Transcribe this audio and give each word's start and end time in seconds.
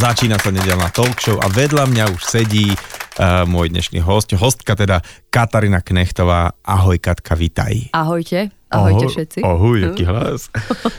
Začína 0.00 0.40
sa 0.40 0.48
nedelná 0.48 0.88
talk 0.88 1.20
show 1.20 1.36
a 1.44 1.52
vedľa 1.52 1.84
mňa 1.84 2.04
už 2.16 2.24
sedí 2.24 2.72
uh, 2.72 3.44
môj 3.44 3.68
dnešný 3.68 4.00
host, 4.00 4.32
hostka 4.32 4.72
teda 4.72 5.04
Katarína 5.28 5.84
Knechtová. 5.84 6.56
Ahoj 6.64 6.96
Katka, 6.96 7.36
vitaj. 7.36 7.92
Ahojte, 7.92 8.48
ahojte 8.72 9.12
všetci. 9.12 9.38
Ahoj, 9.44 9.92
aký 9.92 10.08
hlas. 10.08 10.48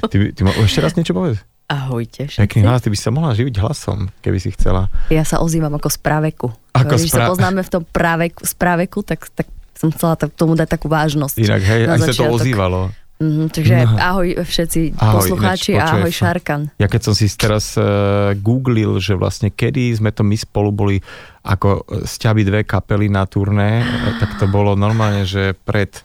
Ty, 0.05 0.16
ty 0.38 0.41
ma 0.45 0.53
ešte 0.53 0.85
raz 0.85 0.93
niečo 0.93 1.17
povedz? 1.17 1.41
Ahojte 1.66 2.29
všetci. 2.29 2.45
Pekný 2.45 2.61
hlas, 2.70 2.85
ty 2.85 2.93
by 2.93 2.98
si 3.02 3.02
sa 3.02 3.09
mohla 3.09 3.34
živiť 3.34 3.55
hlasom, 3.57 4.13
keby 4.21 4.38
si 4.38 4.53
chcela. 4.53 4.85
Ja 5.09 5.25
sa 5.25 5.41
ozývam 5.41 5.73
ako 5.81 5.89
z 5.89 5.97
práveku. 5.97 6.47
Ako 6.77 6.93
Když 6.93 7.09
spra- 7.09 7.25
sa 7.25 7.33
poznáme 7.33 7.65
v 7.65 7.70
tom 7.73 7.83
práveku, 7.89 8.45
z 8.45 8.54
práveku, 8.54 9.02
tak, 9.02 9.25
tak 9.33 9.49
som 9.73 9.89
chcela 9.89 10.13
tak 10.13 10.30
tomu 10.38 10.53
dať 10.53 10.77
takú 10.77 10.94
vážnosť. 10.94 11.41
Inak, 11.41 11.61
hej, 11.66 11.89
aj 11.89 12.05
sa 12.05 12.22
to 12.22 12.38
ozývalo. 12.38 12.94
Mhm, 13.21 13.53
takže 13.53 13.75
No. 13.85 13.98
ahoj 14.02 14.34
všetci 14.41 14.98
Ahoj, 14.98 15.13
poslucháči 15.21 15.77
ináč, 15.77 15.85
a 15.85 15.93
ahoj 15.95 16.09
Šarkan. 16.11 16.61
Ja 16.75 16.89
keď 16.89 17.02
som 17.05 17.13
si 17.13 17.30
teraz 17.30 17.77
uh, 17.77 18.34
googlil, 18.34 18.97
že 18.97 19.13
vlastne 19.13 19.53
kedy 19.53 19.94
sme 19.94 20.09
to 20.09 20.25
my 20.25 20.34
spolu 20.34 20.73
boli 20.73 20.97
ako 21.45 21.85
sťaby 22.02 22.41
dve 22.41 22.61
kapely 22.66 23.07
na 23.07 23.30
turné, 23.30 23.81
eh, 23.81 23.85
tak 24.17 24.41
to 24.41 24.49
bolo 24.49 24.73
normálne, 24.73 25.21
že 25.21 25.53
pred 25.53 26.02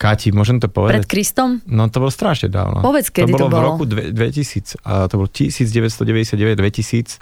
Kati, 0.00 0.32
môžem 0.32 0.56
to 0.56 0.64
Pred 0.72 1.04
povedať? 1.04 1.04
Kristom? 1.04 1.60
No 1.68 1.84
to 1.92 2.00
bolo 2.00 2.08
strašne 2.08 2.48
dávno. 2.48 2.80
Povedz, 2.80 3.12
kedy 3.12 3.36
to 3.36 3.36
bolo. 3.36 3.36
to 3.36 3.44
v 3.44 3.52
bolo. 3.52 3.66
roku 3.68 3.84
dve, 3.84 4.02
2000, 4.16 4.80
a 4.80 5.04
to 5.04 5.20
bolo 5.20 5.28
1999-2000. 5.28 7.20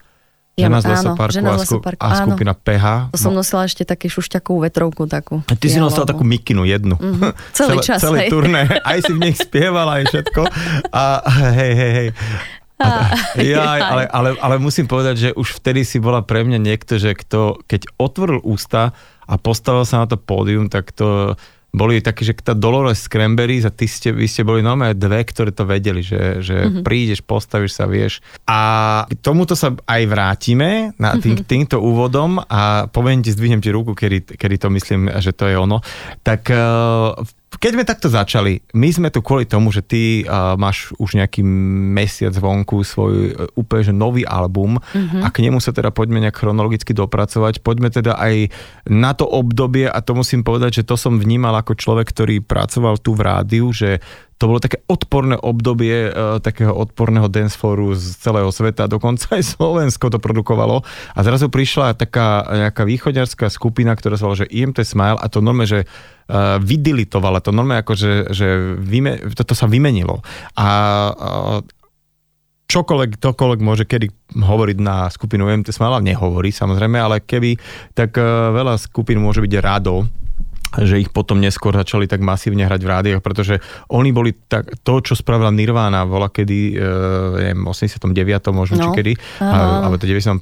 Žena 0.60 0.78
z 0.78 0.84
áno, 0.84 0.92
Lesoparku 0.92 1.32
Žena 1.32 1.50
z 1.50 1.60
Lesoparku, 1.62 2.00
a 2.00 2.08
áno. 2.08 2.18
skupina 2.26 2.52
PH. 2.52 2.84
To 3.08 3.18
som 3.18 3.30
No, 3.30 3.38
nosila 3.38 3.62
ešte 3.64 3.82
také 3.82 4.06
šušťakovú 4.06 4.58
vetrovku 4.60 5.06
takú. 5.06 5.40
a 5.40 5.52
ty 5.52 5.66
si 5.66 5.78
nosila 5.78 6.02
takú 6.04 6.22
mikinu 6.22 6.62
jednu. 6.62 6.94
Mhm, 6.94 7.30
celý 7.56 7.76
čas, 7.78 7.98
Celé 7.98 8.26
hej. 8.26 8.30
turné. 8.30 8.66
Aj 8.84 8.98
si 8.98 9.10
v 9.10 9.20
nej 9.20 9.32
spievala, 9.32 9.98
aj 9.98 10.04
všetko. 10.08 10.40
A 10.90 11.04
hej, 11.52 11.72
hej, 11.72 11.92
hej. 11.94 12.08
A, 12.76 13.10
ja, 13.42 13.62
ale, 13.84 14.06
ale, 14.06 14.28
ale 14.36 14.54
musím 14.56 14.84
povedať, 14.84 15.14
že 15.18 15.28
už 15.32 15.58
vtedy 15.58 15.82
si 15.82 15.98
bola 15.98 16.22
pre 16.22 16.42
mňa 16.42 16.58
niekto, 16.58 16.94
že 16.94 17.10
kto, 17.12 17.62
keď 17.64 17.90
otvoril 17.96 18.38
ústa 18.40 18.94
a 19.24 19.34
postavil 19.34 19.82
sa 19.82 20.02
na 20.02 20.06
to 20.06 20.14
pódium, 20.14 20.66
tak 20.66 20.90
to 20.90 21.34
boli 21.78 22.02
také, 22.02 22.26
že 22.26 22.34
tá 22.34 22.58
Dolores 22.58 23.06
Cranberries 23.06 23.62
a 23.62 23.70
ty 23.70 23.86
ste, 23.86 24.10
vy 24.10 24.26
ste 24.26 24.42
boli 24.42 24.66
normálne 24.66 24.98
dve, 24.98 25.22
ktoré 25.22 25.54
to 25.54 25.62
vedeli, 25.62 26.02
že, 26.02 26.42
že 26.42 26.66
mm-hmm. 26.66 26.82
prídeš, 26.82 27.22
postavíš 27.22 27.78
sa, 27.78 27.86
vieš. 27.86 28.18
A 28.50 28.58
k 29.06 29.14
tomuto 29.22 29.54
sa 29.54 29.78
aj 29.86 30.02
vrátime 30.10 30.90
na 30.98 31.14
tým, 31.14 31.38
týmto 31.46 31.78
úvodom 31.78 32.42
a 32.42 32.90
poviem 32.90 33.22
ti, 33.22 33.30
zdvihnem 33.30 33.62
ti 33.62 33.70
ruku, 33.70 33.94
kedy, 33.94 34.34
kedy 34.34 34.56
to 34.58 34.68
myslím, 34.74 35.06
že 35.22 35.30
to 35.30 35.46
je 35.46 35.54
ono. 35.54 35.78
Tak 36.26 36.50
uh, 36.50 37.14
keď 37.56 37.70
sme 37.74 37.88
takto 37.88 38.12
začali, 38.12 38.60
my 38.76 38.88
sme 38.92 39.08
tu 39.08 39.24
kvôli 39.24 39.48
tomu, 39.48 39.72
že 39.72 39.80
ty 39.80 40.22
uh, 40.22 40.52
máš 40.60 40.92
už 41.00 41.16
nejaký 41.16 41.40
mesiac 41.96 42.36
vonku 42.36 42.84
svoj 42.84 43.14
uh, 43.32 43.58
úplne 43.58 43.88
že 43.88 43.94
nový 43.96 44.22
album 44.28 44.76
mm-hmm. 44.76 45.24
a 45.24 45.28
k 45.32 45.48
nemu 45.48 45.56
sa 45.56 45.72
teda 45.72 45.88
poďme 45.88 46.20
nejak 46.20 46.36
chronologicky 46.36 46.92
dopracovať. 46.92 47.64
Poďme 47.64 47.88
teda 47.88 48.20
aj 48.20 48.52
na 48.92 49.16
to 49.16 49.24
obdobie 49.24 49.88
a 49.88 49.98
to 50.04 50.12
musím 50.12 50.44
povedať, 50.44 50.84
že 50.84 50.86
to 50.86 51.00
som 51.00 51.16
vnímal 51.16 51.56
ako 51.56 51.72
človek, 51.72 52.12
ktorý 52.12 52.44
pracoval 52.44 53.00
tu 53.00 53.16
v 53.16 53.24
rádiu, 53.24 53.72
že 53.72 54.04
to 54.38 54.46
bolo 54.46 54.62
také 54.62 54.78
odporné 54.86 55.34
obdobie 55.34 56.12
uh, 56.12 56.38
takého 56.38 56.70
odporného 56.70 57.26
dancefloru 57.26 57.96
z 57.98 58.22
celého 58.22 58.52
sveta, 58.54 58.86
dokonca 58.86 59.34
aj 59.34 59.58
Slovensko 59.58 60.14
to 60.14 60.22
produkovalo 60.22 60.86
a 61.16 61.18
zrazu 61.26 61.50
prišla 61.50 61.98
taká 61.98 62.46
nejaká 62.46 62.86
východňarská 62.86 63.50
skupina, 63.50 63.98
ktorá 63.98 64.14
sa 64.14 64.30
volala, 64.30 64.46
že 64.46 64.52
IMT 64.52 64.86
Smile 64.86 65.18
a 65.18 65.26
to 65.26 65.42
normálne, 65.42 65.66
že 65.66 65.80
uh, 66.28 66.60
vydilitovala, 66.60 67.40
to 67.40 67.50
normálne 67.50 67.82
ako, 67.82 67.94
že, 67.96 68.12
že 68.32 68.46
vyme, 68.78 69.32
toto 69.32 69.56
sa 69.56 69.64
vymenilo. 69.64 70.20
A 70.54 70.66
čokoľvek, 72.68 73.16
tokoľvek 73.16 73.60
môže 73.64 73.84
kedy 73.88 74.12
hovoriť 74.36 74.78
na 74.78 75.08
skupinu 75.08 75.48
MT 75.48 75.72
Smile, 75.72 76.04
nehovorí 76.04 76.52
samozrejme, 76.52 77.00
ale 77.00 77.24
keby, 77.24 77.56
tak 77.96 78.14
uh, 78.20 78.52
veľa 78.52 78.76
skupín 78.76 79.18
môže 79.18 79.40
byť 79.40 79.52
rado, 79.58 80.04
že 80.76 81.00
ich 81.00 81.08
potom 81.08 81.40
neskôr 81.40 81.72
začali 81.72 82.04
tak 82.04 82.20
masívne 82.20 82.68
hrať 82.68 82.80
v 82.84 82.88
rádiách, 82.88 83.22
pretože 83.24 83.64
oni 83.88 84.12
boli 84.12 84.36
tak, 84.36 84.76
to, 84.84 85.00
čo 85.00 85.16
spravila 85.16 85.48
Nirvana, 85.48 86.04
bola 86.04 86.28
kedy, 86.28 86.60
e, 86.76 86.88
neviem, 87.40 87.62
89. 87.64 88.12
možno, 88.52 88.76
no. 88.76 88.80
No. 88.80 88.84
či 88.92 89.00
kedy, 89.00 89.12
a, 89.40 89.88
alebo 89.88 89.96
to 89.96 90.04
91. 90.04 90.40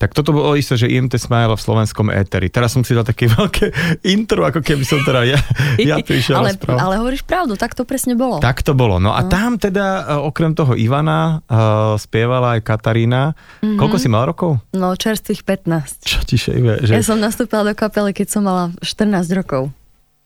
Tak 0.00 0.10
toto 0.16 0.32
bolo 0.32 0.56
isté, 0.56 0.80
že 0.80 0.88
IMT 0.88 1.20
Smile 1.20 1.52
v 1.52 1.60
slovenskom 1.60 2.08
éteri. 2.08 2.48
Teraz 2.48 2.72
som 2.72 2.82
si 2.82 2.96
dal 2.96 3.04
také 3.04 3.28
veľké 3.38 3.72
intro, 4.08 4.48
ako 4.48 4.64
keby 4.64 4.84
som 4.88 5.04
teda 5.04 5.28
ja, 5.28 5.38
ja 5.76 5.96
prišiel 6.08 6.40
ale, 6.40 6.56
rozprával. 6.56 6.80
ale 6.80 6.94
hovoríš 7.04 7.22
pravdu, 7.28 7.58
tak 7.60 7.76
to 7.76 7.84
presne 7.84 8.16
bolo. 8.16 8.40
Tak 8.40 8.64
to 8.64 8.72
bolo. 8.72 8.96
No 8.96 9.12
a 9.12 9.20
tam 9.28 9.60
teda, 9.60 10.08
e, 10.08 10.24
okrem 10.24 10.56
toho 10.56 10.72
Ivana, 10.78 11.42
uh, 11.50 11.98
spievala 11.98 12.56
aj 12.56 12.60
Katarína. 12.64 13.34
Mm-hmm. 13.60 13.78
Koľko 13.78 13.96
si 13.98 14.08
mal 14.08 14.24
rokov? 14.24 14.62
No 14.72 14.94
čerstvých 14.94 15.42
15. 15.42 16.06
Čo 16.06 16.18
ti 16.22 16.36
šejbe? 16.38 16.86
Že... 16.86 16.92
Ja 16.94 17.04
som 17.04 17.18
nastúpila 17.18 17.66
do 17.66 17.74
kapely, 17.74 18.14
keď 18.14 18.26
som 18.38 18.42
mala 18.46 18.70
14 18.80 19.26
rokov. 19.34 19.57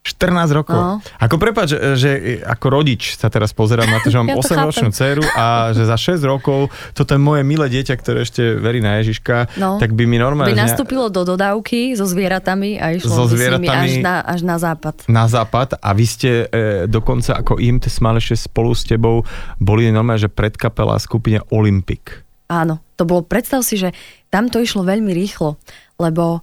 14 0.02 0.26
rokov. 0.50 0.74
No. 0.74 0.98
Ako 1.16 1.38
prepáč, 1.38 1.72
že, 1.94 2.10
ako 2.42 2.66
rodič 2.68 3.14
sa 3.14 3.30
teraz 3.30 3.50
pozerám 3.50 3.86
na 3.86 4.02
to, 4.02 4.10
že 4.10 4.18
mám 4.18 4.28
Ja 4.32 4.36
to 4.36 4.42
8-ročnú 4.44 4.90
dceru 4.90 5.22
a 5.28 5.70
že 5.70 5.86
za 5.86 5.94
6 5.94 6.18
rokov 6.22 6.66
toto 6.90 7.14
je 7.14 7.22
moje 7.22 7.42
milé 7.42 7.70
dieťa, 7.70 7.94
ktoré 7.94 8.22
ešte 8.22 8.58
verí 8.58 8.78
na 8.78 8.98
Ježiška, 8.98 9.54
No. 9.54 9.78
tak 9.78 9.94
by 9.94 10.02
mi 10.02 10.18
By 10.18 10.22
normálne... 10.24 10.58
nastúpilo 10.58 11.06
do 11.06 11.22
dodávky 11.24 11.94
so 11.94 12.02
zvieratami 12.02 12.76
a 12.76 12.92
išlo 12.92 13.08
So 13.08 13.24
by 13.24 13.30
s 13.30 13.30
nimi 13.30 13.38
zvieratami. 13.38 13.68
až 13.70 13.92
na, 14.00 14.14
až 14.20 14.40
na 14.42 14.56
západ. 14.58 14.94
na 15.06 15.24
západ 15.24 15.68
a 15.76 15.88
vy 15.94 16.04
ste 16.04 16.30
e, 16.42 16.46
dokonca 16.84 17.38
ako 17.38 17.56
IMT 17.56 17.86
Smile 17.86 18.18
ešte 18.18 18.42
spolu 18.42 18.74
s 18.74 18.82
tebou 18.82 19.22
boli 19.56 19.86
normálne, 19.88 20.18
že 20.18 20.26
predkapela 20.26 20.98
skupine 20.98 21.38
Olympic. 21.48 22.26
Áno, 22.48 22.82
to 22.94 23.06
bolo, 23.06 23.22
predstav 23.22 23.62
si, 23.62 23.78
že 23.78 23.94
tam 24.28 24.50
to 24.50 24.58
išlo 24.58 24.82
veľmi 24.82 25.08
rýchlo, 25.08 25.56
lebo 25.96 26.42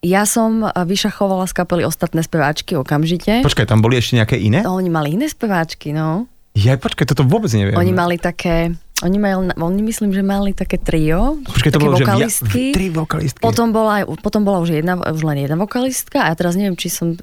ja 0.00 0.24
som 0.24 0.64
vyšachovala 0.64 1.44
z 1.44 1.52
kapely 1.52 1.82
ostatné 1.84 2.24
speváčky 2.24 2.72
okamžite. 2.76 3.44
Počkaj, 3.44 3.68
tam 3.68 3.84
boli 3.84 4.00
ešte 4.00 4.16
nejaké 4.16 4.36
iné? 4.40 4.64
No, 4.64 4.80
oni 4.80 4.88
mali 4.88 5.12
iné 5.12 5.28
speváčky, 5.28 5.92
no. 5.92 6.24
Ja, 6.56 6.74
počkaj, 6.80 7.06
toto 7.06 7.22
vôbec 7.22 7.52
neviem. 7.54 7.78
Oni 7.78 7.94
mali 7.94 8.18
také, 8.18 8.74
oni, 9.06 9.18
mali, 9.22 9.54
oni 9.54 9.82
myslím, 9.86 10.10
že 10.10 10.18
mali 10.24 10.50
také 10.50 10.82
trio, 10.82 11.38
Počkaj, 11.46 11.70
to 11.70 11.78
také 11.78 11.84
bolo, 11.86 11.94
že 11.94 12.04
vokalistky. 12.08 12.50
via, 12.50 12.74
tri 12.74 12.86
vokalistky. 12.90 13.38
Potom 13.44 13.70
bola, 13.70 14.02
potom 14.18 14.42
bola 14.42 14.58
už, 14.58 14.82
jedna, 14.82 14.98
už 14.98 15.22
len 15.22 15.46
jedna 15.46 15.54
vokalistka 15.54 16.26
a 16.26 16.32
ja 16.32 16.34
teraz 16.34 16.58
neviem, 16.58 16.74
či 16.74 16.90
som, 16.90 17.14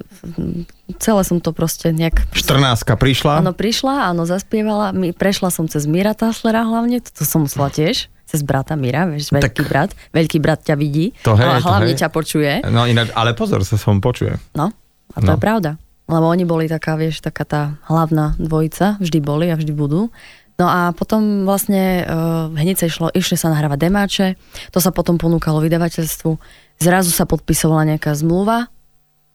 celé 0.96 1.20
som 1.28 1.44
to 1.44 1.52
proste 1.52 1.92
nejak 1.92 2.24
14 2.32 2.88
prišla. 2.88 3.44
Áno, 3.44 3.52
prišla, 3.52 4.08
áno, 4.08 4.24
zaspievala. 4.24 4.96
Prešla 4.96 5.52
som 5.52 5.68
cez 5.68 5.84
Mira 5.84 6.16
Taslera 6.16 6.64
hlavne, 6.64 7.04
to 7.04 7.26
som 7.28 7.44
musela 7.44 7.68
tiež. 7.68 8.08
Cez 8.28 8.40
brata 8.42 8.76
Mira, 8.76 9.08
vieš, 9.08 9.32
veľký 9.32 9.48
Tak- 9.58 9.66
brat. 9.66 9.90
Veľký 10.10 10.36
brat 10.36 10.60
ťa 10.62 10.76
vidí, 10.76 11.16
To 11.22 11.32
hej, 11.32 11.48
ale 11.48 11.58
to 11.58 11.64
hlavne 11.64 11.90
hej. 11.90 11.98
ťa 11.98 12.08
počuje. 12.08 12.52
No 12.62 12.84
ináč, 12.84 13.08
ale 13.12 13.32
pozor, 13.32 13.64
sa 13.64 13.74
som 13.74 13.98
počuje. 13.98 14.36
No, 14.52 14.68
a 15.08 15.18
to 15.18 15.26
No. 15.26 15.34
je 15.34 15.40
pravda. 15.40 15.70
Lebo 16.04 16.24
oni 16.26 16.44
boli 16.44 16.64
taká, 16.66 16.94
vieš, 16.94 17.18
taká 17.18 17.42
tá 17.42 17.62
hlavná 17.84 18.36
dvojica, 18.36 18.96
vždy 18.98 19.18
boli 19.18 19.46
a 19.46 19.56
vždy 19.56 19.72
budú. 19.72 20.12
No 20.54 20.66
a 20.66 20.90
potom 20.90 21.44
vlastne 21.44 22.02
uh, 22.02 22.16
hneď 22.50 22.76
sa 22.76 22.86
išlo, 22.86 23.08
išli 23.10 23.34
sa 23.34 23.48
nahrávať 23.48 23.78
demáče, 23.78 24.26
to 24.68 24.78
sa 24.78 24.88
potom 24.88 25.14
ponúkalo 25.14 25.60
vydavateľstvu, 25.60 26.30
zrazu 26.78 27.08
sa 27.08 27.24
podpisovala 27.24 27.86
nejaká 27.86 28.12
zmluva 28.12 28.66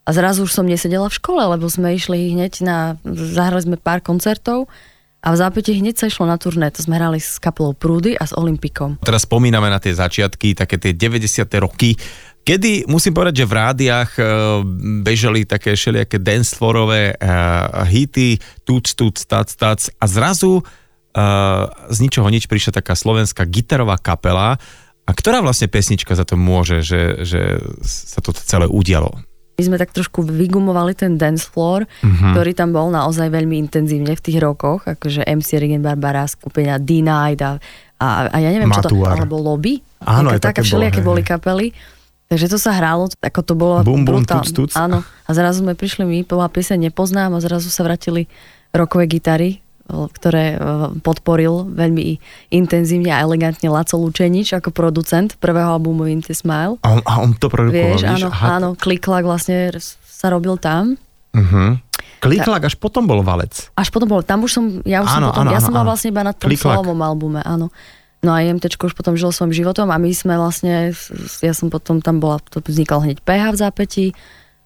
a 0.04 0.10
zrazu 0.10 0.44
už 0.44 0.52
som 0.52 0.66
nesedela 0.66 1.08
v 1.08 1.16
škole, 1.16 1.40
lebo 1.40 1.64
sme 1.66 1.94
išli 1.94 2.30
hneď 2.30 2.54
na, 2.60 2.78
zahrali 3.08 3.64
sme 3.64 3.78
pár 3.78 4.02
koncertov 4.02 4.68
a 5.24 5.32
v 5.32 5.40
zápäti 5.40 5.72
hneď 5.80 5.96
sa 5.96 6.06
išlo 6.12 6.28
na 6.28 6.36
turné, 6.36 6.68
to 6.68 6.84
sme 6.84 7.00
hrali 7.00 7.24
s 7.24 7.40
kapelou 7.40 7.72
Prúdy 7.72 8.20
a 8.20 8.28
s 8.28 8.36
Olympikom. 8.36 9.00
Teraz 9.00 9.24
spomíname 9.24 9.72
na 9.72 9.80
tie 9.80 9.96
začiatky, 9.96 10.52
také 10.52 10.76
tie 10.76 10.92
90. 10.92 11.48
roky, 11.64 11.96
kedy 12.44 12.92
musím 12.92 13.16
povedať, 13.16 13.48
že 13.48 13.50
v 13.50 13.54
rádiách 13.56 14.12
e, 14.20 14.22
bežali 15.00 15.48
také 15.48 15.80
všelijaké 15.80 16.20
dancefloorové 16.20 17.16
e, 17.16 17.31
hity, 17.88 18.36
tuc, 18.68 18.92
tuc, 18.92 19.16
tac, 19.24 19.48
tac 19.56 19.80
a 19.96 20.06
zrazu 20.12 20.60
e, 20.60 20.64
z 21.88 21.98
ničoho 22.04 22.28
nič 22.28 22.52
prišla 22.52 22.84
taká 22.84 22.92
slovenská 22.92 23.48
gitarová 23.48 23.96
kapela, 23.96 24.60
a 25.04 25.12
ktorá 25.12 25.44
vlastne 25.44 25.68
pesnička 25.68 26.16
za 26.16 26.24
to 26.24 26.40
môže, 26.40 26.80
že, 26.80 27.28
že 27.28 27.60
sa 27.84 28.24
to 28.24 28.31
celé 28.31 28.72
udialo? 28.72 29.19
My 29.54 29.62
sme 29.64 29.76
tak 29.76 29.90
trošku 29.90 30.22
vygumovali 30.22 30.94
ten 30.94 31.14
dance 31.14 31.46
floor, 31.46 31.86
Mhm. 32.00 32.34
ktorý 32.34 32.52
tam 32.52 32.70
bol 32.70 32.90
naozaj 32.90 33.28
veľmi 33.28 33.56
intenzívne 33.60 34.10
v 34.10 34.22
tých 34.22 34.38
rokoch, 34.38 34.82
akože 34.84 35.22
MC 35.24 35.56
Regen 35.56 35.80
Barbara, 35.80 36.26
skupina 36.26 36.76
D-Night 36.76 37.40
a, 37.40 37.62
a, 37.96 38.08
a 38.28 38.38
ja 38.38 38.50
neviem, 38.50 38.68
čo 38.68 38.82
to, 38.82 38.92
Matuar. 38.92 39.14
alebo 39.16 39.38
Lobby. 39.38 39.78
Áno, 40.00 40.32
Taká- 40.32 40.50
také 40.50 40.62
všelijaké 40.64 41.00
boli 41.00 41.22
kapely. 41.22 41.70
Takže 42.26 42.50
to 42.50 42.58
sa 42.58 42.74
hralo, 42.74 43.06
ako 43.14 43.40
to 43.42 43.54
bolo 43.54 43.76
Bum, 43.80 44.02
bum, 44.02 44.20
brutál- 44.20 44.42
tuc, 44.42 44.50
tuc. 44.66 44.72
Áno. 44.74 45.06
A 45.24 45.30
zrazu 45.32 45.62
sme 45.62 45.74
prišli 45.74 46.02
my, 46.02 46.18
bola 46.24 46.48
pieseň 46.48 46.90
Nepoznám 46.90 47.30
a 47.30 47.40
zrazu 47.40 47.70
sa 47.70 47.82
vrátili 47.82 48.26
rokové 48.72 49.06
gitary, 49.08 49.62
ktoré 49.88 50.56
o, 50.56 50.59
podporil 51.03 51.68
veľmi 51.68 52.18
intenzívne 52.56 53.12
a 53.12 53.19
elegantne 53.19 53.68
Laco 53.68 54.00
Lučenič 54.00 54.56
ako 54.56 54.71
producent 54.71 55.35
prvého 55.38 55.75
albumu 55.75 56.07
Into 56.07 56.31
Smile. 56.31 56.80
A 56.88 56.88
on, 56.95 57.01
a 57.03 57.13
on 57.19 57.35
to 57.35 57.51
produkoval, 57.51 58.00
Vieš, 58.00 58.07
áno, 58.07 58.27
Aha, 58.31 58.47
áno, 58.57 58.69
kliklak 58.80 59.27
vlastne 59.27 59.75
sa 60.07 60.31
robil 60.31 60.56
tam. 60.56 60.95
Uh-huh. 61.35 61.75
Kliklak 62.24 62.71
až 62.71 62.80
potom 62.80 63.03
bol 63.03 63.19
valec. 63.19 63.68
Až 63.75 63.91
potom 63.91 64.07
bol, 64.07 64.24
tam 64.24 64.47
už 64.47 64.51
som, 64.56 64.65
ja 64.88 65.03
už 65.03 65.12
Áno, 65.12 65.27
som 65.27 65.30
potom, 65.35 65.41
áno, 65.44 65.51
ja 65.51 65.59
áno, 65.59 65.65
som 65.68 65.74
bola 65.75 65.83
áno. 65.83 65.91
vlastne 65.91 66.09
iba 66.15 66.24
na 66.24 66.33
tom 66.33 66.47
Kliklak. 66.47 66.75
solovom 66.80 67.00
albume, 67.03 67.41
áno. 67.44 67.68
No 68.24 68.31
a 68.31 68.39
IMT 68.39 68.80
už 68.80 68.95
potom 68.95 69.19
žil 69.19 69.35
svojim 69.35 69.51
životom 69.51 69.91
a 69.91 70.00
my 70.00 70.07
sme 70.15 70.39
vlastne, 70.39 70.95
ja 71.44 71.51
som 71.51 71.68
potom 71.68 72.00
tam 72.00 72.24
bola, 72.24 72.39
to 72.39 72.63
vznikal 72.63 73.03
hneď 73.03 73.19
PH 73.19 73.44
v 73.51 73.57
zápätí, 73.59 74.06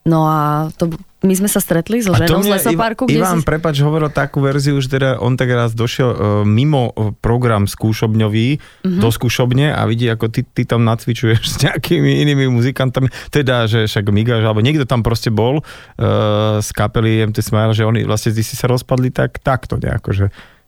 No 0.08 0.24
a 0.24 0.72
to, 0.80 0.96
my 1.28 1.34
sme 1.36 1.52
sa 1.52 1.60
stretli 1.60 2.00
so 2.00 2.16
ženou 2.16 2.40
z 2.40 2.56
lesoparku. 2.56 3.12
Ivan, 3.12 3.44
si... 3.44 3.46
prepač, 3.46 3.84
hovoril 3.84 4.08
takú 4.08 4.40
verziu, 4.40 4.80
že 4.80 4.96
teda 4.96 5.20
on 5.20 5.36
tak 5.36 5.52
raz 5.52 5.76
došiel 5.76 6.10
uh, 6.10 6.18
mimo 6.48 6.96
e, 6.96 7.12
program 7.20 7.68
skúšobňový 7.68 8.48
mm-hmm. 8.56 9.02
do 9.04 9.10
skúšobne 9.12 9.76
a 9.76 9.84
vidí, 9.84 10.08
ako 10.08 10.32
ty, 10.32 10.48
ty 10.48 10.64
tam 10.64 10.88
nacvičuješ 10.88 11.42
s 11.44 11.56
nejakými 11.68 12.24
inými 12.24 12.48
muzikantami. 12.48 13.12
Teda, 13.28 13.68
že 13.68 13.92
však 13.92 14.08
Migaš, 14.08 14.48
alebo 14.48 14.64
niekto 14.64 14.88
tam 14.88 15.04
proste 15.04 15.28
bol 15.28 15.60
uh, 15.60 16.64
z 16.64 16.70
kapely 16.72 17.28
MT 17.28 17.44
Smile, 17.44 17.76
že 17.76 17.84
oni 17.84 18.08
vlastne 18.08 18.32
si 18.32 18.56
sa 18.56 18.72
rozpadli 18.72 19.12
tak, 19.12 19.44
takto 19.44 19.76
nejako, 19.76 20.10
že 20.16 20.26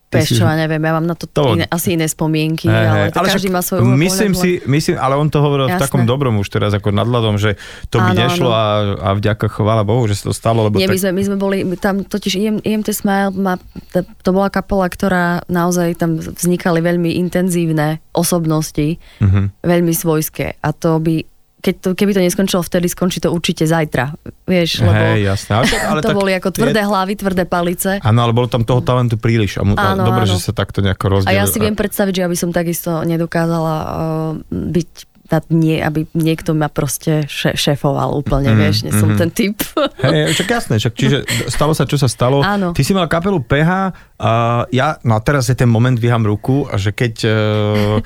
Vieš 0.10 0.42
čo, 0.42 0.46
ja 0.50 0.58
neviem, 0.58 0.82
ja 0.82 0.94
mám 0.98 1.06
na 1.06 1.14
to, 1.14 1.30
to... 1.30 1.54
Iné, 1.54 1.70
asi 1.70 1.94
iné 1.94 2.10
spomienky, 2.10 2.66
hey, 2.66 2.86
ale, 2.90 3.14
to 3.14 3.22
ale 3.22 3.30
každý 3.30 3.54
má 3.54 3.62
svoj 3.62 3.86
myslím 3.94 4.34
si, 4.34 4.58
myslím, 4.66 4.98
ale 4.98 5.14
on 5.14 5.30
to 5.30 5.38
hovoril 5.38 5.70
Jasné. 5.70 5.78
v 5.78 5.82
takom 5.86 6.04
dobrom 6.10 6.42
už 6.42 6.50
teraz 6.50 6.74
ako 6.74 6.90
nadladom, 6.90 7.38
že 7.38 7.62
to 7.94 8.02
by 8.02 8.18
áno, 8.18 8.22
nešlo 8.26 8.50
áno. 8.50 8.58
A, 8.58 8.66
a 9.06 9.10
vďaka 9.14 9.46
chvála 9.54 9.86
Bohu, 9.86 10.10
že 10.10 10.18
sa 10.18 10.32
to 10.32 10.34
stalo. 10.34 10.66
Lebo 10.66 10.82
Nie, 10.82 10.90
tak... 10.90 10.98
my, 10.98 11.00
sme, 11.00 11.12
my 11.14 11.24
sme 11.30 11.38
boli, 11.38 11.58
tam 11.78 12.02
totiž 12.02 12.64
IMT 12.66 12.90
Smile, 12.90 13.30
má, 13.38 13.62
to 13.94 14.30
bola 14.34 14.50
kapola, 14.50 14.90
ktorá 14.90 15.46
naozaj 15.46 15.94
tam 16.02 16.18
vznikali 16.18 16.82
veľmi 16.82 17.14
intenzívne 17.22 18.02
osobnosti, 18.10 18.98
uh-huh. 19.22 19.54
veľmi 19.62 19.94
svojské 19.94 20.58
a 20.58 20.70
to 20.74 20.98
by 20.98 21.22
keď 21.60 21.76
to, 21.84 21.90
keby 21.92 22.16
to 22.16 22.24
neskončilo 22.24 22.64
vtedy, 22.64 22.88
skončí 22.88 23.20
to 23.20 23.36
určite 23.36 23.68
zajtra. 23.68 24.16
Vieš, 24.48 24.88
lebo 24.88 25.04
Hej, 25.14 25.20
jasné. 25.28 25.52
Ale, 25.60 25.68
ale 25.92 26.00
to 26.00 26.16
boli 26.16 26.32
ako 26.32 26.50
tvrdé 26.56 26.82
je... 26.82 26.88
hlavy, 26.88 27.14
tvrdé 27.20 27.44
palice. 27.44 28.00
Áno, 28.00 28.20
ale 28.24 28.32
bolo 28.32 28.48
tam 28.48 28.64
toho 28.64 28.80
talentu 28.80 29.20
príliš. 29.20 29.60
A 29.60 29.68
mu, 29.68 29.76
áno, 29.76 30.08
dobre, 30.08 30.24
áno. 30.24 30.32
že 30.32 30.40
sa 30.40 30.56
takto 30.56 30.80
nejako 30.80 31.20
rozdelili. 31.20 31.36
A 31.36 31.40
ja 31.44 31.46
si 31.46 31.60
viem 31.60 31.76
predstaviť, 31.76 32.24
že 32.24 32.24
aby 32.24 32.38
som 32.40 32.50
takisto 32.56 33.04
nedokázala 33.04 33.76
uh, 33.84 34.32
byť 34.50 35.10
nie, 35.54 35.78
aby 35.78 36.10
niekto 36.18 36.58
ma 36.58 36.74
proste 36.74 37.30
šéfoval 37.30 38.18
úplne, 38.18 38.50
mm, 38.50 38.58
vieš, 38.58 38.78
nie 38.82 38.94
som 38.94 39.14
mm. 39.14 39.20
ten 39.22 39.30
typ. 39.30 39.62
Hej, 40.02 40.34
čak 40.34 40.50
jasné, 40.50 40.82
čak, 40.82 40.98
čiže 40.98 41.22
stalo 41.54 41.78
sa, 41.78 41.86
čo 41.86 42.02
sa 42.02 42.10
stalo. 42.10 42.42
Áno. 42.42 42.74
Ty 42.74 42.82
si 42.82 42.98
mal 42.98 43.06
kapelu 43.06 43.38
PH 43.46 43.94
a 44.18 44.32
ja, 44.74 44.98
no 45.06 45.14
a 45.14 45.22
teraz 45.22 45.46
je 45.46 45.56
ten 45.56 45.70
moment, 45.70 45.94
vyhám 45.94 46.26
ruku, 46.26 46.66
a 46.66 46.82
že 46.82 46.98
keď, 46.98 47.14
e, 47.30 47.38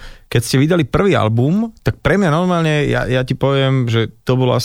keď 0.33 0.41
ste 0.41 0.57
vydali 0.57 0.89
prvý 0.89 1.13
album, 1.13 1.69
tak 1.85 2.01
pre 2.01 2.17
mňa 2.17 2.33
normálne, 2.33 2.89
ja, 2.89 3.05
ja 3.05 3.21
ti 3.21 3.37
poviem, 3.37 3.85
že 3.85 4.09
to 4.25 4.33
bola 4.33 4.57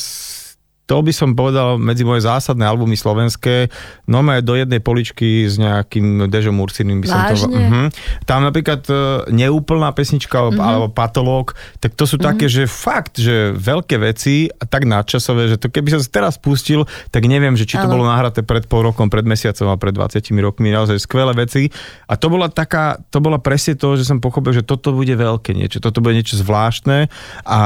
to 0.88 1.04
by 1.04 1.12
som 1.12 1.36
povedal 1.36 1.76
medzi 1.76 2.00
moje 2.00 2.24
zásadné 2.24 2.64
albumy 2.64 2.96
slovenské, 2.96 3.68
no 4.08 4.24
do 4.40 4.56
jednej 4.56 4.80
poličky 4.80 5.44
s 5.44 5.60
nejakým 5.60 6.32
Dežom 6.32 6.56
Ursinim 6.64 7.04
by 7.04 7.06
som 7.12 7.20
Vážne? 7.20 7.36
to... 7.36 7.60
Uh-huh. 7.60 7.86
Tam 8.24 8.40
napríklad 8.40 8.80
uh, 8.88 8.96
neúplná 9.28 9.92
pesnička 9.92 10.48
uh-huh. 10.48 10.56
alebo 10.56 10.88
patológ, 10.88 11.52
tak 11.84 11.92
to 11.92 12.08
sú 12.08 12.16
uh-huh. 12.16 12.32
také, 12.32 12.48
že 12.48 12.64
fakt, 12.64 13.20
že 13.20 13.52
veľké 13.52 14.00
veci 14.00 14.48
a 14.48 14.64
tak 14.64 14.88
nadčasové, 14.88 15.52
že 15.52 15.60
to 15.60 15.68
keby 15.68 15.92
som 15.92 16.00
teraz 16.08 16.40
pustil, 16.40 16.88
tak 17.12 17.28
neviem, 17.28 17.52
že 17.52 17.68
či 17.68 17.76
to 17.76 17.84
Ale. 17.84 17.92
bolo 17.92 18.08
nahraté 18.08 18.40
pred 18.40 18.64
pol 18.64 18.88
rokom, 18.88 19.12
pred 19.12 19.28
mesiacom 19.28 19.68
a 19.68 19.76
pred 19.76 19.92
20 19.92 20.24
rokmi, 20.40 20.72
naozaj 20.72 21.04
skvelé 21.04 21.36
veci. 21.36 21.68
A 22.08 22.16
to 22.16 22.32
bola 22.32 22.48
taká, 22.48 22.96
to 23.12 23.20
bola 23.20 23.36
presne 23.36 23.76
to, 23.76 23.92
že 24.00 24.08
som 24.08 24.24
pochopil, 24.24 24.56
že 24.56 24.64
toto 24.64 24.96
bude 24.96 25.12
veľké 25.12 25.52
niečo, 25.52 25.84
toto 25.84 26.00
bude 26.00 26.16
niečo 26.16 26.40
zvláštne 26.40 27.12
a, 27.44 27.62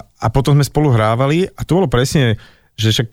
a 0.00 0.26
potom 0.32 0.56
sme 0.56 0.64
spolu 0.64 0.88
hrávali 0.96 1.52
a 1.52 1.60
to 1.68 1.76
bolo 1.76 1.92
presne 1.92 2.40
že 2.76 2.88
však 2.90 3.08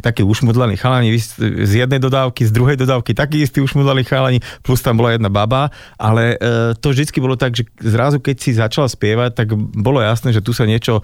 takí 0.00 0.22
ušmudlaní 0.22 0.78
chalani 0.78 1.10
z 1.18 1.72
jednej 1.84 1.98
dodávky, 1.98 2.46
z 2.46 2.52
druhej 2.54 2.78
dodávky, 2.78 3.10
takí 3.10 3.42
istí 3.42 3.58
ušmudlaní 3.58 4.06
chalani, 4.06 4.38
plus 4.62 4.80
tam 4.80 4.96
bola 4.96 5.18
jedna 5.18 5.28
baba, 5.28 5.74
ale 5.98 6.38
e, 6.38 6.74
to 6.78 6.94
vždycky 6.94 7.18
bolo 7.18 7.34
tak, 7.34 7.58
že 7.58 7.66
zrazu 7.82 8.22
keď 8.22 8.36
si 8.38 8.54
začala 8.54 8.86
spievať, 8.86 9.34
tak 9.34 9.50
bolo 9.58 9.98
jasné, 9.98 10.30
že 10.30 10.44
tu 10.44 10.54
sa 10.54 10.62
niečo 10.62 11.02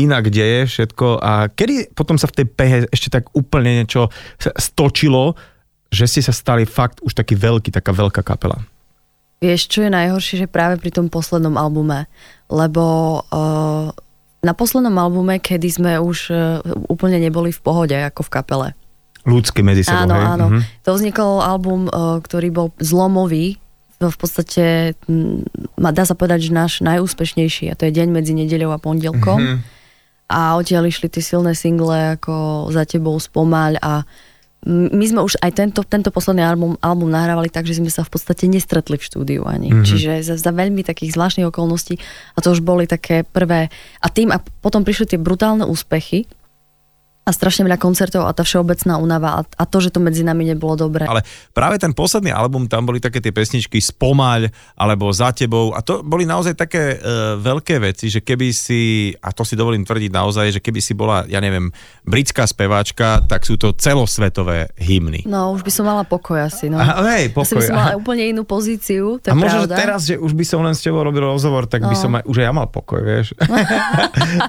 inak 0.00 0.32
deje 0.32 0.64
všetko 0.64 1.20
a 1.20 1.52
kedy 1.52 1.92
potom 1.92 2.16
sa 2.16 2.24
v 2.24 2.40
tej 2.40 2.46
pehe 2.48 2.76
ešte 2.88 3.20
tak 3.20 3.28
úplne 3.36 3.84
niečo 3.84 4.08
stočilo, 4.56 5.36
že 5.92 6.08
ste 6.08 6.24
sa 6.24 6.32
stali 6.32 6.64
fakt 6.64 7.04
už 7.04 7.12
taký 7.12 7.36
veľký, 7.36 7.68
taká 7.68 7.92
veľká 7.92 8.24
kapela? 8.24 8.64
Vieš, 9.40 9.72
čo 9.72 9.84
je 9.84 9.92
najhoršie, 9.92 10.44
že 10.44 10.52
práve 10.52 10.76
pri 10.80 10.92
tom 10.92 11.08
poslednom 11.08 11.56
albume, 11.56 12.08
lebo 12.48 12.84
uh, 13.28 13.88
na 14.40 14.52
poslednom 14.56 14.96
albume, 14.96 15.36
kedy 15.36 15.68
sme 15.68 15.92
už 16.00 16.18
uh, 16.32 16.64
úplne 16.88 17.20
neboli 17.20 17.52
v 17.52 17.60
pohode 17.60 17.96
ako 17.96 18.24
v 18.24 18.32
kapele. 18.32 18.68
Ľudské 19.28 19.60
medzi 19.60 19.84
sebou, 19.84 20.08
Áno, 20.08 20.14
hej? 20.16 20.26
áno. 20.26 20.46
Mhm. 20.48 20.60
To 20.88 20.90
vznikol 20.96 21.32
album, 21.44 21.92
uh, 21.92 22.18
ktorý 22.24 22.48
bol 22.48 22.68
zlomový, 22.80 23.60
v 24.00 24.16
podstate 24.16 24.96
dá 25.76 26.04
sa 26.08 26.16
povedať, 26.16 26.48
že 26.48 26.56
náš 26.56 26.80
najúspešnejší 26.80 27.68
a 27.68 27.76
to 27.76 27.84
je 27.84 27.92
deň 27.92 28.08
medzi 28.08 28.32
nedeľou 28.32 28.72
a 28.72 28.80
pondelkom. 28.80 29.36
Mm-hmm. 29.36 29.58
A 30.32 30.56
odtiaľ 30.56 30.88
išli 30.88 31.12
tie 31.12 31.20
silné 31.20 31.52
single 31.52 32.16
ako 32.16 32.70
Za 32.72 32.88
tebou 32.88 33.18
spomaľ 33.20 33.76
a 33.82 34.08
my 34.68 35.04
sme 35.08 35.24
už 35.24 35.40
aj 35.40 35.56
tento, 35.56 35.80
tento 35.88 36.12
posledný 36.12 36.44
album, 36.44 36.76
album 36.84 37.08
nahrávali 37.08 37.48
tak, 37.48 37.64
že 37.64 37.80
sme 37.80 37.88
sa 37.88 38.04
v 38.04 38.12
podstate 38.12 38.44
nestretli 38.44 39.00
v 39.00 39.06
štúdiu 39.08 39.42
ani. 39.48 39.72
Mm-hmm. 39.72 39.86
Čiže 39.88 40.10
za, 40.20 40.34
za 40.36 40.52
veľmi 40.52 40.84
takých 40.84 41.16
zvláštnych 41.16 41.48
okolností 41.48 41.96
a 42.36 42.38
to 42.44 42.52
už 42.52 42.60
boli 42.60 42.84
také 42.84 43.24
prvé. 43.24 43.72
A 44.04 44.06
tým 44.12 44.28
a 44.28 44.36
potom 44.60 44.84
prišli 44.84 45.16
tie 45.16 45.18
brutálne 45.20 45.64
úspechy, 45.64 46.28
a 47.30 47.32
strašne 47.32 47.62
veľa 47.62 47.78
koncertov 47.78 48.26
a 48.26 48.34
tá 48.34 48.42
všeobecná 48.42 48.98
únava 48.98 49.46
a, 49.46 49.64
to, 49.64 49.78
že 49.78 49.94
to 49.94 50.02
medzi 50.02 50.26
nami 50.26 50.50
nebolo 50.50 50.74
dobré. 50.74 51.06
Ale 51.06 51.22
práve 51.54 51.78
ten 51.78 51.94
posledný 51.94 52.34
album, 52.34 52.66
tam 52.66 52.90
boli 52.90 52.98
také 52.98 53.22
tie 53.22 53.30
pesničky 53.30 53.78
Spomaľ 53.78 54.50
alebo 54.74 55.06
Za 55.14 55.30
tebou 55.30 55.70
a 55.70 55.78
to 55.78 56.02
boli 56.02 56.26
naozaj 56.26 56.58
také 56.58 56.98
e, 56.98 57.36
veľké 57.38 57.78
veci, 57.78 58.10
že 58.10 58.26
keby 58.26 58.50
si, 58.50 59.14
a 59.22 59.30
to 59.30 59.46
si 59.46 59.54
dovolím 59.54 59.86
tvrdiť 59.86 60.10
naozaj, 60.10 60.58
že 60.58 60.60
keby 60.60 60.82
si 60.82 60.98
bola, 60.98 61.22
ja 61.30 61.38
neviem, 61.38 61.70
britská 62.02 62.42
speváčka, 62.50 63.22
tak 63.30 63.46
sú 63.46 63.54
to 63.54 63.70
celosvetové 63.78 64.74
hymny. 64.74 65.22
No, 65.30 65.54
už 65.54 65.62
by 65.62 65.70
som 65.70 65.86
mala 65.86 66.02
pokoj 66.02 66.42
asi. 66.42 66.66
No. 66.66 66.82
A, 66.82 67.06
hej, 67.14 67.30
pokoj. 67.30 67.46
Asi 67.46 67.54
by 67.54 67.62
som 67.70 67.78
mala 67.78 67.94
úplne 67.94 68.26
inú 68.26 68.42
pozíciu, 68.42 69.22
to 69.22 69.30
A 69.30 69.38
možno, 69.38 69.70
že 69.70 69.78
teraz, 69.78 70.08
že 70.08 70.18
už 70.18 70.34
by 70.34 70.42
som 70.42 70.66
len 70.66 70.74
s 70.74 70.82
tebou 70.82 71.06
robil 71.06 71.22
rozhovor, 71.22 71.70
tak 71.70 71.86
no. 71.86 71.94
by 71.94 71.96
som 71.96 72.10
aj, 72.18 72.24
už 72.26 72.36
aj 72.42 72.46
ja 72.50 72.52
mal 72.56 72.66
pokoj, 72.66 72.98
vieš. 73.04 73.38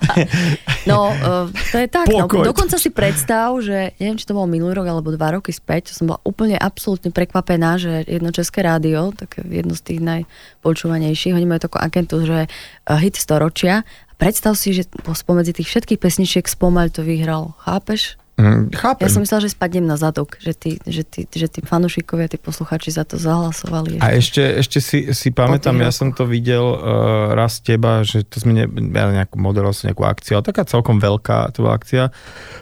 no, 0.91 1.11
uh, 1.11 1.45
to 1.71 1.77
je 1.77 1.87
tak. 1.91 2.05
No, 2.07 2.25
dokonca 2.25 2.70
si 2.77 2.93
predstav, 2.93 3.51
že 3.59 3.97
neviem, 3.97 4.15
či 4.15 4.29
to 4.29 4.37
bol 4.37 4.45
minulý 4.45 4.77
rok 4.77 4.87
alebo 4.87 5.09
dva 5.09 5.33
roky 5.33 5.49
späť, 5.49 5.91
som 5.91 6.07
bola 6.07 6.21
úplne 6.21 6.55
absolútne 6.55 7.09
prekvapená, 7.09 7.81
že 7.81 8.05
jedno 8.05 8.29
české 8.29 8.61
rádio, 8.61 9.09
tak 9.17 9.41
jedno 9.41 9.73
z 9.73 9.81
tých 9.81 9.99
najpočúvanejších, 9.99 11.33
oni 11.33 11.49
majú 11.49 11.65
takú 11.65 11.81
agentu, 11.81 12.21
že 12.21 12.45
eh, 12.45 12.97
hit 13.01 13.17
storočia. 13.17 13.81
Predstav 14.21 14.53
si, 14.53 14.77
že 14.77 14.85
spomedzi 15.01 15.57
tých 15.57 15.73
všetkých 15.73 15.97
pesničiek 15.97 16.45
spomaľ 16.45 16.93
to 16.93 17.01
vyhral. 17.01 17.57
Chápeš? 17.65 18.20
Mm, 18.41 18.73
chápem. 18.73 19.05
Ja 19.05 19.09
som 19.13 19.21
myslela, 19.21 19.45
že 19.45 19.53
spadnem 19.53 19.85
na 19.85 20.01
zadok, 20.01 20.41
že 20.41 20.57
tí, 20.57 20.81
že 20.81 21.05
tí, 21.05 21.29
že 21.29 21.45
tí 21.45 21.61
fanušikovia, 21.61 22.25
tí 22.25 22.41
posluchači 22.41 22.89
za 22.89 23.05
to 23.05 23.21
zahlasovali. 23.21 24.01
Ešte. 24.01 24.01
A 24.01 24.07
ešte, 24.17 24.43
ešte 24.57 24.77
si, 24.81 24.99
si 25.13 25.29
pamätám, 25.29 25.77
ja 25.77 25.93
som 25.93 26.09
to 26.09 26.25
videl 26.25 26.73
uh, 26.73 27.37
raz 27.37 27.61
teba, 27.61 28.01
že 28.01 28.25
to 28.25 28.41
sme 28.41 28.57
ne, 28.57 28.65
ja 28.65 29.13
nejakú 29.13 29.37
modeloval 29.37 29.77
som 29.77 29.93
nejakú 29.93 30.01
akciu, 30.01 30.41
ale 30.41 30.49
taká 30.49 30.65
celkom 30.65 30.97
veľká 30.97 31.53
to 31.53 31.61
bola 31.61 31.77
akcia. 31.77 32.09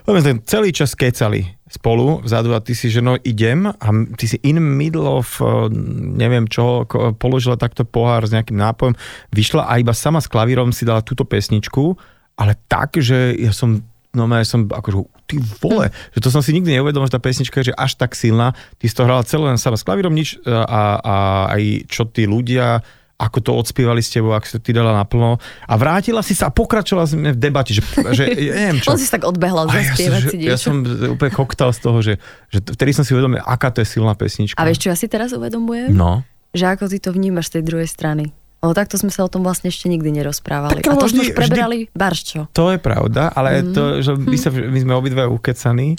Lebo 0.03 0.19
sme 0.19 0.43
celý 0.43 0.75
čas 0.75 0.91
kecali 1.00 1.48
spolu 1.69 2.25
vzadu 2.25 2.51
a 2.57 2.59
ty 2.59 2.74
si, 2.74 2.89
že 2.89 3.00
no 3.00 3.15
idem 3.21 3.69
a 3.69 3.88
ty 4.17 4.25
si 4.25 4.41
in 4.43 4.59
middle 4.59 5.07
of 5.07 5.39
uh, 5.39 5.71
neviem 5.95 6.50
čo, 6.51 6.83
položila 7.15 7.55
takto 7.55 7.88
pohár 7.88 8.27
s 8.27 8.33
nejakým 8.36 8.57
nápojom, 8.57 9.00
vyšla 9.31 9.69
a 9.69 9.79
iba 9.79 9.95
sama 9.95 10.19
s 10.19 10.27
klavírom 10.27 10.75
si 10.75 10.83
dala 10.83 11.05
túto 11.05 11.24
pesničku, 11.24 11.95
ale 12.36 12.57
tak, 12.67 12.98
že 13.00 13.38
ja 13.38 13.53
som 13.53 13.86
no 14.13 14.25
ja 14.30 14.46
som 14.46 14.66
akože, 14.66 15.06
ty 15.30 15.38
vole, 15.62 15.94
že 16.18 16.20
to 16.20 16.30
som 16.34 16.42
si 16.42 16.54
nikdy 16.56 16.78
neuvedomil, 16.78 17.06
že 17.06 17.16
tá 17.18 17.22
pesnička 17.22 17.62
je 17.62 17.70
že 17.70 17.78
až 17.78 17.94
tak 17.94 18.18
silná, 18.18 18.58
ty 18.82 18.89
si 18.89 18.96
to 18.98 19.06
hrala 19.06 19.22
celé 19.22 19.54
len 19.54 19.62
sama 19.62 19.78
s 19.78 19.86
klavírom, 19.86 20.13
nič 20.13 20.42
a, 20.46 20.98
a 20.98 21.16
aj 21.54 21.86
čo 21.86 22.10
tí 22.10 22.25
ľudia 22.25 22.82
ako 23.20 23.38
to 23.44 23.51
odspievali 23.51 24.00
s 24.00 24.16
tebou, 24.16 24.32
ak 24.32 24.48
si 24.48 24.56
to 24.56 24.63
ty 24.63 24.72
dala 24.72 24.96
naplno. 24.96 25.36
A 25.68 25.74
vrátila 25.75 26.24
si 26.24 26.32
sa 26.32 26.48
a 26.48 26.56
pokračovala 26.56 27.04
sme 27.04 27.36
v 27.36 27.39
debate, 27.39 27.75
že, 27.75 27.84
že 28.16 28.32
ja 28.32 28.56
neviem 28.56 28.80
čo. 28.80 28.89
On 28.96 28.98
si 28.98 29.12
tak 29.12 29.28
odbehla 29.28 29.68
zaspievať 29.68 30.22
ja 30.24 30.32
si 30.32 30.38
Ja 30.56 30.58
som 30.58 30.88
úplne 30.88 31.32
koktal 31.36 31.75
z 31.75 31.80
toho, 31.84 32.00
že, 32.00 32.16
že 32.48 32.63
vtedy 32.63 32.96
som 32.96 33.04
si 33.04 33.12
uvedomil, 33.12 33.44
aká 33.44 33.75
to 33.75 33.84
je 33.84 33.92
silná 33.92 34.16
pesnička. 34.16 34.56
A 34.56 34.63
vieš, 34.63 34.88
čo 34.88 34.96
ja 34.96 34.96
si 34.96 35.12
teraz 35.12 35.36
uvedomujem? 35.36 35.92
No. 35.92 36.24
Že 36.56 36.80
ako 36.80 36.84
ty 36.88 36.98
to 37.04 37.12
vnímaš 37.12 37.51
z 37.51 37.60
tej 37.60 37.63
druhej 37.68 37.89
strany. 37.92 38.32
O, 38.60 38.75
takto 38.75 39.00
sme 39.00 39.08
sa 39.08 39.24
o 39.24 39.32
tom 39.32 39.48
vlastne 39.48 39.72
ešte 39.72 39.88
nikdy 39.88 40.12
nerozprávali. 40.20 40.84
Tak, 40.84 40.92
a 40.92 41.00
to 41.00 41.08
vždy, 41.08 41.16
sme 41.16 41.24
už 41.24 41.32
preberali 41.32 41.78
vždy, 41.88 41.96
barščo. 41.96 42.39
To 42.51 42.75
je 42.75 42.80
pravda, 42.80 43.32
ale 43.32 43.63
mm. 43.63 43.72
to, 43.72 43.84
že 44.04 44.12
my, 44.20 44.38
sa, 44.38 44.50
my 44.75 44.80
sme 44.84 44.94
obidva 45.00 45.32
ukecaní 45.32 45.96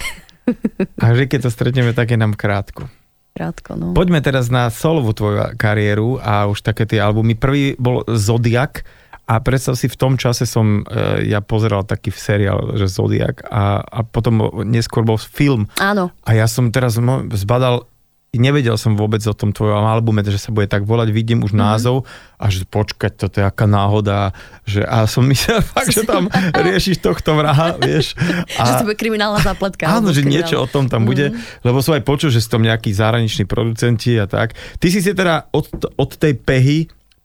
a 1.01 1.05
vždy, 1.09 1.25
keď 1.25 1.41
to 1.49 1.51
stretneme, 1.51 1.97
tak 1.97 2.13
je 2.13 2.19
nám 2.21 2.37
krátko. 2.37 2.93
Krátko, 3.33 3.79
no. 3.79 3.97
Poďme 3.97 4.21
teraz 4.21 4.53
na 4.53 4.69
solovú 4.69 5.15
tvoju 5.17 5.57
kariéru 5.57 6.21
a 6.21 6.51
už 6.51 6.61
také 6.61 6.85
tie 6.85 7.01
albumy. 7.01 7.39
Prvý 7.39 7.79
bol 7.79 8.05
Zodiak 8.11 8.85
a 9.31 9.39
predstav 9.39 9.79
si, 9.79 9.87
v 9.87 9.95
tom 9.95 10.19
čase 10.19 10.43
som 10.43 10.83
e, 10.83 11.31
ja 11.31 11.39
pozeral 11.39 11.87
taký 11.87 12.11
seriál, 12.11 12.75
že 12.75 12.91
Zodiak 12.91 13.47
a, 13.47 13.79
a 13.79 14.03
potom 14.03 14.51
neskôr 14.67 15.07
bol 15.07 15.17
film. 15.17 15.71
Áno. 15.79 16.11
A 16.27 16.31
ja 16.35 16.51
som 16.51 16.75
teraz 16.75 16.99
zbadal 17.39 17.87
nevedel 18.31 18.79
som 18.79 18.95
vôbec 18.95 19.19
o 19.27 19.35
tom 19.35 19.51
tvojom 19.51 19.83
albume, 19.83 20.23
že 20.23 20.39
sa 20.39 20.55
bude 20.55 20.71
tak 20.71 20.87
volať, 20.87 21.11
vidím 21.11 21.43
už 21.43 21.51
mm-hmm. 21.51 21.67
názov 21.67 22.07
a 22.39 22.47
že 22.47 22.63
počkať, 22.63 23.19
toto 23.19 23.43
je 23.43 23.45
aká 23.45 23.67
náhoda, 23.67 24.31
že 24.63 24.87
a 24.87 25.11
som 25.11 25.27
myslel 25.33 25.59
fakt, 25.67 25.91
že 25.91 26.07
tam 26.07 26.31
riešiš 26.67 27.03
tohto 27.03 27.35
vraha, 27.35 27.75
vieš. 27.83 28.15
A, 28.55 28.63
že 28.71 28.73
to 28.79 28.87
bude 28.87 28.99
kriminálna 28.99 29.43
zápletka. 29.43 29.91
Áno, 29.91 30.15
že 30.15 30.23
niečo 30.23 30.63
o 30.63 30.71
tom 30.71 30.87
tam 30.87 31.03
bude, 31.03 31.35
mm-hmm. 31.35 31.67
lebo 31.67 31.83
som 31.83 31.99
aj 31.99 32.07
počul, 32.07 32.31
že 32.31 32.39
sú 32.39 32.55
tam 32.55 32.63
nejakí 32.63 32.95
zahraniční 32.95 33.51
producenti 33.51 34.15
a 34.15 34.31
tak. 34.31 34.55
Ty 34.79 34.87
si 34.87 35.03
si 35.03 35.11
teda 35.11 35.51
od, 35.51 35.67
od 35.99 36.11
tej 36.15 36.39
pehy 36.39 36.79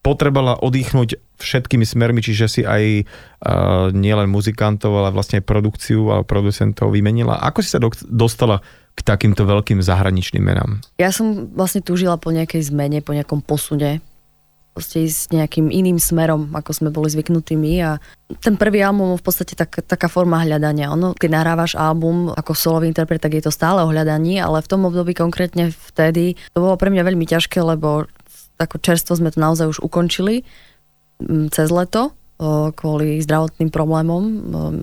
potrebovala 0.05 0.61
oddychnúť 0.61 1.17
všetkými 1.41 1.81
smermi, 1.81 2.21
čiže 2.21 2.45
si 2.45 2.61
aj 2.61 2.83
uh, 3.01 3.89
nielen 3.89 4.29
muzikantov, 4.29 4.93
ale 4.93 5.09
vlastne 5.09 5.41
aj 5.41 5.49
produkciu 5.49 6.13
a 6.13 6.21
producentov 6.21 6.93
vymenila. 6.93 7.41
Ako 7.41 7.65
si 7.65 7.73
sa 7.73 7.81
do, 7.81 7.89
dostala 8.05 8.61
k 8.95 8.99
takýmto 9.03 9.43
veľkým 9.43 9.83
zahraničným 9.83 10.43
menám? 10.43 10.79
Ja 10.95 11.11
som 11.11 11.51
vlastne 11.51 11.83
túžila 11.83 12.15
po 12.15 12.31
nejakej 12.31 12.71
zmene, 12.71 13.03
po 13.03 13.11
nejakom 13.11 13.43
posune 13.43 13.99
proste 14.75 15.07
ísť 15.07 15.31
nejakým 15.31 15.71
iným 15.71 15.95
smerom, 15.95 16.51
ako 16.51 16.71
sme 16.75 16.89
boli 16.91 17.07
zvyknutí 17.07 17.55
my 17.55 17.73
a 17.79 17.91
ten 18.43 18.59
prvý 18.59 18.83
album 18.83 19.15
v 19.15 19.23
podstate 19.23 19.55
tak, 19.55 19.71
taká 19.87 20.11
forma 20.11 20.43
hľadania. 20.43 20.91
Ono, 20.91 21.15
keď 21.15 21.29
nahrávaš 21.31 21.79
album 21.79 22.35
ako 22.35 22.51
solový 22.51 22.91
interpret, 22.91 23.23
tak 23.23 23.39
je 23.39 23.47
to 23.47 23.55
stále 23.55 23.79
o 23.79 23.87
hľadaní, 23.87 24.35
ale 24.35 24.59
v 24.59 24.67
tom 24.67 24.83
období 24.83 25.15
konkrétne 25.15 25.71
vtedy 25.71 26.35
to 26.51 26.59
bolo 26.59 26.75
pre 26.75 26.91
mňa 26.91 27.07
veľmi 27.07 27.23
ťažké, 27.23 27.63
lebo 27.63 28.03
ako 28.59 28.75
čerstvo 28.83 29.15
sme 29.15 29.31
to 29.31 29.39
naozaj 29.39 29.71
už 29.71 29.79
ukončili 29.79 30.43
cez 31.55 31.71
leto 31.71 32.11
kvôli 32.75 33.23
zdravotným 33.23 33.71
problémom. 33.71 34.23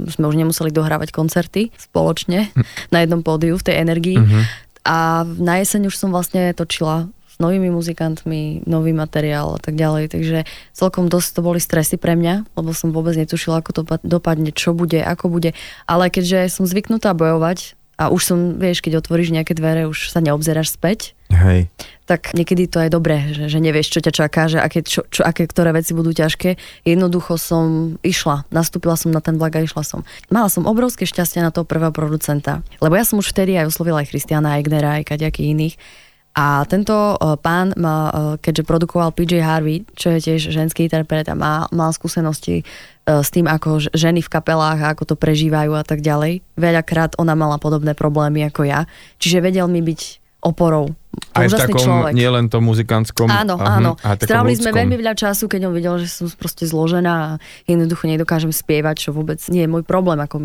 Sme 0.08 0.24
už 0.28 0.36
nemuseli 0.40 0.72
dohrávať 0.72 1.12
koncerty 1.12 1.68
spoločne 1.76 2.48
na 2.88 2.98
jednom 3.04 3.20
pódiu 3.20 3.60
v 3.60 3.66
tej 3.68 3.76
energii. 3.84 4.16
Uh-huh. 4.16 4.42
A 4.88 5.22
na 5.26 5.60
jeseň 5.60 5.92
už 5.92 6.00
som 6.00 6.10
vlastne 6.10 6.50
točila 6.56 7.12
s 7.32 7.36
novými 7.40 7.72
muzikantmi, 7.72 8.64
nový 8.68 8.92
materiál 8.92 9.56
a 9.56 9.60
tak 9.60 9.76
ďalej. 9.76 10.12
Takže 10.12 10.38
celkom 10.76 11.08
dosť 11.08 11.28
to 11.32 11.40
boli 11.40 11.60
stresy 11.60 11.96
pre 11.96 12.12
mňa, 12.12 12.56
lebo 12.56 12.72
som 12.76 12.92
vôbec 12.92 13.16
netušila, 13.16 13.60
ako 13.60 13.70
to 13.72 13.82
dopadne, 14.04 14.52
čo 14.52 14.76
bude, 14.76 15.00
ako 15.00 15.32
bude. 15.32 15.56
Ale 15.88 16.12
keďže 16.12 16.52
som 16.52 16.64
zvyknutá 16.68 17.12
bojovať 17.16 17.76
a 18.00 18.08
už 18.08 18.22
som, 18.24 18.38
vieš, 18.56 18.80
keď 18.80 19.04
otvoríš 19.04 19.30
nejaké 19.30 19.52
dvere, 19.52 19.84
už 19.84 20.10
sa 20.10 20.24
neobzeráš 20.24 20.74
späť, 20.74 21.12
Hej. 21.28 21.68
tak 22.08 22.32
niekedy 22.32 22.68
to 22.68 22.80
je 22.80 22.90
dobré, 22.92 23.32
že, 23.32 23.52
že 23.52 23.58
nevieš, 23.60 23.92
čo 23.92 24.00
ťa 24.00 24.12
čaká, 24.12 24.48
že 24.48 24.58
aké, 24.60 24.80
čo, 24.84 25.04
čo, 25.08 25.24
aké 25.24 25.44
ktoré 25.44 25.76
veci 25.76 25.92
budú 25.92 26.12
ťažké. 26.12 26.56
Jednoducho 26.88 27.36
som 27.36 27.96
išla, 28.00 28.48
nastúpila 28.48 28.96
som 28.96 29.12
na 29.12 29.20
ten 29.20 29.36
vlak 29.36 29.60
a 29.60 29.64
išla 29.64 29.84
som. 29.84 30.00
Mala 30.32 30.48
som 30.48 30.64
obrovské 30.64 31.04
šťastie 31.04 31.44
na 31.44 31.52
toho 31.52 31.68
prvého 31.68 31.92
producenta, 31.92 32.64
lebo 32.80 32.96
ja 32.96 33.04
som 33.04 33.20
už 33.20 33.32
vtedy 33.32 33.56
aj 33.60 33.72
oslovila 33.72 34.00
aj 34.00 34.10
Christiana 34.12 34.56
Eignera, 34.56 35.00
aj 35.00 35.12
kaďakých 35.12 35.52
iných. 35.52 35.74
A 36.32 36.64
tento 36.64 36.96
uh, 36.96 37.36
pán, 37.36 37.76
uh, 37.76 38.40
keďže 38.40 38.64
produkoval 38.64 39.12
PJ 39.12 39.44
Harvey, 39.44 39.84
čo 39.92 40.16
je 40.16 40.32
tiež 40.32 40.48
ženský 40.48 40.88
interpret 40.88 41.28
a 41.28 41.36
má, 41.36 41.68
mal 41.68 41.92
skúsenosti 41.92 42.64
uh, 43.04 43.20
s 43.20 43.28
tým, 43.28 43.44
ako 43.44 43.92
ženy 43.92 44.24
v 44.24 44.32
kapelách 44.32 44.80
a 44.80 44.96
ako 44.96 45.12
to 45.12 45.14
prežívajú 45.20 45.76
a 45.76 45.84
tak 45.84 46.00
ďalej. 46.00 46.40
Veľakrát 46.56 47.20
ona 47.20 47.36
mala 47.36 47.60
podobné 47.60 47.92
problémy 47.92 48.48
ako 48.48 48.64
ja. 48.64 48.88
Čiže 49.20 49.44
vedel 49.44 49.68
mi 49.68 49.84
byť 49.84 50.00
oporou. 50.40 50.96
Aj 51.32 51.44
v 51.44 51.52
takom, 51.52 51.80
človek. 51.80 52.12
nie 52.16 52.28
len 52.28 52.48
to 52.48 52.60
muzikantskom. 52.60 53.28
Áno, 53.28 53.60
áno. 53.60 53.96
Strávili 54.00 54.56
sme 54.56 54.72
veľmi 54.72 54.96
veľa 54.96 55.12
času, 55.16 55.44
keď 55.48 55.68
on 55.68 55.74
videl, 55.76 55.96
že 56.00 56.08
som 56.08 56.28
proste 56.32 56.64
zložená 56.64 57.12
a 57.12 57.30
jednoducho 57.68 58.08
nedokážem 58.08 58.52
spievať, 58.52 59.08
čo 59.08 59.10
vôbec 59.12 59.40
nie 59.52 59.64
je 59.64 59.68
môj 59.68 59.84
problém. 59.84 60.20
Ako 60.20 60.40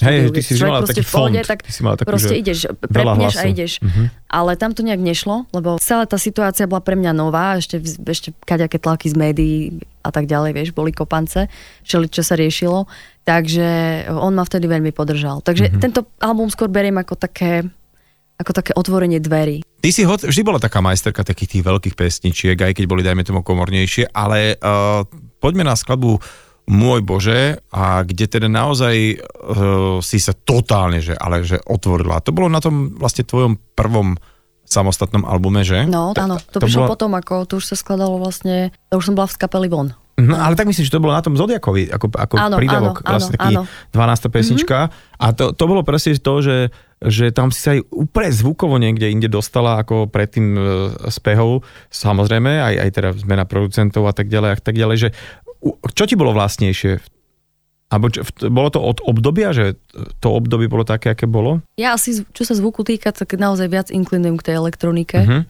Hej, 0.00 0.32
ty 0.32 0.40
si 0.40 0.56
mala 0.60 0.84
taký 0.88 1.04
fond. 1.04 1.32
tak 1.44 1.64
ty 1.64 1.72
si 1.72 1.84
mala 1.84 2.00
takú, 2.00 2.16
proste 2.16 2.32
ideš, 2.32 2.64
prepneš 2.80 3.36
a 3.36 3.44
ideš. 3.44 3.76
Uh-huh. 3.84 4.08
Ale 4.32 4.56
tam 4.56 4.72
to 4.72 4.80
nejak 4.80 5.00
nešlo, 5.00 5.44
lebo 5.52 5.76
celá 5.76 6.08
tá 6.08 6.16
situácia 6.16 6.64
bola 6.64 6.80
pre 6.80 6.96
mňa 6.96 7.12
nová, 7.12 7.60
ešte, 7.60 7.76
ešte 8.08 8.32
kaďaké 8.48 8.80
tlaky 8.80 9.12
z 9.12 9.16
médií 9.16 9.60
a 10.00 10.08
tak 10.08 10.24
ďalej, 10.24 10.56
vieš, 10.56 10.68
boli 10.72 10.96
kopance, 10.96 11.52
čo, 11.84 12.00
čo 12.08 12.24
sa 12.24 12.40
riešilo. 12.40 12.88
Takže 13.28 13.68
on 14.08 14.32
ma 14.32 14.48
vtedy 14.48 14.64
veľmi 14.64 14.96
podržal. 14.96 15.44
Takže 15.44 15.68
uh-huh. 15.68 15.80
tento 15.80 16.08
album 16.24 16.48
skôr 16.48 16.72
beriem 16.72 16.96
ako 16.96 17.20
také 17.20 17.68
ako 18.38 18.50
také 18.52 18.72
otvorenie 18.72 19.18
dverí. 19.18 19.66
Ty 19.82 19.90
si 19.90 20.06
ho, 20.06 20.14
vždy 20.14 20.42
bola 20.46 20.62
taká 20.62 20.78
majsterka 20.78 21.26
takých 21.26 21.58
tých 21.58 21.64
veľkých 21.66 21.94
pesničiek, 21.98 22.56
aj 22.56 22.72
keď 22.78 22.84
boli, 22.86 23.02
dajme 23.02 23.26
tomu, 23.26 23.42
komornejšie, 23.42 24.14
ale 24.14 24.56
uh, 24.58 25.02
poďme 25.42 25.66
na 25.66 25.74
skladbu 25.74 26.22
Môj 26.62 27.02
Bože, 27.02 27.58
a 27.74 28.06
kde 28.06 28.30
teda 28.30 28.46
naozaj 28.46 29.18
uh, 29.18 29.98
si 29.98 30.22
sa 30.22 30.30
totálne, 30.30 31.02
že, 31.02 31.18
ale 31.18 31.42
že 31.42 31.58
otvorila. 31.58 32.22
To 32.22 32.30
bolo 32.30 32.46
na 32.46 32.62
tom 32.62 32.94
vlastne 32.94 33.26
tvojom 33.26 33.58
prvom 33.74 34.14
samostatnom 34.62 35.26
albume, 35.26 35.66
že? 35.66 35.84
No, 35.90 36.14
áno, 36.14 36.38
to, 36.38 36.56
to 36.56 36.64
prišlo 36.64 36.86
bola... 36.86 36.92
potom, 36.94 37.10
ako 37.18 37.34
to 37.50 37.58
už 37.58 37.74
sa 37.74 37.76
skladalo 37.76 38.16
vlastne, 38.16 38.70
to 38.88 39.02
už 39.02 39.10
som 39.10 39.18
bola 39.18 39.28
v 39.28 39.36
kapely 39.42 39.68
von. 39.68 39.92
No, 40.12 40.36
ale 40.36 40.54
tak 40.54 40.68
myslím, 40.68 40.84
že 40.84 40.92
to 40.92 41.00
bolo 41.00 41.16
na 41.16 41.24
tom 41.24 41.34
Zodiakovi, 41.40 41.88
ako, 41.88 42.12
ako 42.12 42.34
áno, 42.36 42.56
prídavok, 42.60 43.00
áno, 43.00 43.10
vlastne 43.16 43.32
taký 43.32 43.54
áno. 43.56 43.62
12. 43.96 44.28
pesnička. 44.28 44.78
Mm-hmm. 44.92 45.24
A 45.24 45.26
to, 45.32 45.44
to 45.56 45.64
bolo 45.64 45.80
presne 45.82 46.12
to, 46.20 46.34
že 46.44 46.56
že 47.02 47.34
tam 47.34 47.50
si 47.50 47.58
sa 47.58 47.74
aj 47.74 47.82
úplne 47.90 48.30
zvukovo 48.30 48.78
niekde 48.78 49.10
inde 49.10 49.26
dostala 49.26 49.82
ako 49.82 50.06
predtým 50.06 50.54
e, 50.54 50.60
spehov, 51.10 51.66
samozrejme, 51.90 52.62
aj, 52.62 52.74
aj 52.78 52.90
teda 52.94 53.10
zmena 53.18 53.42
producentov 53.42 54.06
a 54.06 54.14
tak 54.14 54.30
ďalej 54.30 54.50
a 54.54 54.56
tak 54.62 54.78
ďalej, 54.78 54.96
že 54.96 55.08
čo 55.94 56.04
ti 56.06 56.14
bolo 56.14 56.30
vlastnejšie? 56.30 57.02
Abo 57.92 58.08
čo, 58.08 58.24
bolo 58.48 58.72
to 58.72 58.80
od 58.80 59.04
obdobia, 59.04 59.52
že 59.52 59.76
to 60.22 60.32
obdobie 60.32 60.64
bolo 60.64 60.80
také, 60.80 61.12
aké 61.12 61.28
bolo? 61.28 61.60
Ja 61.76 61.92
asi, 61.92 62.24
čo 62.32 62.42
sa 62.48 62.56
zvuku 62.56 62.88
týka, 62.88 63.12
tak 63.12 63.36
naozaj 63.36 63.68
viac 63.68 63.88
inklinujem 63.92 64.40
k 64.40 64.46
tej 64.48 64.54
elektronike. 64.64 65.18
Uh-huh. 65.20 65.42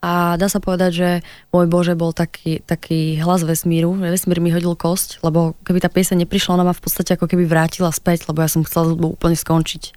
A 0.00 0.40
dá 0.40 0.48
sa 0.48 0.64
povedať, 0.64 0.90
že 0.96 1.10
môj 1.52 1.68
Bože 1.68 1.92
bol 1.92 2.16
taký, 2.16 2.64
taký 2.64 3.20
hlas 3.20 3.44
vesmíru, 3.44 3.92
že 4.00 4.08
vesmír 4.08 4.40
mi 4.40 4.48
hodil 4.48 4.72
kosť, 4.72 5.20
lebo 5.20 5.52
keby 5.60 5.84
tá 5.84 5.92
pieseň 5.92 6.24
neprišla, 6.24 6.56
ona 6.56 6.64
ma 6.64 6.72
v 6.72 6.80
podstate 6.80 7.20
ako 7.20 7.28
keby 7.28 7.44
vrátila 7.44 7.92
späť, 7.92 8.24
lebo 8.24 8.40
ja 8.40 8.48
som 8.48 8.64
chcela 8.64 8.96
úplne 8.96 9.36
skončiť. 9.36 9.92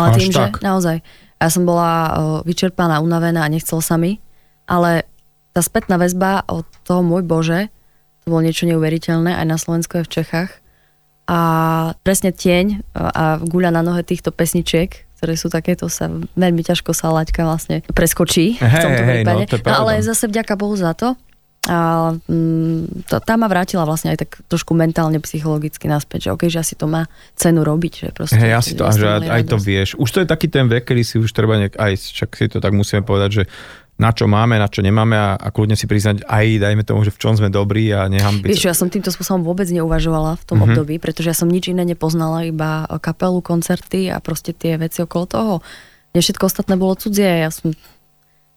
Ale 0.00 0.16
Až 0.16 0.16
tým, 0.16 0.32
tak. 0.32 0.56
že 0.56 0.64
naozaj, 0.64 0.96
ja 1.36 1.48
som 1.52 1.68
bola 1.68 1.92
vyčerpaná, 2.48 3.04
unavená 3.04 3.44
a 3.44 3.52
nechcel 3.52 3.84
sa 3.84 4.00
mi, 4.00 4.16
ale 4.64 5.04
tá 5.52 5.60
spätná 5.60 6.00
väzba 6.00 6.48
od 6.48 6.64
toho 6.88 7.04
môj 7.04 7.20
Bože, 7.28 7.68
to 8.24 8.32
bolo 8.32 8.40
niečo 8.48 8.64
neuveriteľné 8.64 9.36
aj 9.36 9.46
na 9.46 9.60
Slovensku, 9.60 10.00
aj 10.00 10.08
v 10.08 10.12
Čechách. 10.16 10.50
A 11.28 11.38
presne 12.00 12.32
tieň 12.32 12.80
a 12.96 13.36
guľa 13.44 13.76
na 13.76 13.84
nohe 13.84 14.00
týchto 14.00 14.32
pesničiek, 14.32 15.04
ktoré 15.22 15.38
sú 15.38 15.46
takéto, 15.46 15.86
sa 15.86 16.10
veľmi 16.34 16.66
ťažko 16.66 16.90
sa 16.90 17.14
laťka 17.14 17.46
vlastne 17.46 17.86
preskočí 17.94 18.58
hey, 18.58 18.66
v 18.66 18.74
tomto 18.82 19.02
hey, 19.06 19.10
prípade. 19.22 19.44
No, 19.54 19.70
no, 19.70 19.74
ale 19.86 20.02
zase 20.02 20.26
vďaka 20.26 20.58
Bohu 20.58 20.74
za 20.74 20.98
to. 20.98 21.14
A 21.70 22.10
mm, 22.26 23.06
to, 23.06 23.22
tá 23.22 23.38
ma 23.38 23.46
vrátila 23.46 23.86
vlastne 23.86 24.10
aj 24.10 24.26
tak 24.26 24.42
trošku 24.50 24.74
mentálne, 24.74 25.22
psychologicky 25.22 25.86
naspäť, 25.86 26.26
že 26.26 26.30
okay, 26.34 26.50
že 26.50 26.58
asi 26.58 26.74
to 26.74 26.90
má 26.90 27.06
cenu 27.38 27.62
robiť. 27.62 27.92
Že 28.02 28.08
proste, 28.10 28.34
hey, 28.34 28.50
asi 28.50 28.74
to, 28.74 28.82
že 28.90 29.06
aj, 29.06 29.30
aj 29.30 29.42
to 29.46 29.56
vieš. 29.62 29.94
Už 29.94 30.10
to 30.10 30.18
je 30.18 30.26
taký 30.26 30.50
ten 30.50 30.66
vek, 30.66 30.90
kedy 30.90 31.06
si 31.06 31.22
už 31.22 31.30
treba 31.30 31.62
nejak, 31.62 31.78
aj 31.78 31.92
čak 32.02 32.34
si 32.34 32.50
to 32.50 32.58
tak 32.58 32.74
musíme 32.74 33.06
povedať, 33.06 33.30
že 33.30 33.42
na 34.02 34.10
čo 34.10 34.26
máme, 34.26 34.58
na 34.58 34.66
čo 34.66 34.82
nemáme 34.82 35.14
a, 35.14 35.38
a 35.38 35.48
kľudne 35.54 35.78
si 35.78 35.86
priznať 35.86 36.26
aj, 36.26 36.58
dajme 36.58 36.82
tomu, 36.82 37.06
že 37.06 37.14
v 37.14 37.20
čom 37.22 37.38
sme 37.38 37.46
dobrí 37.46 37.94
a 37.94 38.10
nechám 38.10 38.42
byť. 38.42 38.50
Vieš, 38.50 38.66
ja 38.66 38.74
som 38.74 38.90
týmto 38.90 39.14
spôsobom 39.14 39.46
vôbec 39.46 39.70
neuvažovala 39.70 40.42
v 40.42 40.44
tom 40.44 40.58
mm-hmm. 40.58 40.74
období, 40.74 40.94
pretože 40.98 41.30
ja 41.30 41.36
som 41.38 41.46
nič 41.46 41.70
iné 41.70 41.86
nepoznala, 41.86 42.42
iba 42.42 42.90
kapelu, 42.98 43.38
koncerty 43.38 44.10
a 44.10 44.18
proste 44.18 44.50
tie 44.50 44.74
veci 44.74 45.06
okolo 45.06 45.24
toho. 45.30 45.54
Mne 46.10 46.20
všetko 46.20 46.50
ostatné 46.50 46.74
bolo 46.74 46.98
cudzie, 46.98 47.46
ja 47.46 47.54
som 47.54 47.70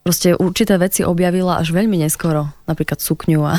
proste 0.06 0.38
určité 0.38 0.78
veci 0.78 1.02
objavila 1.02 1.58
až 1.58 1.74
veľmi 1.74 1.98
neskoro. 1.98 2.54
Napríklad 2.70 3.02
sukňu 3.02 3.42
a... 3.42 3.58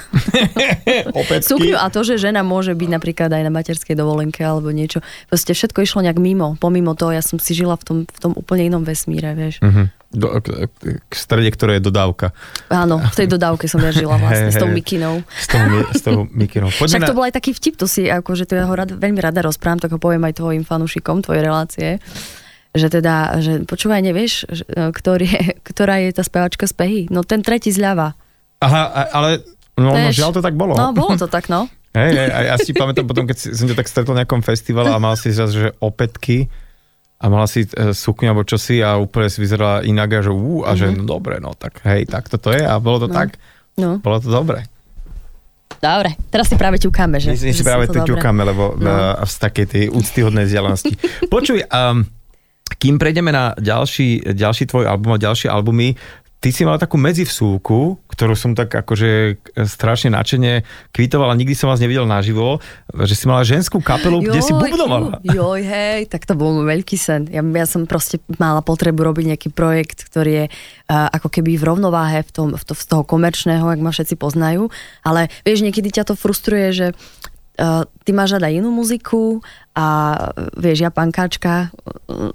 sukňu 1.50 1.75
a 1.75 1.90
to, 1.90 2.07
že 2.07 2.23
žena 2.23 2.47
môže 2.47 2.71
byť 2.71 2.87
napríklad 2.87 3.31
aj 3.35 3.43
na 3.43 3.50
materskej 3.50 3.99
dovolenke 3.99 4.47
alebo 4.47 4.71
niečo. 4.71 5.02
Proste 5.26 5.59
všetko 5.59 5.83
išlo 5.83 6.07
nejak 6.07 6.23
mimo. 6.23 6.55
Pomimo 6.62 6.95
toho, 6.95 7.11
ja 7.11 7.23
som 7.23 7.43
si 7.43 7.50
žila 7.50 7.75
v 7.75 7.83
tom, 7.83 7.99
v 8.07 8.19
tom 8.23 8.33
úplne 8.38 8.71
inom 8.71 8.87
vesmíre, 8.87 9.35
vieš. 9.35 9.59
Mm-hmm 9.59 9.96
do, 10.12 10.40
k, 10.40 10.70
k 11.08 11.12
strede, 11.12 11.50
ktoré 11.52 11.78
je 11.78 11.88
dodávka. 11.90 12.30
Áno, 12.70 13.02
v 13.02 13.14
tej 13.14 13.28
dodávke 13.30 13.66
som 13.66 13.82
ja 13.82 13.90
žila 13.90 14.16
vlastne, 14.16 14.50
s 14.50 14.58
tou 14.58 14.70
mikinou. 14.70 15.20
S 15.28 15.46
tou, 15.50 15.62
s 15.92 16.00
tou 16.02 16.18
mikinou. 16.30 16.70
Však 16.70 17.02
na... 17.02 17.08
to 17.10 17.16
bol 17.16 17.26
aj 17.26 17.34
taký 17.34 17.52
vtip, 17.52 17.75
to 17.76 17.90
si, 17.90 18.06
akože 18.06 18.46
to 18.46 18.54
ja 18.54 18.64
ho 18.66 18.75
rad, 18.75 18.94
veľmi 18.94 19.18
rada 19.18 19.42
rozprávam, 19.42 19.82
tak 19.82 19.92
ho 19.92 20.00
poviem 20.00 20.22
aj 20.26 20.38
tvojim 20.38 20.62
fanúšikom, 20.62 21.26
tvoje 21.26 21.40
relácie 21.42 22.02
že 22.76 22.92
teda, 22.92 23.40
že 23.40 23.52
počúvaj, 23.64 24.04
nevieš, 24.04 24.44
ktorý, 24.68 25.28
ktorá 25.68 26.04
je 26.04 26.10
tá 26.12 26.22
spevačka 26.22 26.68
z 26.68 26.75
Pehy? 26.76 27.00
No 27.08 27.25
ten 27.25 27.40
tretí 27.40 27.72
zľava. 27.72 28.14
Aha, 28.60 29.12
ale 29.12 29.44
no, 29.76 29.92
no 29.92 30.12
žiaľ 30.12 30.36
to 30.36 30.44
tak 30.44 30.56
bolo. 30.56 30.76
No, 30.76 30.92
bolo 30.92 31.16
to 31.16 31.26
tak, 31.26 31.48
no. 31.48 31.66
Hej, 31.96 32.12
hej, 32.12 32.28
ja 32.28 32.56
si 32.60 32.76
pamätám 32.76 33.08
potom, 33.08 33.25
keď 33.25 33.56
som 33.56 33.64
ťa 33.72 33.80
tak 33.80 33.88
stretol 33.88 34.12
na 34.12 34.28
nejakom 34.28 34.44
festivale 34.44 34.92
a 34.92 35.00
mal 35.00 35.16
si 35.16 35.32
zase, 35.32 35.56
že 35.56 35.68
opätky, 35.80 36.44
a 37.16 37.25
mala 37.32 37.49
si 37.49 37.64
e, 37.64 37.96
sukňu 37.96 38.28
alebo 38.28 38.44
čosi 38.44 38.85
a 38.85 39.00
úplne 39.00 39.32
si 39.32 39.40
vyzerala 39.40 39.80
inak 39.88 40.20
a 40.20 40.20
že 40.20 40.32
ú, 40.32 40.62
a 40.68 40.76
že 40.76 40.92
mm-hmm. 40.92 41.00
no 41.00 41.08
dobre, 41.08 41.40
no 41.40 41.56
tak 41.56 41.80
hej, 41.88 42.04
tak 42.04 42.28
toto 42.28 42.52
je 42.52 42.61
a 42.61 42.76
bolo 42.76 43.04
to 43.04 43.08
no. 43.08 43.16
tak, 43.16 43.40
no. 43.80 43.96
bolo 44.00 44.20
to 44.20 44.28
dobre. 44.28 44.68
Dobre, 45.76 46.16
teraz 46.32 46.49
si 46.49 46.56
práve 46.56 46.80
ťukáme, 46.80 47.20
že? 47.20 47.37
My 47.37 47.52
si 47.52 47.64
práve 47.64 47.88
tu 47.88 48.00
ťukáme, 48.00 48.42
lebo 48.49 48.76
no. 48.80 48.88
uh, 48.88 49.20
z 49.28 49.35
takej 49.44 49.66
tej 49.68 49.85
úctyhodnej 49.92 50.49
vzdialenosti. 50.49 50.94
Počuj, 51.28 51.68
um, 51.68 52.04
kým 52.80 52.96
prejdeme 52.96 53.32
na 53.32 53.52
ďalší, 53.56 54.32
ďalší 54.37 54.68
tvoj 54.68 54.88
album 54.88 55.16
a 55.16 55.18
ďalšie 55.20 55.49
albumy, 55.52 55.96
ty 56.40 56.52
si 56.52 56.62
mala 56.62 56.76
takú 56.76 57.00
medzivsúku, 57.00 57.97
ktorú 58.12 58.33
som 58.33 58.57
tak 58.57 58.73
akože 58.73 59.40
strašne 59.69 60.12
načene 60.12 60.64
kvitovala, 60.93 61.37
nikdy 61.37 61.52
som 61.52 61.69
vás 61.69 61.81
nevidel 61.81 62.09
naživo, 62.09 62.64
že 63.05 63.12
si 63.12 63.25
mala 63.28 63.45
ženskú 63.45 63.81
kapelu, 63.85 64.25
joj, 64.25 64.28
kde 64.33 64.40
si 64.40 64.52
bubnovala. 64.57 65.21
Joj, 65.25 65.61
hej, 65.61 66.09
tak 66.09 66.25
to 66.25 66.33
bol 66.33 66.57
môj 66.57 66.81
veľký 66.81 66.97
sen. 66.97 67.28
Ja, 67.28 67.45
ja 67.45 67.66
som 67.69 67.85
proste 67.85 68.21
mala 68.40 68.64
potrebu 68.64 69.05
robiť 69.05 69.37
nejaký 69.37 69.49
projekt, 69.52 70.09
ktorý 70.09 70.33
je 70.33 70.45
uh, 70.49 71.09
ako 71.12 71.28
keby 71.28 71.61
v 71.61 71.66
rovnováhe 71.66 72.25
v 72.25 72.31
tom, 72.33 72.49
v 72.57 72.64
to, 72.64 72.73
z 72.73 72.85
toho 72.88 73.02
komerčného, 73.05 73.69
ak 73.69 73.81
ma 73.81 73.93
všetci 73.93 74.16
poznajú, 74.16 74.73
ale 75.05 75.28
vieš, 75.45 75.61
niekedy 75.61 75.93
ťa 75.93 76.09
to 76.09 76.14
frustruje, 76.16 76.73
že 76.73 76.87
Uh, 77.56 77.88
ty 78.04 78.12
máš 78.12 78.36
rada 78.36 78.52
inú 78.52 78.68
muziku 78.68 79.40
a 79.72 80.12
vieš, 80.60 80.84
ja 80.84 80.92
pankáčka 80.92 81.72
uh, 81.72 82.28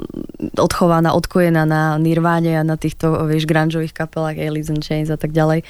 odchovaná, 0.58 1.14
odkojená 1.14 1.62
na 1.62 2.02
Nirváne 2.02 2.58
a 2.58 2.66
na 2.66 2.74
týchto, 2.74 3.30
vieš, 3.30 3.46
grungeových 3.46 3.94
kapelách 3.94 4.42
Alice 4.42 4.74
in 4.74 4.82
Chains 4.82 5.14
a 5.14 5.22
tak 5.22 5.30
ďalej. 5.30 5.62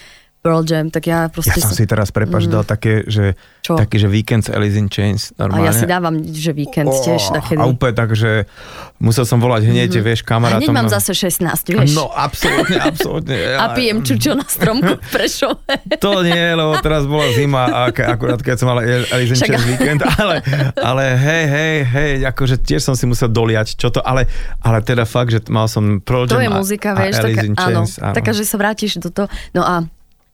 Pearl 0.41 0.65
Jam, 0.65 0.89
tak 0.89 1.05
ja 1.05 1.29
proste... 1.29 1.53
Ja 1.53 1.69
som 1.69 1.77
si 1.77 1.85
teraz, 1.85 2.09
prepač, 2.09 2.49
mm. 2.49 2.51
dal 2.51 2.65
také, 2.65 3.05
že, 3.05 3.37
Čo? 3.61 3.77
také, 3.77 4.01
že 4.01 4.09
Weekend 4.09 4.49
Alice 4.49 4.73
in 4.73 4.89
Chains, 4.89 5.37
normálne. 5.37 5.69
A 5.69 5.69
ja 5.69 5.73
si 5.77 5.85
dávam, 5.85 6.17
že 6.17 6.49
Weekend 6.57 6.89
oh, 6.89 6.97
tiež 6.97 7.29
takedy. 7.29 7.61
A 7.61 7.69
úplne 7.69 7.93
tak, 7.93 8.17
že 8.17 8.49
musel 8.97 9.29
som 9.29 9.37
volať 9.37 9.69
hneď, 9.69 9.93
mm. 9.93 10.01
vieš, 10.01 10.25
kamarátom. 10.25 10.65
Hneď 10.65 10.73
mám 10.73 10.89
zase 10.89 11.13
16, 11.13 11.45
vieš. 11.77 11.93
No, 11.93 12.09
absolútne, 12.09 12.73
absolútne. 12.89 13.37
Ja, 13.37 13.69
a 13.69 13.77
pijem 13.77 14.01
čučo 14.01 14.33
na 14.33 14.49
stromku 14.49 14.97
v 14.97 15.09
Prešove. 15.13 15.61
to 16.01 16.25
nie, 16.25 16.57
lebo 16.57 16.73
teraz 16.81 17.05
bola 17.05 17.29
zima 17.37 17.69
a 17.69 17.79
akurát 17.93 18.41
keď 18.41 18.55
som 18.57 18.73
mal 18.73 18.81
Alice 18.81 19.37
in 19.37 19.45
Chains 19.45 19.65
Weekend, 19.69 20.01
ale, 20.17 20.41
ale 20.81 21.03
hej, 21.21 21.45
hej, 21.45 21.75
hej, 21.85 22.11
akože 22.33 22.57
tiež 22.65 22.81
som 22.81 22.97
si 22.97 23.05
musel 23.05 23.29
doliať, 23.29 23.77
čo 23.77 23.93
to, 23.93 24.01
ale, 24.01 24.25
ale 24.65 24.81
teda 24.81 25.05
fakt, 25.05 25.37
že 25.37 25.45
mal 25.53 25.69
som 25.69 26.01
Pearl 26.01 26.25
Jam 26.25 26.33
To 26.33 26.41
je 26.41 26.49
muzika, 26.49 26.97
a, 26.97 27.05
vieš, 27.05 27.21
a 27.21 27.29
taká, 27.29 27.41
in 27.45 27.53
Chains, 27.53 28.01
áno, 28.01 28.09
áno. 28.09 28.15
taká, 28.17 28.31
že 28.33 28.41
sa 28.41 28.57
vrátiš 28.57 28.97
do 28.97 29.13
toho, 29.13 29.29
no 29.53 29.61
a 29.61 29.85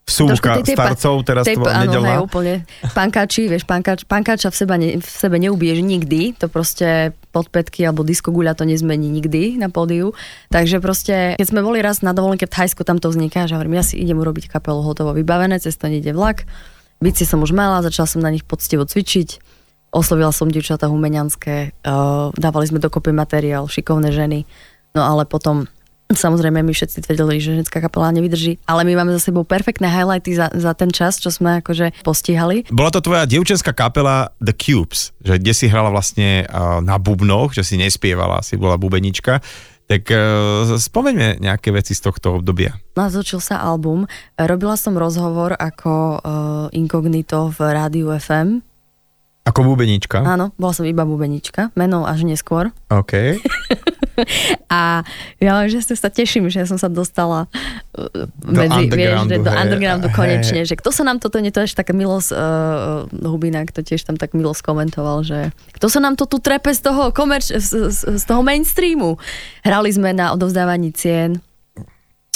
vsúka 0.08 0.64
starcov, 0.64 1.16
teraz 1.28 1.44
tej, 1.44 1.60
to 1.60 1.68
áno, 1.68 2.00
hej, 2.00 2.18
úplne. 2.24 2.54
Pankáči, 2.96 3.52
vieš, 3.52 3.68
pankáč, 3.68 4.08
pankáča 4.08 4.48
v, 4.48 4.56
seba 4.56 4.76
ne, 4.80 5.04
v 5.04 5.08
sebe 5.08 5.36
neubiješ 5.36 5.84
nikdy, 5.84 6.32
to 6.40 6.48
proste 6.48 7.12
podpätky 7.36 7.84
alebo 7.84 8.08
diskoguľa 8.08 8.56
to 8.56 8.64
nezmení 8.64 9.12
nikdy 9.12 9.60
na 9.60 9.68
pódiu. 9.68 10.16
Takže 10.48 10.80
proste, 10.80 11.36
keď 11.36 11.48
sme 11.52 11.60
boli 11.60 11.84
raz 11.84 12.00
na 12.00 12.16
dovolenke 12.16 12.48
v 12.48 12.56
Thajsku, 12.56 12.88
tam 12.88 13.04
to 13.04 13.12
vzniká, 13.12 13.52
že 13.52 13.60
hovorím, 13.60 13.78
ja 13.78 13.84
si 13.84 14.00
idem 14.00 14.16
urobiť 14.16 14.48
kapelu 14.48 14.80
hotovo 14.80 15.12
vybavené, 15.12 15.60
cez 15.60 15.76
to 15.76 15.92
ide 15.92 16.16
vlak. 16.16 16.48
Bici 17.04 17.28
som 17.28 17.44
už 17.44 17.52
mala, 17.52 17.84
začala 17.84 18.08
som 18.08 18.24
na 18.24 18.32
nich 18.32 18.48
poctivo 18.48 18.88
cvičiť. 18.88 19.44
Oslovila 19.92 20.32
som 20.32 20.48
dievčatá 20.48 20.88
humenianské, 20.88 21.78
uh, 21.84 22.32
dávali 22.36 22.66
sme 22.68 22.80
dokopy 22.80 23.12
materiál, 23.12 23.68
šikovné 23.68 24.16
ženy. 24.16 24.48
No 24.96 25.04
ale 25.06 25.28
potom 25.30 25.70
Samozrejme, 26.08 26.64
my 26.64 26.72
všetci 26.72 27.04
tvrdili, 27.04 27.44
že 27.44 27.60
ženská 27.60 27.84
kapela 27.84 28.16
nevydrží, 28.16 28.64
ale 28.64 28.88
my 28.88 29.04
máme 29.04 29.12
za 29.20 29.28
sebou 29.28 29.44
perfektné 29.44 29.92
highlighty 29.92 30.40
za, 30.40 30.48
za 30.56 30.72
ten 30.72 30.88
čas, 30.88 31.20
čo 31.20 31.28
sme 31.28 31.60
akože 31.60 32.00
postihali. 32.08 32.64
Bola 32.72 32.96
to 32.96 33.04
tvoja 33.04 33.28
dievčenská 33.28 33.76
kapela 33.76 34.32
The 34.40 34.56
Cubes, 34.56 35.12
že 35.20 35.36
kde 35.36 35.52
si 35.52 35.68
hrala 35.68 35.92
vlastne 35.92 36.48
na 36.80 36.96
bubnoch, 36.96 37.52
že 37.52 37.68
si 37.68 37.76
nespievala, 37.76 38.40
si 38.40 38.56
bola 38.56 38.80
bubenička. 38.80 39.44
Tak 39.88 40.04
uh, 40.12 40.76
spomeňme 40.76 41.40
nejaké 41.40 41.72
veci 41.72 41.96
z 41.96 42.04
tohto 42.04 42.40
obdobia. 42.40 42.76
Nazočil 43.00 43.40
sa 43.40 43.64
album. 43.64 44.04
Robila 44.36 44.76
som 44.76 45.00
rozhovor 45.00 45.56
ako 45.56 46.20
uh, 46.20 46.20
inkognito 46.76 47.56
v 47.56 47.60
rádiu 47.72 48.12
FM. 48.12 48.60
Ako 49.48 49.64
bubenička? 49.64 50.28
Áno, 50.28 50.52
bola 50.60 50.76
som 50.76 50.84
iba 50.84 51.08
bubenička, 51.08 51.72
menou 51.80 52.04
až 52.04 52.28
neskôr. 52.28 52.76
OK. 52.92 53.40
a 54.74 55.04
ja 55.38 55.54
že 55.70 55.84
sa 55.84 56.10
teším, 56.10 56.50
že 56.50 56.66
som 56.66 56.78
sa 56.82 56.90
dostala 56.90 57.46
medzi, 58.46 58.90
vieš, 58.90 59.26
do 59.30 59.50
hej, 59.50 59.58
undergroundu 59.58 60.08
konečne, 60.14 60.62
hej. 60.66 60.74
že 60.74 60.76
kto 60.78 60.90
sa 60.94 61.04
nám 61.06 61.18
toto, 61.22 61.42
nie 61.42 61.54
to 61.54 61.62
ešte 61.62 61.82
taká 61.86 61.94
milosť, 61.94 62.30
uh, 62.34 63.06
Hubinák 63.10 63.74
to 63.74 63.82
tiež 63.82 64.06
tam 64.06 64.18
tak 64.18 64.38
milosť 64.38 64.62
komentoval, 64.62 65.26
že 65.26 65.54
kto 65.78 65.88
sa 65.90 66.00
nám 66.02 66.18
to 66.18 66.30
tu 66.30 66.38
trepe 66.42 66.70
z 66.74 66.82
toho, 66.82 67.10
komerč, 67.14 67.54
z, 67.54 67.94
z, 67.94 68.00
z 68.18 68.24
toho 68.26 68.42
mainstreamu. 68.42 69.18
Hrali 69.66 69.90
sme 69.94 70.14
na 70.14 70.34
odovzdávaní 70.34 70.94
cien, 70.94 71.42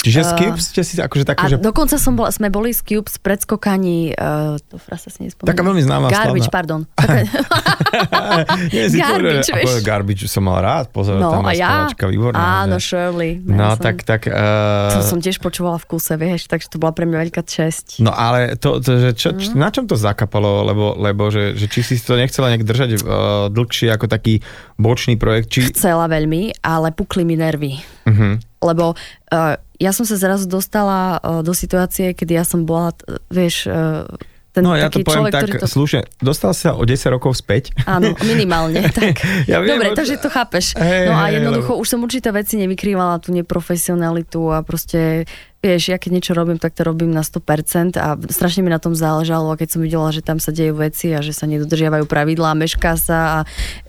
Čiže 0.02 0.20
uh, 0.26 0.34
Cubes 0.34 0.64
ste 0.74 0.82
si 0.82 0.98
akože 0.98 1.22
také, 1.22 1.46
že... 1.46 1.56
dokonca 1.62 1.94
som 1.94 2.18
bola, 2.18 2.34
sme 2.34 2.50
boli 2.50 2.74
z 2.74 2.82
Cubes 2.82 3.22
predskokaní, 3.22 4.18
uh, 4.18 4.58
to 4.66 4.74
frasa 4.82 5.14
si 5.14 5.30
nespomínam. 5.30 5.54
Taká 5.54 5.62
veľmi 5.62 5.82
známa 5.86 6.06
Garbage, 6.10 6.50
slavná. 6.50 6.56
pardon. 6.58 6.80
Nie, 8.74 8.90
si 8.90 8.98
garbage, 8.98 9.46
povedal, 9.46 9.78
vieš. 9.78 9.86
Garbage 9.86 10.24
som 10.26 10.42
mal 10.42 10.58
rád, 10.58 10.90
pozor, 10.90 11.22
no, 11.22 11.30
tam 11.30 11.46
a 11.46 11.54
ja? 11.54 11.86
výborná. 11.86 12.66
Áno, 12.66 12.82
Shirley. 12.82 13.38
No, 13.46 13.78
som, 13.78 13.82
tak, 13.86 14.02
tak... 14.02 14.26
Uh... 14.26 14.90
To 14.98 15.06
som 15.06 15.18
tiež 15.22 15.38
počúvala 15.38 15.78
v 15.78 15.86
kuse, 15.86 16.18
vieš, 16.18 16.50
takže 16.50 16.66
to 16.66 16.82
bola 16.82 16.90
pre 16.90 17.06
mňa 17.06 17.18
veľká 17.22 17.46
česť. 17.46 18.02
No 18.02 18.10
ale 18.10 18.58
to, 18.58 18.82
to 18.82 18.98
že 18.98 19.10
čo, 19.14 19.30
mm. 19.30 19.54
na 19.54 19.70
čom 19.70 19.86
to 19.86 19.94
zakapalo, 19.94 20.66
lebo, 20.66 20.98
lebo 20.98 21.30
že, 21.30 21.54
že 21.54 21.70
či 21.70 21.86
si 21.86 21.94
to 22.02 22.18
nechcela 22.18 22.50
nejak 22.50 22.66
držať 22.66 22.90
uh, 22.98 23.46
dlhšie 23.54 23.94
ako 23.94 24.10
taký 24.10 24.42
bočný 24.82 25.14
projekt? 25.14 25.54
Či... 25.54 25.70
Chcela 25.70 26.10
veľmi, 26.10 26.58
ale 26.66 26.90
pukli 26.90 27.22
mi 27.22 27.38
nervy. 27.38 27.78
Uh-huh. 28.02 28.42
Lebo 28.62 28.94
uh, 28.94 29.54
ja 29.76 29.90
som 29.90 30.06
sa 30.06 30.14
zrazu 30.14 30.46
dostala 30.46 31.18
uh, 31.18 31.42
do 31.42 31.50
situácie, 31.50 32.14
kedy 32.14 32.38
ja 32.38 32.46
som 32.46 32.62
bola, 32.62 32.94
vieš, 33.28 33.66
uh, 33.66 34.06
ten 34.52 34.68
no 34.68 34.76
ja 34.76 34.92
to 34.92 35.00
poviem 35.00 35.32
človek, 35.32 35.32
tak 35.32 35.64
to... 35.64 35.68
slušne, 35.68 36.04
dostal 36.20 36.52
sa 36.52 36.76
o 36.76 36.84
10 36.84 36.92
rokov 37.08 37.40
späť. 37.40 37.72
Áno, 37.88 38.12
minimálne, 38.36 38.84
tak. 38.92 39.24
ja 39.50 39.64
viem, 39.64 39.80
Dobre, 39.80 39.96
takže 39.96 40.20
to 40.20 40.28
chápeš. 40.28 40.76
Hey, 40.76 41.08
no 41.08 41.16
a 41.16 41.32
jednoducho, 41.32 41.72
lebo... 41.72 41.80
už 41.80 41.88
som 41.88 42.04
určité 42.04 42.28
veci 42.36 42.60
nevykrývala, 42.60 43.24
tú 43.24 43.32
neprofesionalitu 43.32 44.52
a 44.52 44.60
proste, 44.60 45.24
vieš, 45.64 45.88
ja 45.88 45.96
keď 45.96 46.10
niečo 46.20 46.32
robím, 46.36 46.60
tak 46.60 46.76
to 46.76 46.84
robím 46.84 47.16
na 47.16 47.24
100% 47.24 47.96
a 47.96 48.20
strašne 48.28 48.60
mi 48.60 48.68
na 48.68 48.76
tom 48.76 48.92
záležalo 48.92 49.48
a 49.48 49.56
keď 49.56 49.68
som 49.72 49.80
videla, 49.80 50.12
že 50.12 50.20
tam 50.20 50.36
sa 50.36 50.52
dejú 50.52 50.76
veci 50.76 51.16
a 51.16 51.24
že 51.24 51.32
sa 51.32 51.48
nedodržiavajú 51.48 52.04
pravidlá, 52.04 52.52
mešká 52.52 53.00
sa 53.00 53.18
a 53.24 53.38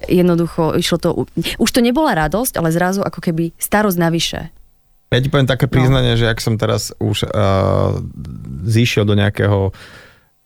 jednoducho 0.08 0.80
išlo 0.80 0.96
to, 0.96 1.10
už 1.60 1.70
to 1.76 1.84
nebola 1.84 2.16
radosť, 2.16 2.56
ale 2.56 2.72
zrazu 2.72 3.04
ako 3.04 3.20
keby 3.20 3.52
starosť 3.60 4.00
navyše. 4.00 4.48
Ja 5.14 5.22
ti 5.22 5.30
poviem 5.30 5.46
také 5.46 5.70
no. 5.70 5.74
priznanie, 5.78 6.18
no. 6.18 6.20
že 6.20 6.26
ak 6.26 6.42
som 6.42 6.58
teraz 6.58 6.90
už 6.98 7.30
uh, 7.30 8.02
zišiel 8.66 9.06
do 9.06 9.14
nejakého 9.14 9.70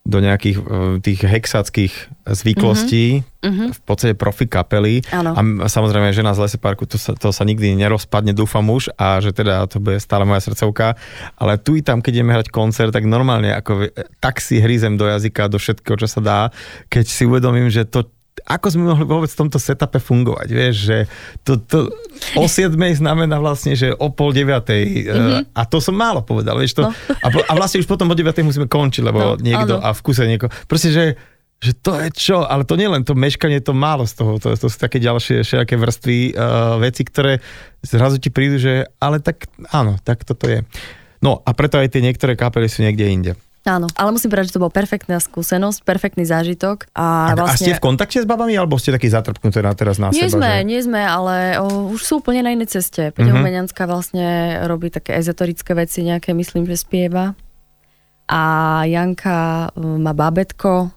do 0.08 0.24
nejakých 0.24 0.58
uh, 0.64 0.64
tých 1.04 1.20
hexackých 1.20 1.92
zvyklostí, 2.24 3.28
mm-hmm. 3.44 3.76
v 3.76 3.80
podstate 3.84 4.16
profi 4.16 4.48
kapely. 4.48 5.04
Ano. 5.12 5.36
A 5.36 5.68
samozrejme, 5.68 6.16
žena 6.16 6.32
z 6.32 6.48
Lese 6.48 6.56
Parku, 6.56 6.88
to 6.88 6.96
sa, 6.96 7.12
to 7.12 7.36
sa 7.36 7.44
nikdy 7.44 7.76
nerozpadne, 7.76 8.32
dúfam 8.32 8.64
už, 8.72 8.88
a 8.96 9.20
že 9.20 9.36
teda 9.36 9.68
to 9.68 9.84
bude 9.84 10.00
stále 10.00 10.24
moja 10.24 10.40
srdcovka. 10.40 10.96
Ale 11.36 11.60
tu 11.60 11.76
i 11.76 11.84
tam, 11.84 12.00
keď 12.00 12.24
ideme 12.24 12.32
hrať 12.40 12.48
koncert, 12.56 12.96
tak 12.96 13.04
normálne 13.04 13.52
ako 13.52 13.92
tak 14.24 14.40
si 14.40 14.64
hrízem 14.64 14.96
do 14.96 15.12
jazyka, 15.12 15.52
do 15.52 15.60
všetkého, 15.60 16.00
čo 16.00 16.08
sa 16.08 16.22
dá, 16.24 16.40
keď 16.88 17.04
si 17.04 17.28
uvedomím, 17.28 17.68
že 17.68 17.84
to, 17.84 18.08
ako 18.46 18.68
sme 18.70 18.84
mohli 18.90 19.06
vôbec 19.08 19.32
v 19.32 19.40
tomto 19.46 19.58
setupe 19.58 19.98
fungovať, 19.98 20.48
vieš, 20.52 20.76
že 20.92 20.98
to, 21.42 21.58
to 21.58 21.90
o 22.38 22.46
7 22.46 22.76
znamená 22.76 23.42
vlastne, 23.42 23.74
že 23.74 23.96
o 23.98 24.14
pol 24.14 24.36
9 24.36 24.46
mm-hmm. 24.46 25.42
a 25.56 25.62
to 25.66 25.82
som 25.82 25.98
málo 25.98 26.22
povedal, 26.22 26.60
vieš 26.60 26.78
to, 26.78 26.84
no. 26.86 26.92
a, 26.94 27.28
a 27.28 27.54
vlastne 27.58 27.82
už 27.82 27.90
potom 27.90 28.12
o 28.12 28.16
9 28.16 28.24
musíme 28.46 28.70
končiť, 28.70 29.02
lebo 29.02 29.20
no, 29.20 29.42
niekto 29.42 29.82
áno. 29.82 29.86
a 29.86 29.90
v 29.96 30.02
kuse 30.06 30.30
nieko, 30.30 30.52
proste, 30.70 30.94
že 30.94 31.06
že 31.58 31.74
to 31.74 31.98
je 31.98 32.14
čo, 32.14 32.46
ale 32.46 32.70
to 32.70 32.78
nie 32.78 32.86
len 32.86 33.02
to 33.02 33.18
meškanie, 33.18 33.58
to 33.66 33.74
málo 33.74 34.06
z 34.06 34.14
toho, 34.14 34.38
to, 34.38 34.54
to 34.54 34.70
sú 34.70 34.78
také 34.78 35.02
ďalšie 35.02 35.42
všelijaké 35.42 35.74
vrstvy, 35.74 36.18
uh, 36.38 36.78
veci, 36.78 37.02
ktoré 37.02 37.42
zrazu 37.82 38.22
ti 38.22 38.30
prídu, 38.30 38.62
že 38.62 38.86
ale 39.02 39.18
tak 39.18 39.50
áno, 39.74 39.98
tak 40.06 40.22
toto 40.22 40.46
je. 40.46 40.62
No 41.18 41.42
a 41.42 41.50
preto 41.58 41.82
aj 41.82 41.98
tie 41.98 42.06
niektoré 42.06 42.38
kapely 42.38 42.70
sú 42.70 42.86
niekde 42.86 43.10
inde. 43.10 43.32
Áno, 43.68 43.92
ale 44.00 44.16
musím 44.16 44.32
povedať, 44.32 44.56
že 44.56 44.56
to 44.56 44.64
bol 44.64 44.72
perfektná 44.72 45.20
skúsenosť, 45.20 45.84
perfektný 45.84 46.24
zážitok. 46.24 46.88
A, 46.96 47.36
a, 47.36 47.36
vlastne... 47.36 47.52
a 47.52 47.64
ste 47.68 47.72
v 47.76 47.84
kontakte 47.84 48.24
s 48.24 48.28
babami, 48.28 48.56
alebo 48.56 48.80
ste 48.80 48.96
takí 48.96 49.12
zatrpnuté 49.12 49.60
na 49.60 49.76
teraz 49.76 50.00
na 50.00 50.08
nie 50.16 50.24
seba? 50.24 50.40
Sme, 50.40 50.52
že... 50.64 50.68
Nie 50.72 50.80
sme, 50.88 51.02
ale 51.04 51.60
o, 51.60 51.92
už 51.92 52.00
sú 52.00 52.24
úplne 52.24 52.48
na 52.48 52.56
inej 52.56 52.80
ceste. 52.80 53.12
Peťa 53.12 53.36
mm-hmm. 53.36 53.44
Umenianská 53.44 53.84
vlastne 53.84 54.64
robí 54.64 54.88
také 54.88 55.20
ezoterické 55.20 55.76
veci, 55.76 56.08
nejaké 56.08 56.32
myslím, 56.32 56.64
že 56.64 56.80
spieva. 56.80 57.36
A 58.32 58.42
Janka 58.88 59.72
má 59.76 60.12
babetko, 60.16 60.92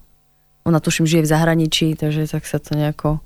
ona 0.63 0.79
tuším 0.79 1.11
žije 1.11 1.27
v 1.27 1.31
zahraničí, 1.31 1.87
takže 1.99 2.31
tak 2.31 2.47
sa 2.47 2.63
to 2.63 2.79
nejako 2.79 3.19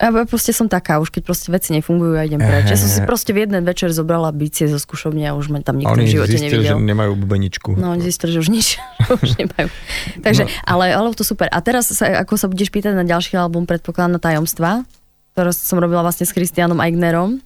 ja 0.00 0.24
proste 0.24 0.56
som 0.56 0.64
taká, 0.64 0.96
už 0.96 1.12
keď 1.12 1.28
proste 1.28 1.52
veci 1.52 1.76
nefungujú, 1.76 2.16
ja 2.16 2.24
idem 2.24 2.40
preč. 2.40 2.72
Ja 2.72 2.78
som 2.80 2.88
si 2.88 3.04
proste 3.04 3.36
v 3.36 3.44
jeden 3.44 3.60
večer 3.68 3.92
zobrala 3.92 4.32
bicie 4.32 4.64
zo 4.64 4.80
skúšobne 4.80 5.28
a 5.28 5.36
už 5.36 5.52
ma 5.52 5.60
tam 5.60 5.76
nikto 5.76 5.92
v 5.92 6.08
živote 6.08 6.40
zistili, 6.40 6.64
nevidel. 6.64 6.80
že 6.80 6.88
nemajú 6.88 7.12
bubeničku. 7.20 7.76
No, 7.76 7.92
oni 7.92 8.00
zistili, 8.08 8.32
že 8.32 8.40
už 8.40 8.48
nič, 8.48 8.80
už 9.24 9.36
nemajú. 9.36 9.68
Takže, 10.24 10.48
no. 10.48 10.50
ale, 10.64 10.96
ale 10.96 11.12
to 11.12 11.20
super. 11.20 11.52
A 11.52 11.60
teraz, 11.60 11.92
sa, 11.92 12.24
ako 12.24 12.40
sa 12.40 12.48
budeš 12.48 12.72
pýtať 12.72 12.96
na 12.96 13.04
ďalší 13.04 13.36
album, 13.36 13.68
predpokladám 13.68 14.16
na 14.16 14.20
tajomstva, 14.24 14.88
ktoré 15.36 15.52
som 15.52 15.76
robila 15.76 16.00
vlastne 16.00 16.24
s 16.24 16.32
Christianom 16.32 16.80
Eignerom. 16.80 17.44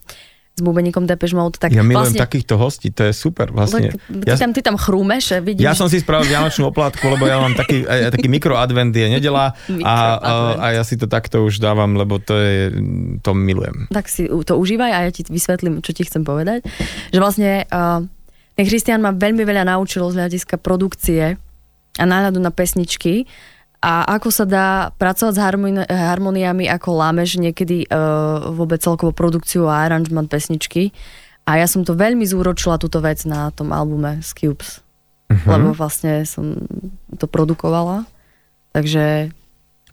S 0.55 0.63
bubeníkom 0.63 1.03
Depeche 1.03 1.35
Mode. 1.35 1.59
Tak 1.59 1.75
Ja 1.75 1.83
milujem 1.83 2.15
vlastne, 2.15 2.23
takýchto 2.23 2.55
hostí, 2.55 2.95
to 2.95 3.11
je 3.11 3.13
super 3.13 3.51
vlastne. 3.51 3.91
ty, 3.91 3.99
Ja, 4.23 4.39
tam, 4.39 4.55
ty 4.55 4.63
tam 4.63 4.79
chrúmeš, 4.79 5.35
vidíš. 5.43 5.67
ja 5.67 5.75
som 5.75 5.91
si 5.91 5.99
spravil 5.99 6.31
vianočnú 6.31 6.71
oplátku, 6.71 7.03
lebo 7.11 7.27
ja 7.27 7.43
mám 7.43 7.59
taký, 7.59 7.83
taký 7.83 8.31
mikroadvent 8.31 8.95
je 8.95 9.11
nedela 9.11 9.51
a, 9.83 9.95
a 10.55 10.67
ja 10.79 10.83
si 10.87 10.95
to 10.95 11.11
takto 11.11 11.43
už 11.43 11.59
dávam, 11.59 11.99
lebo 11.99 12.23
to 12.23 12.39
je, 12.39 12.71
to 13.19 13.35
milujem. 13.35 13.91
tak 13.91 14.07
si 14.07 14.31
to 14.31 14.55
užívaj 14.55 14.91
a 14.95 14.99
ja 15.07 15.11
ti 15.11 15.27
vysvetlím, 15.27 15.83
čo 15.83 15.91
ti 15.91 16.07
chcem 16.07 16.23
povedať. 16.23 16.63
Že 17.11 17.19
vlastne 17.19 17.51
uh, 17.67 18.07
ten 18.55 18.65
Christian 18.71 19.03
ma 19.03 19.11
veľmi 19.11 19.43
veľa 19.43 19.67
naučil 19.67 20.07
z 20.15 20.23
hľadiska 20.23 20.63
produkcie 20.63 21.35
a 21.99 22.05
náhľadu 22.07 22.39
na 22.39 22.55
pesničky 22.55 23.27
a 23.85 24.17
ako 24.17 24.29
sa 24.33 24.45
dá 24.49 24.69
pracovať 24.97 25.35
s 25.37 25.41
harmoni- 25.45 25.85
harmoniami, 25.93 26.65
ako 26.73 26.89
lámeš 26.97 27.37
niekedy 27.37 27.85
uh, 27.93 28.49
vôbec 28.57 28.81
celkovú 28.81 29.13
produkciu 29.13 29.69
a 29.69 29.85
aranžment 29.85 30.33
pesničky. 30.33 30.97
A 31.45 31.61
ja 31.61 31.69
som 31.69 31.85
to 31.85 31.93
veľmi 31.93 32.25
zúročila 32.25 32.81
túto 32.81 33.05
vec 33.05 33.21
na 33.29 33.53
tom 33.53 33.77
albume 33.77 34.25
z 34.25 34.31
Cubes. 34.33 34.81
Mhm. 35.29 35.45
Lebo 35.45 35.69
vlastne 35.77 36.25
som 36.25 36.65
to 37.21 37.29
produkovala. 37.29 38.09
Takže 38.73 39.29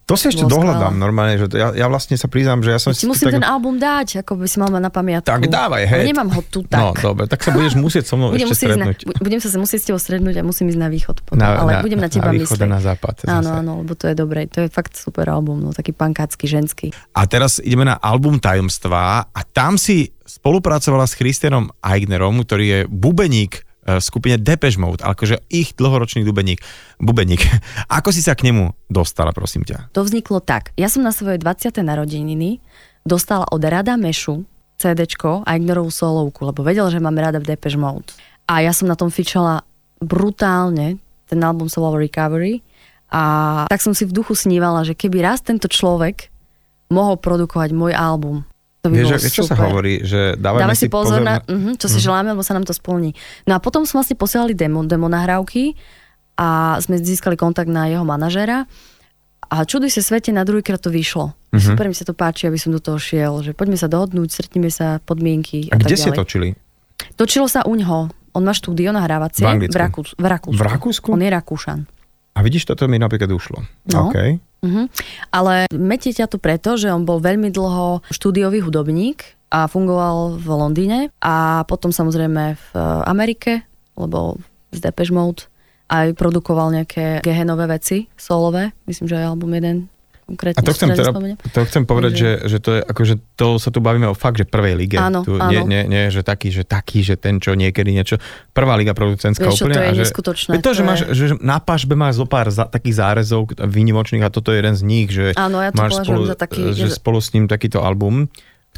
To 0.09 0.19
si 0.19 0.27
ešte 0.27 0.43
dohľadám 0.43 0.97
normálne, 0.97 1.39
že 1.39 1.45
to, 1.47 1.55
ja, 1.55 1.71
ja 1.71 1.87
vlastne 1.87 2.19
sa 2.19 2.27
priznám, 2.27 2.65
že 2.65 2.73
ja 2.75 2.79
som 2.81 2.91
ti 2.91 3.07
musím 3.07 3.31
tak... 3.31 3.39
ten 3.39 3.47
album 3.47 3.79
dať, 3.79 4.25
ako 4.25 4.43
by 4.43 4.47
si 4.49 4.57
mal 4.59 4.67
mať 4.73 4.83
na 4.83 4.91
pamiatku. 4.91 5.29
Tak 5.29 5.47
dávaj, 5.47 5.83
hej. 5.87 6.03
nemám 6.09 6.27
ho 6.35 6.41
tu 6.43 6.65
No, 6.67 6.91
tak. 6.91 7.05
dobre, 7.05 7.23
tak 7.31 7.39
sa 7.39 7.55
budeš 7.55 7.79
musieť 7.79 8.09
so 8.11 8.19
mnou 8.19 8.35
budem, 8.35 8.49
ešte 8.49 8.67
ísť 8.67 8.79
na, 8.81 8.91
budem 9.23 9.39
sa 9.39 9.47
musieť 9.55 9.79
s 9.79 9.85
tebou 9.87 10.01
stretnúť 10.01 10.35
a 10.39 10.43
musím 10.43 10.67
ísť 10.67 10.79
na 10.81 10.89
východ 10.91 11.15
potom. 11.23 11.39
ale 11.39 11.79
budem 11.85 11.99
na 12.01 12.09
teba 12.11 12.29
na 12.29 12.35
východ 12.35 12.59
myslieť. 12.59 12.67
a 12.67 12.75
na 12.75 12.79
západ. 12.83 13.15
Áno, 13.29 13.49
zase. 13.49 13.59
áno, 13.63 13.71
lebo 13.85 13.93
to 13.95 14.05
je 14.11 14.15
dobré. 14.17 14.41
To 14.51 14.59
je 14.65 14.67
fakt 14.67 14.93
super 14.99 15.31
album, 15.31 15.63
no 15.63 15.69
taký 15.71 15.95
pankácky, 15.95 16.43
ženský. 16.49 16.87
A 17.15 17.23
teraz 17.29 17.63
ideme 17.63 17.87
na 17.87 17.95
album 17.95 18.41
Tajomstvá 18.41 19.31
a 19.31 19.41
tam 19.47 19.79
si 19.79 20.11
spolupracovala 20.27 21.07
s 21.07 21.15
Christianom 21.15 21.71
Eignerom, 21.79 22.43
ktorý 22.43 22.65
je 22.67 22.79
bubeník 22.87 23.63
v 23.97 24.03
skupine 24.03 24.35
Depeche 24.39 24.79
Mode, 24.79 25.03
akože 25.03 25.43
ich 25.51 25.73
dlhoročný 25.75 26.23
bubeník. 26.23 26.61
bubeník. 27.01 27.41
Ako 27.97 28.13
si 28.13 28.23
sa 28.23 28.37
k 28.37 28.47
nemu 28.47 28.71
dostala, 28.87 29.35
prosím 29.35 29.65
ťa? 29.65 29.91
To 29.97 30.05
vzniklo 30.05 30.39
tak. 30.39 30.71
Ja 30.79 30.87
som 30.87 31.03
na 31.03 31.11
svoje 31.11 31.41
20. 31.41 31.75
narodeniny 31.81 32.61
dostala 33.03 33.49
od 33.49 33.59
Rada 33.59 33.97
Mešu 33.97 34.45
CDčko 34.77 35.45
a 35.45 35.57
Ignorovú 35.57 35.93
solovku, 35.93 36.45
lebo 36.47 36.65
vedel, 36.65 36.89
že 36.89 37.01
mám 37.01 37.17
rada 37.17 37.37
v 37.37 37.49
Depeche 37.53 37.77
Mode. 37.77 38.13
A 38.49 38.65
ja 38.65 38.73
som 38.73 38.89
na 38.89 38.97
tom 38.97 39.13
fičala 39.13 39.61
brutálne. 40.01 40.97
Ten 41.29 41.39
album 41.45 41.69
sa 41.69 41.79
volal 41.79 42.01
Recovery. 42.01 42.65
A 43.11 43.65
tak 43.69 43.83
som 43.83 43.93
si 43.93 44.07
v 44.07 44.15
duchu 44.15 44.33
snívala, 44.33 44.87
že 44.87 44.97
keby 44.97 45.21
raz 45.21 45.43
tento 45.43 45.69
človek 45.69 46.31
mohol 46.91 47.19
produkovať 47.19 47.71
môj 47.71 47.95
album, 47.95 48.43
to 48.81 48.89
by 48.89 48.97
Vieš, 48.97 49.07
bolo 49.07 49.29
čo 49.29 49.43
sa 49.45 49.53
super. 49.53 49.65
hovorí, 49.69 49.93
že 50.01 50.33
dávajme 50.35 50.61
Dávaj 50.65 50.77
si 50.77 50.87
pozor 50.89 51.21
na, 51.21 51.37
na... 51.37 51.45
uh-huh, 51.45 51.77
čo 51.77 51.85
si 51.85 52.01
želáme, 52.01 52.33
lebo 52.33 52.41
sa 52.41 52.57
nám 52.57 52.65
to 52.65 52.73
splní. 52.73 53.13
No 53.45 53.53
a 53.53 53.59
potom 53.61 53.85
sme 53.85 54.01
vlastne 54.01 54.17
posielali 54.17 54.57
demo, 54.57 54.81
demo 54.81 55.05
nahrávky 55.05 55.77
a 56.33 56.81
sme 56.81 56.97
získali 56.97 57.37
kontakt 57.37 57.69
na 57.69 57.85
jeho 57.85 58.01
manažera 58.01 58.65
a 59.51 59.55
čuduj 59.67 59.93
sa 59.93 60.01
svete, 60.01 60.33
na 60.33 60.41
druhýkrát 60.41 60.81
to 60.81 60.89
vyšlo. 60.89 61.37
Mhm. 61.53 61.61
Super 61.61 61.85
mi 61.85 61.95
sa 61.95 62.07
to 62.07 62.17
páči, 62.17 62.49
aby 62.49 62.57
som 62.57 62.73
do 62.73 62.81
toho 62.81 62.97
šiel, 62.97 63.45
že 63.45 63.53
poďme 63.53 63.77
sa 63.77 63.85
dohodnúť, 63.85 64.33
stretneme 64.33 64.73
sa, 64.73 64.97
podmienky 65.03 65.69
A 65.69 65.75
a, 65.75 65.79
kde 65.79 65.93
tak 65.93 65.99
ste 65.99 66.09
ďalej. 66.09 66.19
točili? 66.19 66.47
Točilo 67.13 67.45
sa 67.45 67.61
u 67.67 67.73
ňoho. 67.77 68.09
On 68.31 68.41
má 68.41 68.55
štúdio 68.55 68.95
nahrávacie 68.95 69.43
V 69.43 69.67
v, 69.67 69.75
Rakú- 69.75 70.15
v 70.15 70.25
Rakúsku. 70.25 70.55
V 70.55 70.61
Rakúsku? 70.63 71.07
On 71.11 71.19
je 71.19 71.29
Rakúšan. 71.29 71.79
A 72.31 72.39
vidíš, 72.39 72.63
toto 72.63 72.87
mi 72.87 72.95
napríklad 72.95 73.27
ušlo. 73.27 73.59
No. 73.91 74.07
OK. 74.07 74.39
Uh-huh. 74.61 74.85
Ale 75.33 75.65
metie 75.73 76.13
ťa 76.13 76.29
to 76.29 76.37
preto, 76.37 76.77
že 76.77 76.93
on 76.93 77.01
bol 77.01 77.17
veľmi 77.17 77.49
dlho 77.49 78.05
štúdiový 78.13 78.61
hudobník 78.61 79.41
a 79.49 79.65
fungoval 79.65 80.37
v 80.37 80.47
Londýne 80.47 80.99
a 81.17 81.65
potom 81.65 81.89
samozrejme 81.89 82.55
v 82.55 82.67
eh, 82.77 82.81
Amerike, 83.09 83.65
lebo 83.97 84.37
z 84.71 84.79
Depeche 84.79 85.11
Mode 85.11 85.51
aj 85.91 86.15
produkoval 86.15 86.71
nejaké 86.71 87.19
gehenové 87.19 87.67
veci, 87.67 88.07
solové, 88.15 88.71
myslím, 88.87 89.11
že 89.11 89.19
aj 89.19 89.35
album 89.35 89.51
jeden 89.59 89.77
konkrétne. 90.31 90.57
A 90.57 90.63
to 90.63 90.71
chcem, 90.71 90.89
teda, 90.89 91.11
to 91.51 91.59
chcem 91.67 91.83
povedať, 91.83 92.13
že, 92.15 92.29
že 92.47 92.57
to 92.57 92.79
je, 92.79 92.81
akože 92.81 93.13
to 93.35 93.59
sa 93.59 93.67
tu 93.67 93.83
bavíme 93.83 94.07
o 94.07 94.15
fakt, 94.15 94.39
že 94.39 94.47
prvej 94.47 94.79
lige. 94.79 94.95
Áno, 94.95 95.27
tu, 95.27 95.35
áno. 95.35 95.51
Nie, 95.51 95.67
nie, 95.67 95.83
nie, 95.85 96.07
že 96.07 96.23
taký, 96.23 96.47
že 96.49 96.63
taký, 96.63 97.03
že 97.03 97.19
ten, 97.19 97.37
čo 97.37 97.51
niekedy 97.51 97.91
niečo. 97.91 98.15
Prvá 98.55 98.79
liga 98.79 98.95
producentská 98.95 99.43
Vieš 99.43 99.59
úplne. 99.61 99.75
to 99.75 99.79
je 99.79 99.85
a 99.85 99.91
že, 99.91 100.03
neskutočné, 100.07 100.51
Je 100.55 100.61
to, 100.63 100.71
že 100.71 100.81
to 100.81 100.87
máš, 100.87 100.99
je- 101.03 101.11
že 101.11 101.25
na 101.43 101.59
pažbe 101.59 101.93
máš 101.93 102.15
zo 102.17 102.25
pár 102.25 102.47
za, 102.47 102.63
takých 102.63 102.95
zárezov 102.95 103.51
výnimočných 103.53 104.23
a 104.23 104.31
toto 104.31 104.49
je 104.49 104.63
jeden 104.63 104.73
z 104.73 104.83
nich, 104.87 105.07
že 105.11 105.35
Áno, 105.35 105.59
ja 105.59 105.69
to 105.69 105.77
máš 105.77 105.99
spolu, 105.99 106.23
za 106.23 106.37
taký... 106.39 106.71
že 106.71 106.87
spolu 106.87 107.19
s 107.19 107.29
ním 107.35 107.45
takýto 107.45 107.83
album 107.83 108.31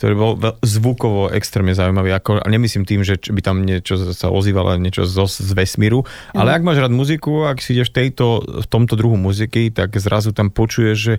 ktorý 0.04 0.20
bol 0.20 0.36
zvukovo 0.60 1.32
extrémne 1.32 1.72
zaujímavý. 1.72 2.12
Ako, 2.12 2.44
a 2.44 2.48
nemyslím 2.52 2.84
tým, 2.84 3.08
že 3.08 3.16
by 3.24 3.40
tam 3.40 3.64
niečo 3.64 3.96
sa 4.12 4.28
ozývalo, 4.28 4.76
niečo 4.76 5.08
zo, 5.08 5.32
z 5.32 5.56
vesmíru, 5.56 6.04
ale 6.36 6.60
ak 6.60 6.68
máš 6.68 6.84
rád 6.84 6.92
muziku, 6.92 7.48
ak 7.48 7.64
si 7.64 7.72
ideš 7.72 7.96
v, 7.96 8.04
tejto, 8.04 8.44
v 8.44 8.68
tomto 8.68 9.00
druhu 9.00 9.16
muziky, 9.16 9.72
tak 9.72 9.96
zrazu 9.96 10.36
tam 10.36 10.52
počuješ, 10.52 10.98
že 11.00 11.14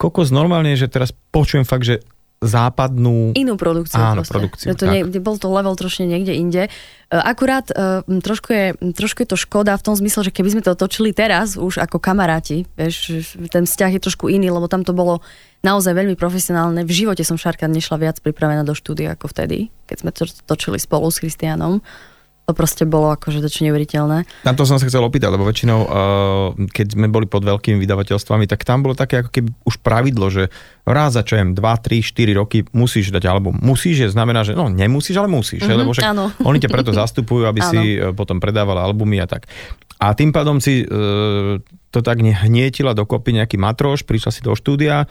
kokos 0.00 0.32
normálne, 0.32 0.72
že 0.72 0.88
teraz 0.88 1.12
počujem 1.12 1.68
fakt, 1.68 1.84
že 1.84 2.00
západnú... 2.40 3.36
inú 3.36 3.60
produkciu. 3.60 4.00
Áno, 4.00 4.24
proste. 4.24 4.32
produkciu, 4.32 4.66
Že 4.72 4.76
to 4.80 4.86
tak. 4.88 4.92
nie, 4.96 5.00
bol 5.20 5.36
to 5.36 5.52
level 5.52 5.76
trošne 5.76 6.08
niekde 6.08 6.32
inde. 6.32 6.62
E, 6.66 6.70
Akurát 7.12 7.68
e, 7.68 8.00
trošku 8.00 8.48
je, 8.48 8.64
trošku 8.96 9.22
je 9.24 9.28
to 9.28 9.36
škoda 9.36 9.76
v 9.76 9.84
tom 9.84 9.92
zmysle, 9.92 10.24
že 10.24 10.32
keby 10.32 10.56
sme 10.56 10.62
to 10.64 10.72
točili 10.72 11.12
teraz 11.12 11.60
už 11.60 11.84
ako 11.84 12.00
kamaráti, 12.00 12.64
vieš, 12.80 13.28
ten 13.52 13.68
vzťah 13.68 14.00
je 14.00 14.04
trošku 14.08 14.32
iný, 14.32 14.48
lebo 14.48 14.72
tam 14.72 14.88
to 14.88 14.96
bolo 14.96 15.20
naozaj 15.60 15.92
veľmi 15.92 16.16
profesionálne. 16.16 16.88
V 16.88 17.04
živote 17.04 17.20
som 17.28 17.36
Šarka 17.36 17.68
nešla 17.68 18.00
viac 18.00 18.16
pripravená 18.24 18.64
do 18.64 18.72
štúdia 18.72 19.12
ako 19.12 19.28
vtedy, 19.28 19.68
keď 19.84 19.96
sme 20.00 20.10
to 20.16 20.24
točili 20.48 20.80
spolu 20.80 21.12
s 21.12 21.20
Christianom. 21.20 21.84
To 22.50 22.58
proste 22.58 22.82
bolo 22.82 23.14
akože 23.14 23.38
to 23.38 23.46
čo 23.46 23.62
neuveriteľné. 23.70 24.26
Na 24.42 24.52
to 24.58 24.66
som 24.66 24.82
sa 24.82 24.90
chcel 24.90 25.06
opýtať, 25.06 25.30
lebo 25.30 25.46
väčšinou, 25.46 25.78
uh, 25.80 25.88
keď 26.74 26.98
sme 26.98 27.06
boli 27.06 27.30
pod 27.30 27.46
veľkými 27.46 27.78
vydavateľstvami, 27.78 28.50
tak 28.50 28.66
tam 28.66 28.82
bolo 28.82 28.98
také 28.98 29.22
ako 29.22 29.30
keby 29.30 29.48
už 29.62 29.78
pravidlo, 29.78 30.26
že 30.34 30.50
raz 30.82 31.14
za 31.14 31.22
čo 31.22 31.38
jem 31.38 31.54
2, 31.54 31.62
3, 31.62 32.02
4 32.02 32.34
roky 32.42 32.66
musíš 32.74 33.14
dať 33.14 33.30
album. 33.30 33.54
Musíš 33.62 34.02
je 34.02 34.08
znamená, 34.10 34.42
že 34.42 34.58
no 34.58 34.66
nemusíš, 34.66 35.14
ale 35.14 35.30
musíš, 35.30 35.62
mm-hmm, 35.62 35.78
lebo 35.78 35.94
však 35.94 36.10
Mhm, 36.10 36.12
áno. 36.18 36.26
oni 36.42 36.58
ťa 36.58 36.68
preto 36.74 36.90
zastupujú, 37.00 37.46
aby 37.46 37.60
si 37.62 37.80
eh, 37.94 38.10
potom 38.10 38.42
predával 38.42 38.82
albumy 38.82 39.22
a 39.22 39.30
tak. 39.30 39.46
A 40.00 40.16
tým 40.16 40.32
pádom 40.32 40.64
si 40.64 40.80
uh, 40.80 41.60
to 41.92 42.00
tak 42.00 42.24
hnietila 42.24 42.96
dokopy 42.96 43.36
nejaký 43.36 43.60
matroš, 43.60 44.08
prišla 44.08 44.32
si 44.32 44.40
do 44.40 44.56
štúdia 44.56 45.04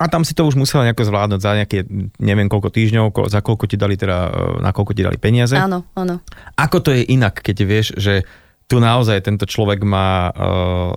a 0.00 0.08
tam 0.08 0.24
si 0.24 0.32
to 0.32 0.48
už 0.48 0.56
musela 0.56 0.88
nejako 0.88 1.04
zvládnuť 1.04 1.40
za 1.44 1.52
nejaké, 1.60 1.84
neviem 2.24 2.48
koľko 2.48 2.72
týždňov, 2.72 3.06
ko- 3.12 3.28
za 3.28 3.44
koľko 3.44 3.68
ti 3.68 3.76
dali 3.76 4.00
teda, 4.00 4.18
eh, 4.32 4.64
na 4.64 4.72
koľko 4.72 4.96
ti 4.96 5.04
dali 5.04 5.20
peniaze. 5.20 5.60
Áno, 5.60 5.84
áno. 5.92 6.24
Ako 6.56 6.80
to 6.80 6.96
je 6.96 7.04
inak, 7.04 7.44
keď 7.44 7.56
vieš, 7.68 7.92
že 8.00 8.24
tu 8.64 8.80
naozaj 8.80 9.26
tento 9.26 9.50
človek 9.50 9.82
má 9.82 10.30
uh, 10.30 10.94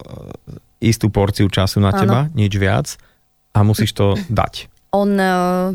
istú 0.77 1.09
porciu 1.09 1.49
času 1.49 1.81
na 1.81 1.89
Áno. 1.89 1.99
teba, 2.05 2.19
nič 2.37 2.53
viac 2.53 3.01
a 3.49 3.65
musíš 3.65 3.97
to 3.97 4.13
dať. 4.29 4.69
On 4.93 5.09
uh, 5.09 5.73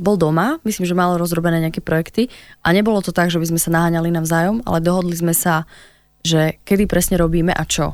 bol 0.00 0.16
doma, 0.16 0.56
myslím, 0.64 0.88
že 0.88 0.96
mal 0.96 1.20
rozrobené 1.20 1.60
nejaké 1.60 1.84
projekty 1.84 2.32
a 2.64 2.72
nebolo 2.72 3.04
to 3.04 3.12
tak, 3.12 3.28
že 3.28 3.36
by 3.36 3.44
sme 3.44 3.60
sa 3.60 3.68
naháňali 3.76 4.08
navzájom, 4.08 4.64
ale 4.64 4.80
dohodli 4.80 5.12
sme 5.12 5.36
sa, 5.36 5.68
že 6.24 6.56
kedy 6.64 6.88
presne 6.88 7.20
robíme 7.20 7.52
a 7.52 7.60
čo. 7.68 7.92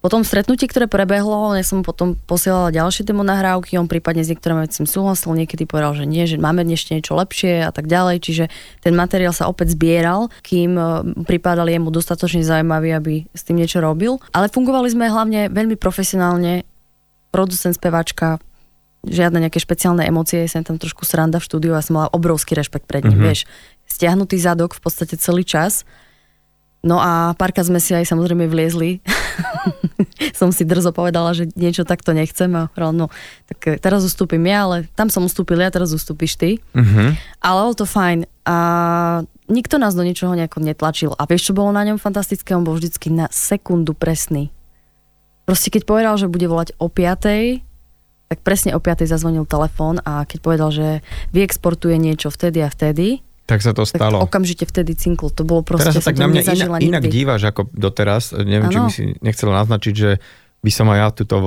Po 0.00 0.08
tom 0.08 0.24
stretnutí, 0.24 0.64
ktoré 0.64 0.88
prebehlo, 0.88 1.52
ja 1.52 1.60
som 1.60 1.84
potom 1.84 2.16
posielala 2.24 2.72
ďalšie 2.72 3.04
demo 3.04 3.20
nahrávky, 3.20 3.76
on 3.76 3.84
prípadne 3.84 4.24
s 4.24 4.32
niektorými 4.32 4.64
vecami 4.64 4.88
súhlasil, 4.88 5.36
niekedy 5.36 5.68
povedal, 5.68 5.92
že 5.92 6.08
nie, 6.08 6.24
že 6.24 6.40
máme 6.40 6.64
ešte 6.72 6.96
niečo 6.96 7.12
lepšie 7.12 7.68
a 7.68 7.68
tak 7.68 7.84
ďalej, 7.84 8.16
čiže 8.24 8.44
ten 8.80 8.96
materiál 8.96 9.36
sa 9.36 9.44
opäť 9.44 9.76
zbieral, 9.76 10.32
kým 10.40 10.72
eh, 10.80 10.88
pripadal 11.28 11.68
jemu 11.68 11.92
dostatočne 11.92 12.40
zaujímavý, 12.40 12.96
aby 12.96 13.14
s 13.36 13.44
tým 13.44 13.60
niečo 13.60 13.84
robil. 13.84 14.16
Ale 14.32 14.48
fungovali 14.48 14.88
sme 14.88 15.12
hlavne 15.12 15.52
veľmi 15.52 15.76
profesionálne, 15.76 16.64
producent, 17.28 17.76
spevačka, 17.76 18.40
žiadne 19.04 19.36
nejaké 19.48 19.60
špeciálne 19.60 20.04
emócie, 20.08 20.48
som 20.48 20.64
tam 20.64 20.80
trošku 20.80 21.04
sranda 21.04 21.40
v 21.40 21.46
štúdiu 21.48 21.72
a 21.76 21.84
som 21.84 22.00
mala 22.00 22.08
obrovský 22.12 22.56
rešpekt 22.56 22.88
pred 22.88 23.04
ním, 23.04 23.20
Mhm. 23.20 23.24
vieš. 23.24 23.40
Stiahnutý 23.84 24.40
zadok 24.40 24.72
v 24.72 24.80
podstate 24.80 25.20
celý 25.20 25.44
čas. 25.44 25.84
No 26.80 26.96
a 26.96 27.36
párkrát 27.36 27.68
sme 27.68 27.76
si 27.76 27.92
aj 27.92 28.08
samozrejme 28.08 28.48
vliezli. 28.48 29.04
som 30.40 30.48
si 30.48 30.64
drzo 30.64 30.96
povedala, 30.96 31.36
že 31.36 31.52
niečo 31.52 31.84
takto 31.84 32.16
nechcem 32.16 32.48
a 32.56 32.72
hovorila, 32.72 32.92
no 32.92 33.06
tak 33.44 33.58
eh, 33.68 33.76
teraz 33.76 34.00
ustúpim 34.00 34.40
ja, 34.48 34.64
ale 34.64 34.76
tam 34.96 35.12
som 35.12 35.24
ustúpil 35.24 35.60
ja, 35.60 35.68
teraz 35.68 35.92
ustúpiš 35.92 36.40
ty. 36.40 36.50
Uh-huh. 36.72 37.12
Ale 37.44 37.58
bolo 37.68 37.76
to 37.76 37.84
fajn 37.84 38.24
a 38.48 38.56
nikto 39.52 39.76
nás 39.76 39.92
do 39.92 40.00
ničoho 40.00 40.32
nejako 40.32 40.64
netlačil. 40.64 41.12
A 41.20 41.28
vieš, 41.28 41.52
čo 41.52 41.56
bolo 41.56 41.68
na 41.74 41.84
ňom 41.84 42.00
fantastické? 42.00 42.56
On 42.56 42.64
bol 42.64 42.80
vždycky 42.80 43.12
na 43.12 43.28
sekundu 43.28 43.92
presný. 43.92 44.48
Proste 45.44 45.68
keď 45.68 45.82
povedal, 45.84 46.14
že 46.16 46.30
bude 46.30 46.46
volať 46.46 46.78
o 46.78 46.86
5, 46.86 47.60
tak 48.30 48.38
presne 48.46 48.72
o 48.78 48.80
5 48.80 49.10
zazvonil 49.10 49.44
telefón 49.44 49.98
a 50.06 50.22
keď 50.22 50.38
povedal, 50.38 50.70
že 50.70 50.88
vyexportuje 51.34 51.98
niečo 51.98 52.30
vtedy 52.30 52.62
a 52.62 52.70
vtedy, 52.70 53.26
Tak 53.50 53.60
sa 53.66 53.74
to 53.74 53.82
tak 53.82 53.98
stalo. 53.98 54.22
okamžite 54.22 54.62
vtedy 54.62 54.94
cinkl. 54.94 55.26
To 55.34 55.42
bolo 55.42 55.66
proste, 55.66 55.90
Teraz 55.90 55.98
sa 55.98 56.06
tak 56.06 56.16
to 56.16 56.22
na 56.22 56.30
mňa 56.30 56.42
inak, 56.46 56.70
inak 56.78 57.04
díváš 57.10 57.50
ako 57.50 57.66
doteraz. 57.74 58.30
Neviem, 58.38 58.70
či 58.70 58.78
Áno. 58.78 58.86
by 58.86 58.92
si 58.94 59.04
nechcela 59.18 59.52
naznačiť, 59.58 59.94
že 59.98 60.10
by 60.60 60.68
som 60.68 60.92
aj 60.92 60.98
ja 61.00 61.08
túto 61.08 61.40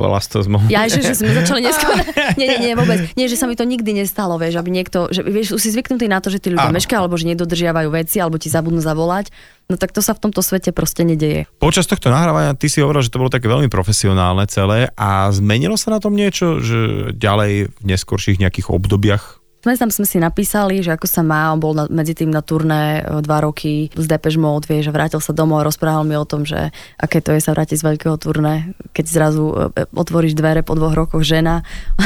mohol. 0.50 0.66
Ja, 0.74 0.89
že, 0.89 1.06
že 1.06 1.13
sme 1.13 1.38
začali 1.38 1.62
neskôr. 1.70 2.02
nie, 2.34 2.50
nie, 2.50 2.60
nie, 2.66 2.74
vôbec. 2.74 3.13
Nie, 3.13 3.30
že 3.30 3.38
sa 3.38 3.46
mi 3.46 3.54
to 3.54 3.62
nikdy 3.62 3.94
nestalo, 3.94 4.42
vieš, 4.42 4.58
aby 4.58 4.74
niekto, 4.74 5.13
že 5.13 5.22
vieš, 5.22 5.54
už 5.54 5.62
si 5.62 5.70
zvyknutý 5.70 6.10
na 6.10 6.18
to, 6.18 6.34
že 6.34 6.42
tí 6.42 6.50
ľudia 6.50 6.74
meškajú, 6.74 6.98
alebo 6.98 7.13
že 7.13 7.30
nedodržiavajú 7.30 7.94
veci, 7.94 8.18
alebo 8.18 8.42
ti 8.42 8.50
zabudnú 8.50 8.82
zavolať. 8.82 9.30
No 9.70 9.78
tak 9.78 9.94
to 9.94 10.02
sa 10.02 10.18
v 10.18 10.28
tomto 10.28 10.42
svete 10.42 10.74
proste 10.74 11.06
nedeje. 11.06 11.46
Počas 11.62 11.86
tohto 11.86 12.10
nahrávania 12.10 12.58
ty 12.58 12.66
si 12.74 12.82
hovoril, 12.82 13.06
že 13.06 13.13
to 13.13 13.22
bolo 13.22 13.30
také 13.30 13.46
veľmi 13.46 13.70
profesionálne 13.70 14.50
celé 14.50 14.89
a 14.98 15.30
zmenilo 15.30 15.78
sa 15.78 15.94
na 15.94 16.02
tom 16.02 16.18
niečo, 16.18 16.58
že 16.58 17.13
ďalej 17.13 17.70
v 17.70 17.82
neskôrších 17.86 18.42
nejakých 18.42 18.74
obdobiach 18.74 19.42
sme 19.63 19.80
tam 19.80 19.88
sme 19.88 20.04
si 20.04 20.19
napísali, 20.19 20.84
že 20.84 20.91
ako 20.91 21.08
sa 21.08 21.23
má, 21.23 21.47
on 21.56 21.63
bol 21.63 21.71
na, 21.71 21.88
medzi 21.88 22.12
tým 22.12 22.28
na 22.28 22.43
turné 22.43 22.99
e, 22.99 23.23
dva 23.23 23.47
roky 23.47 23.88
z 23.95 24.06
Depeche 24.12 24.36
Mode, 24.36 24.67
že 24.67 24.91
vrátil 24.91 25.23
sa 25.23 25.32
domov 25.32 25.63
a 25.63 25.67
rozprával 25.71 26.04
mi 26.04 26.19
o 26.19 26.28
tom, 26.28 26.43
že 26.43 26.76
aké 26.99 27.23
to 27.23 27.32
je 27.32 27.39
sa 27.39 27.56
vrátiť 27.56 27.80
z 27.80 27.88
veľkého 27.88 28.19
turné, 28.19 28.76
keď 28.91 29.06
zrazu 29.08 29.45
e, 29.47 29.56
e, 29.71 29.88
otvoríš 29.95 30.36
dvere 30.36 30.67
po 30.67 30.76
dvoch 30.76 30.91
rokoch 30.91 31.23
žena 31.23 31.63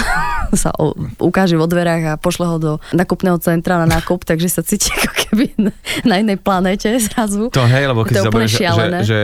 sa 0.62 0.70
o, 0.78 0.94
ukáže 1.18 1.58
vo 1.58 1.66
dverách 1.66 2.04
a 2.14 2.20
pošle 2.22 2.46
ho 2.46 2.58
do 2.62 2.72
nakupného 2.94 3.42
centra 3.42 3.82
na 3.82 3.90
nákup, 3.90 4.22
takže 4.22 4.54
sa 4.54 4.62
cíti 4.62 4.94
ako 4.94 5.10
keby 5.26 5.46
na, 5.58 5.74
na 6.06 6.16
inej 6.22 6.38
planéte 6.38 6.94
zrazu. 7.02 7.50
To 7.50 7.66
hej, 7.66 7.90
lebo 7.90 8.06
keď 8.06 8.30
zoberieš, 8.30 8.54
že, 8.54 8.86
že, 9.02 9.20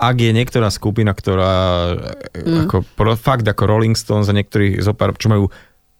ak 0.00 0.16
je 0.16 0.32
niektorá 0.32 0.72
skupina, 0.72 1.12
ktorá 1.12 1.52
mm. 2.32 2.66
ako, 2.66 2.76
fakt 3.14 3.44
ako 3.44 3.62
Rolling 3.68 3.94
Stones 3.94 4.32
a 4.32 4.34
niektorí 4.34 4.80
zopár, 4.80 5.12
čo 5.20 5.28
majú 5.28 5.52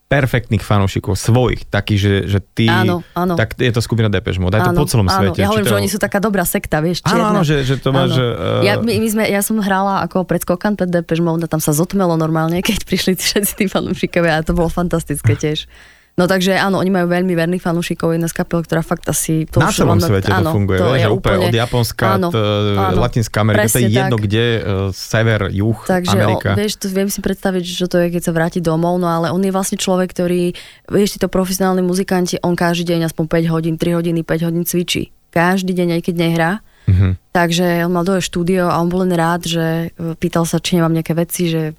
perfektných 0.05 0.61
fanúšikov, 0.61 1.17
svojich, 1.17 1.65
takých, 1.67 1.99
že, 1.99 2.15
že 2.29 2.39
ty, 2.45 2.69
áno, 2.69 3.01
áno. 3.17 3.35
tak 3.41 3.57
je 3.57 3.73
to 3.73 3.81
skupina 3.81 4.13
Depeche 4.13 4.37
Mode, 4.37 4.61
aj 4.61 4.71
to 4.71 4.77
po 4.77 4.87
celom 4.87 5.09
áno. 5.09 5.17
svete. 5.17 5.41
Ja 5.41 5.49
hovorím, 5.49 5.67
to... 5.67 5.73
že 5.73 5.79
oni 5.81 5.89
sú 5.91 5.99
taká 5.99 6.21
dobrá 6.21 6.45
sekta, 6.45 6.85
vieš, 6.85 7.01
čierna. 7.01 7.33
Áno, 7.33 7.41
áno, 7.41 7.43
že, 7.43 7.65
že 7.65 7.81
to 7.81 7.91
máš... 7.91 8.13
Uh... 8.15 8.63
Ja, 8.63 8.79
my, 8.79 8.93
my 9.01 9.09
sme, 9.09 9.25
ja 9.27 9.41
som 9.41 9.57
hrála 9.59 10.05
ako 10.05 10.29
predskokan 10.29 10.77
pred 10.77 10.93
Depeche 10.93 11.25
Mode 11.25 11.49
a 11.49 11.51
tam 11.51 11.59
sa 11.59 11.73
zotmelo 11.73 12.15
normálne, 12.21 12.61
keď 12.61 12.85
prišli 12.89 13.17
všetci 13.17 13.53
tí 13.59 13.65
fanúšikovia 13.67 14.39
a 14.39 14.45
to 14.45 14.53
bolo 14.53 14.69
fantastické 14.69 15.35
tiež. 15.35 15.67
No 16.15 16.31
takže 16.31 16.55
áno, 16.55 16.79
oni 16.79 16.95
majú 16.95 17.11
veľmi 17.11 17.35
verných 17.35 17.59
fanúšikov, 17.59 18.15
jedna 18.15 18.31
z 18.31 18.39
kapel, 18.39 18.63
ktorá 18.63 18.87
fakt 18.87 19.03
asi... 19.11 19.51
To 19.51 19.59
Na 19.59 19.75
celom 19.75 19.99
svete 19.99 20.31
áno, 20.31 20.55
to 20.55 20.63
funguje, 20.63 20.79
to 20.79 20.95
je 20.95 21.07
úplne, 21.11 21.51
od 21.51 21.51
Japonska, 21.51 22.07
áno, 22.15 22.31
t, 22.31 22.39
áno, 22.79 23.03
Latinská 23.03 23.43
Amerika, 23.43 23.67
to 23.67 23.83
je 23.83 23.91
jedno 23.91 24.17
tak. 24.23 24.25
kde, 24.31 24.47
uh, 24.47 24.63
sever, 24.95 25.51
juh, 25.51 25.79
takže, 25.83 26.15
Amerika. 26.15 26.55
Takže 26.55 26.61
vieš, 26.63 26.73
to 26.79 26.87
viem 26.87 27.11
si 27.11 27.19
predstaviť, 27.19 27.63
čo 27.67 27.91
to 27.91 27.99
je, 27.99 28.15
keď 28.15 28.23
sa 28.31 28.33
vráti 28.33 28.63
domov, 28.63 29.03
no 29.03 29.11
ale 29.11 29.35
on 29.35 29.43
je 29.43 29.51
vlastne 29.51 29.75
človek, 29.75 30.15
ktorý, 30.15 30.55
vieš, 30.87 31.19
títo 31.19 31.27
profesionálni 31.27 31.83
muzikanti, 31.83 32.39
on 32.47 32.55
každý 32.55 32.95
deň 32.95 33.11
aspoň 33.11 33.51
5 33.51 33.51
hodín, 33.51 33.75
3 33.75 33.99
hodiny, 33.99 34.23
5 34.23 34.47
hodín 34.47 34.63
cvičí. 34.63 35.11
Každý 35.35 35.75
deň, 35.75 35.99
aj 35.99 36.03
keď 36.07 36.15
nehrá. 36.15 36.51
Mm-hmm. 36.87 37.13
Takže 37.35 37.67
on 37.83 37.91
mal 37.91 38.07
dole 38.07 38.23
štúdio 38.23 38.71
a 38.71 38.79
on 38.79 38.87
bol 38.87 39.03
len 39.03 39.17
rád, 39.17 39.49
že 39.49 39.91
e, 39.91 40.15
pýtal 40.15 40.45
sa, 40.47 40.61
či 40.61 40.79
nemám 40.79 40.95
nejaké 40.95 41.17
veci, 41.17 41.49
že 41.51 41.75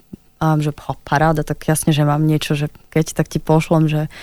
a 0.45 0.61
že 0.61 0.69
paráda, 1.01 1.41
tak 1.41 1.65
jasne, 1.65 1.89
že 1.89 2.05
mám 2.05 2.21
niečo, 2.21 2.53
že 2.53 2.69
keď 2.93 3.17
tak 3.17 3.27
ti 3.33 3.41
pošlom, 3.41 3.89
že 3.89 4.13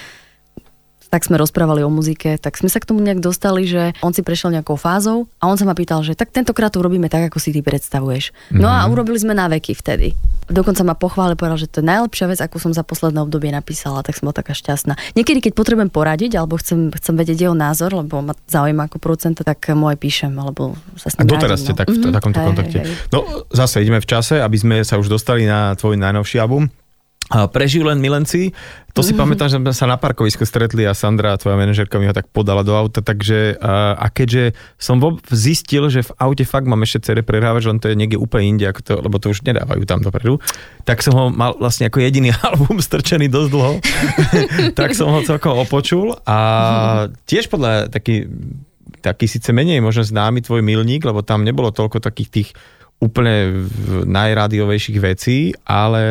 tak 1.12 1.28
sme 1.28 1.36
rozprávali 1.36 1.84
o 1.84 1.92
muzike, 1.92 2.40
tak 2.40 2.56
sme 2.56 2.72
sa 2.72 2.80
k 2.80 2.88
tomu 2.88 3.04
nejak 3.04 3.20
dostali, 3.20 3.68
že 3.68 3.92
on 4.00 4.16
si 4.16 4.24
prešiel 4.24 4.48
nejakou 4.56 4.80
fázou 4.80 5.28
a 5.44 5.52
on 5.52 5.60
sa 5.60 5.68
ma 5.68 5.76
pýtal, 5.76 6.00
že 6.00 6.16
tak 6.16 6.32
tentokrát 6.32 6.72
to 6.72 6.80
urobíme 6.80 7.12
tak, 7.12 7.28
ako 7.28 7.36
si 7.36 7.52
ty 7.52 7.60
predstavuješ. 7.60 8.32
No 8.56 8.64
mm-hmm. 8.64 8.80
a 8.80 8.88
mhm. 8.88 8.92
urobili 8.96 9.20
sme 9.20 9.36
na 9.36 9.44
veky 9.52 9.76
vtedy. 9.76 10.16
Dokonca 10.48 10.80
ma 10.88 10.96
pochválil, 10.96 11.36
povedal, 11.36 11.60
že 11.60 11.68
to 11.68 11.84
je 11.84 11.86
najlepšia 11.86 12.26
vec, 12.32 12.40
akú 12.40 12.56
som 12.56 12.72
za 12.72 12.80
posledné 12.80 13.20
obdobie 13.20 13.52
napísala, 13.52 14.00
tak 14.00 14.16
som 14.16 14.26
bola 14.26 14.40
taká 14.40 14.56
šťastná. 14.56 14.96
Niekedy, 15.12 15.44
keď 15.44 15.52
potrebujem 15.52 15.92
poradiť, 15.92 16.40
alebo 16.40 16.56
chcem, 16.56 16.88
chcem 16.96 17.14
vedieť 17.14 17.46
jeho 17.48 17.56
názor, 17.56 17.92
lebo 17.92 18.24
ma 18.24 18.32
zaujíma 18.48 18.88
ako 18.88 18.96
producenta, 18.96 19.44
tak 19.44 19.60
aj 19.68 19.96
píšem, 20.00 20.32
alebo 20.34 20.80
sa 20.96 21.12
s 21.12 21.20
ním 21.20 21.28
A 21.28 21.30
doteraz 21.30 21.60
ste 21.60 21.76
no. 21.76 21.78
tak 21.78 21.92
v 21.92 22.00
mm-hmm. 22.00 22.16
takomto 22.16 22.40
kontakte. 22.40 22.78
Hej, 22.82 22.88
hej. 22.88 23.12
No 23.12 23.44
zase 23.52 23.84
ideme 23.84 24.00
v 24.00 24.08
čase, 24.08 24.40
aby 24.40 24.56
sme 24.56 24.76
sa 24.82 24.96
už 24.96 25.12
dostali 25.12 25.44
na 25.44 25.76
tvoj 25.76 25.94
najnovší 26.00 26.40
album. 26.40 26.72
Prežijú 27.32 27.88
len 27.88 27.96
milenci. 27.98 28.52
To 28.92 29.00
si 29.00 29.16
mm-hmm. 29.16 29.20
pamätám, 29.24 29.48
že 29.48 29.56
sme 29.56 29.72
sa 29.72 29.88
na 29.88 29.96
parkovisku 29.96 30.44
stretli 30.44 30.84
a 30.84 30.92
Sandra, 30.92 31.40
tvoja 31.40 31.56
manažerka, 31.56 31.96
mi 31.96 32.04
ho 32.04 32.12
tak 32.12 32.28
podala 32.28 32.60
do 32.60 32.76
auta, 32.76 33.00
takže 33.00 33.56
a 33.96 34.04
keďže 34.12 34.52
som 34.76 35.00
zistil, 35.32 35.88
že 35.88 36.04
v 36.04 36.12
aute 36.20 36.44
fakt 36.44 36.68
mám 36.68 36.84
ešte 36.84 37.08
CD 37.08 37.24
prehrávač, 37.24 37.64
len 37.64 37.80
to 37.80 37.88
je 37.88 37.96
niekde 37.96 38.20
úplne 38.20 38.52
inde, 38.52 38.68
ako 38.68 38.80
to, 38.84 38.92
lebo 39.00 39.16
to 39.16 39.32
už 39.32 39.48
nedávajú 39.48 39.88
tam 39.88 40.04
dopredu, 40.04 40.44
tak 40.84 41.00
som 41.00 41.16
ho 41.16 41.24
mal 41.32 41.56
vlastne 41.56 41.88
ako 41.88 42.04
jediný 42.04 42.36
album 42.52 42.84
strčený 42.84 43.32
dosť 43.32 43.48
dlho, 43.48 43.72
tak 44.78 44.92
som 44.92 45.08
ho 45.08 45.24
celkom 45.24 45.56
opočul 45.56 46.12
a 46.28 46.38
tiež 47.24 47.48
podľa 47.48 47.88
taký, 47.88 48.28
taký 49.00 49.24
síce 49.24 49.56
menej 49.56 49.80
možno 49.80 50.04
známy 50.04 50.44
tvoj 50.44 50.60
milník, 50.60 51.00
lebo 51.08 51.24
tam 51.24 51.48
nebolo 51.48 51.72
toľko 51.72 51.96
takých 51.96 52.28
tých 52.28 52.48
úplne 53.02 53.66
najrádiovejších 54.06 54.98
vecí, 55.02 55.50
ale 55.66 56.02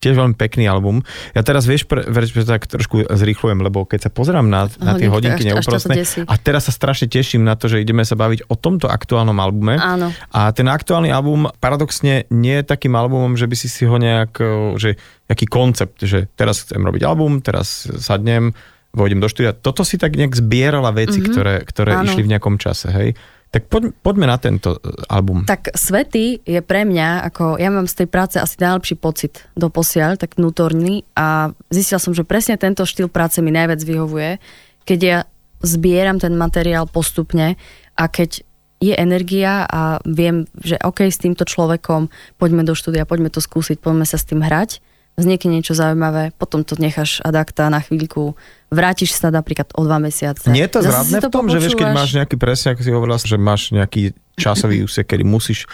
tiež 0.00 0.16
veľmi 0.16 0.32
pekný 0.32 0.64
album. 0.64 1.04
Ja 1.36 1.44
teraz 1.44 1.68
vieš, 1.68 1.84
pre, 1.84 2.00
že 2.08 2.48
tak 2.48 2.64
trošku 2.64 3.04
zrýchlujem, 3.04 3.60
lebo 3.60 3.84
keď 3.84 4.08
sa 4.08 4.10
pozerám 4.10 4.48
na, 4.48 4.66
na 4.80 4.96
tie 4.96 5.12
hodinky 5.12 5.44
neúprostné 5.44 6.24
a 6.24 6.34
teraz 6.40 6.66
sa 6.66 6.72
strašne 6.72 7.06
teším 7.06 7.44
na 7.44 7.54
to, 7.54 7.68
že 7.68 7.84
ideme 7.84 8.00
sa 8.02 8.16
baviť 8.16 8.48
o 8.48 8.56
tomto 8.56 8.88
aktuálnom 8.88 9.36
albume. 9.36 9.76
Áno. 9.76 10.08
A 10.32 10.56
ten 10.56 10.66
aktuálny 10.72 11.12
album 11.12 11.52
paradoxne 11.60 12.24
nie 12.32 12.64
je 12.64 12.64
takým 12.64 12.96
albumom, 12.96 13.36
že 13.36 13.44
by 13.44 13.56
si 13.60 13.68
si 13.68 13.84
ho 13.84 13.96
nejak, 14.00 14.40
že 14.80 14.96
nejaký 15.28 15.46
koncept, 15.52 16.00
že 16.00 16.32
teraz 16.32 16.64
chcem 16.64 16.80
robiť 16.80 17.04
album, 17.04 17.44
teraz 17.44 17.84
sadnem, 18.00 18.56
vojdem 18.96 19.20
do 19.20 19.28
štúdia. 19.28 19.52
Toto 19.52 19.84
si 19.84 20.00
tak 20.00 20.16
nejak 20.16 20.32
zbierala 20.32 20.90
veci, 20.96 21.20
mm-hmm. 21.20 21.30
ktoré, 21.30 21.54
ktoré 21.62 21.92
išli 22.08 22.24
v 22.24 22.32
nejakom 22.34 22.56
čase, 22.56 22.88
hej? 22.90 23.14
Tak 23.50 23.66
poď, 23.66 23.90
poďme 23.98 24.30
na 24.30 24.38
tento 24.38 24.78
e, 24.78 24.94
album. 25.10 25.42
Tak 25.42 25.74
Svety 25.74 26.38
je 26.46 26.62
pre 26.62 26.86
mňa, 26.86 27.26
ako 27.26 27.58
ja 27.58 27.66
mám 27.74 27.90
z 27.90 28.02
tej 28.02 28.08
práce 28.08 28.36
asi 28.38 28.54
najlepší 28.62 28.94
pocit 28.94 29.42
do 29.58 29.66
posiaľ, 29.66 30.14
tak 30.14 30.38
vnútorný 30.38 31.02
a 31.18 31.50
zistila 31.66 31.98
som, 31.98 32.14
že 32.14 32.22
presne 32.22 32.54
tento 32.54 32.86
štýl 32.86 33.10
práce 33.10 33.42
mi 33.42 33.50
najviac 33.50 33.82
vyhovuje, 33.82 34.38
keď 34.86 34.98
ja 35.02 35.18
zbieram 35.66 36.22
ten 36.22 36.38
materiál 36.38 36.86
postupne 36.86 37.58
a 37.98 38.04
keď 38.06 38.46
je 38.80 38.94
energia 38.96 39.68
a 39.68 40.00
viem, 40.08 40.48
že 40.56 40.80
OK, 40.80 41.04
s 41.04 41.20
týmto 41.20 41.44
človekom 41.44 42.08
poďme 42.40 42.64
do 42.64 42.72
štúdia, 42.72 43.04
poďme 43.04 43.28
to 43.28 43.42
skúsiť, 43.42 43.76
poďme 43.82 44.08
sa 44.08 44.16
s 44.16 44.24
tým 44.24 44.40
hrať 44.40 44.80
vznikne 45.18 45.60
niečo 45.60 45.76
zaujímavé, 45.76 46.32
potom 46.36 46.64
to 46.64 46.78
necháš 46.78 47.20
adakta 47.20 47.68
na 47.68 47.82
chvíľku, 47.82 48.38
vrátiš 48.72 49.16
sa 49.16 49.28
napríklad 49.28 49.70
o 49.76 49.82
dva 49.84 49.98
mesiace. 49.98 50.48
Nie 50.48 50.70
je 50.70 50.78
to 50.78 50.80
zradné 50.86 51.18
v 51.20 51.28
tom, 51.28 51.44
že 51.50 51.58
vieš, 51.60 51.76
keď 51.76 51.90
máš 51.92 52.12
nejaký 52.16 52.36
presne, 52.38 52.72
ako 52.72 52.80
si 52.80 52.90
hovorila, 52.90 53.18
že 53.20 53.36
máš 53.36 53.62
nejaký 53.74 54.16
časový 54.38 54.82
úsek, 54.86 55.04
kedy 55.04 55.24
musíš 55.26 55.68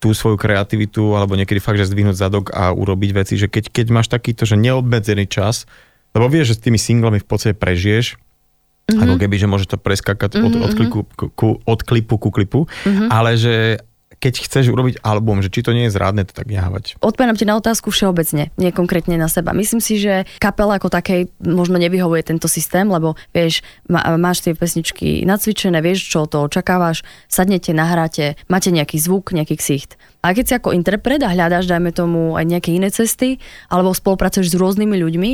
tú 0.00 0.16
svoju 0.16 0.40
kreativitu, 0.40 1.12
alebo 1.12 1.36
niekedy 1.36 1.60
fakt, 1.60 1.76
že 1.76 1.92
zdvihnúť 1.92 2.16
zadok 2.16 2.44
a 2.56 2.72
urobiť 2.72 3.10
veci, 3.12 3.36
že 3.36 3.52
keď, 3.52 3.68
keď 3.68 3.86
máš 3.92 4.08
takýto, 4.08 4.48
že 4.48 4.56
neobmedzený 4.56 5.28
čas, 5.28 5.68
lebo 6.16 6.26
vieš, 6.32 6.56
že 6.56 6.56
s 6.56 6.64
tými 6.64 6.80
singlami 6.80 7.20
v 7.20 7.28
podstate 7.28 7.52
prežiješ, 7.52 8.16
mm-hmm. 8.16 8.96
ako 9.04 9.14
keby, 9.20 9.36
že 9.36 9.46
môže 9.46 9.68
to 9.68 9.76
preskakať 9.76 10.40
mm-hmm. 10.40 10.46
od, 10.48 10.52
od, 10.56 10.70
mhm. 10.72 10.76
kliku, 10.80 10.98
ku, 11.36 11.48
od 11.60 11.80
klipu 11.84 12.16
ku 12.16 12.32
klipu, 12.32 12.60
mm-hmm. 12.64 13.08
ale 13.12 13.36
že 13.36 13.84
keď 14.20 14.34
chceš 14.44 14.68
urobiť 14.68 15.00
album, 15.00 15.40
že 15.40 15.48
či 15.48 15.64
to 15.64 15.72
nie 15.72 15.88
je 15.88 15.96
zrádne 15.96 16.28
to 16.28 16.36
tak 16.36 16.52
nehávať? 16.52 17.00
Odpovedám 17.00 17.40
ti 17.40 17.48
na 17.48 17.56
otázku 17.56 17.88
všeobecne, 17.88 18.52
nie 18.60 18.70
konkrétne 18.70 19.16
na 19.16 19.32
seba. 19.32 19.56
Myslím 19.56 19.80
si, 19.80 19.96
že 19.96 20.28
kapela 20.36 20.76
ako 20.76 20.92
takej 20.92 21.32
možno 21.40 21.80
nevyhovuje 21.80 22.28
tento 22.28 22.44
systém, 22.44 22.84
lebo 22.84 23.16
vieš, 23.32 23.64
má, 23.88 24.04
máš 24.20 24.44
tie 24.44 24.52
pesničky 24.52 25.24
nacvičené, 25.24 25.80
vieš, 25.80 26.12
čo 26.12 26.28
to 26.28 26.44
očakávaš, 26.44 27.00
sadnete, 27.32 27.72
nahráte, 27.72 28.36
máte 28.52 28.68
nejaký 28.68 29.00
zvuk, 29.00 29.32
nejaký 29.32 29.56
ksicht. 29.56 29.96
A 30.20 30.36
keď 30.36 30.44
si 30.44 30.52
ako 30.52 30.76
interpret 30.76 31.24
a 31.24 31.32
hľadáš, 31.32 31.64
dajme 31.64 31.96
tomu, 31.96 32.36
aj 32.36 32.44
nejaké 32.44 32.76
iné 32.76 32.92
cesty, 32.92 33.40
alebo 33.72 33.96
spolupracuješ 33.96 34.52
s 34.52 34.60
rôznymi 34.60 35.00
ľuďmi, 35.00 35.32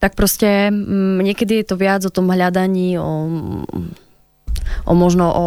tak 0.00 0.16
proste 0.16 0.72
m, 0.72 1.20
mm, 1.20 1.20
niekedy 1.20 1.62
je 1.62 1.66
to 1.68 1.76
viac 1.78 2.02
o 2.02 2.10
tom 2.10 2.32
hľadaní, 2.32 2.96
o 2.96 3.28
o 4.86 4.92
možno 4.92 5.24
o... 5.30 5.46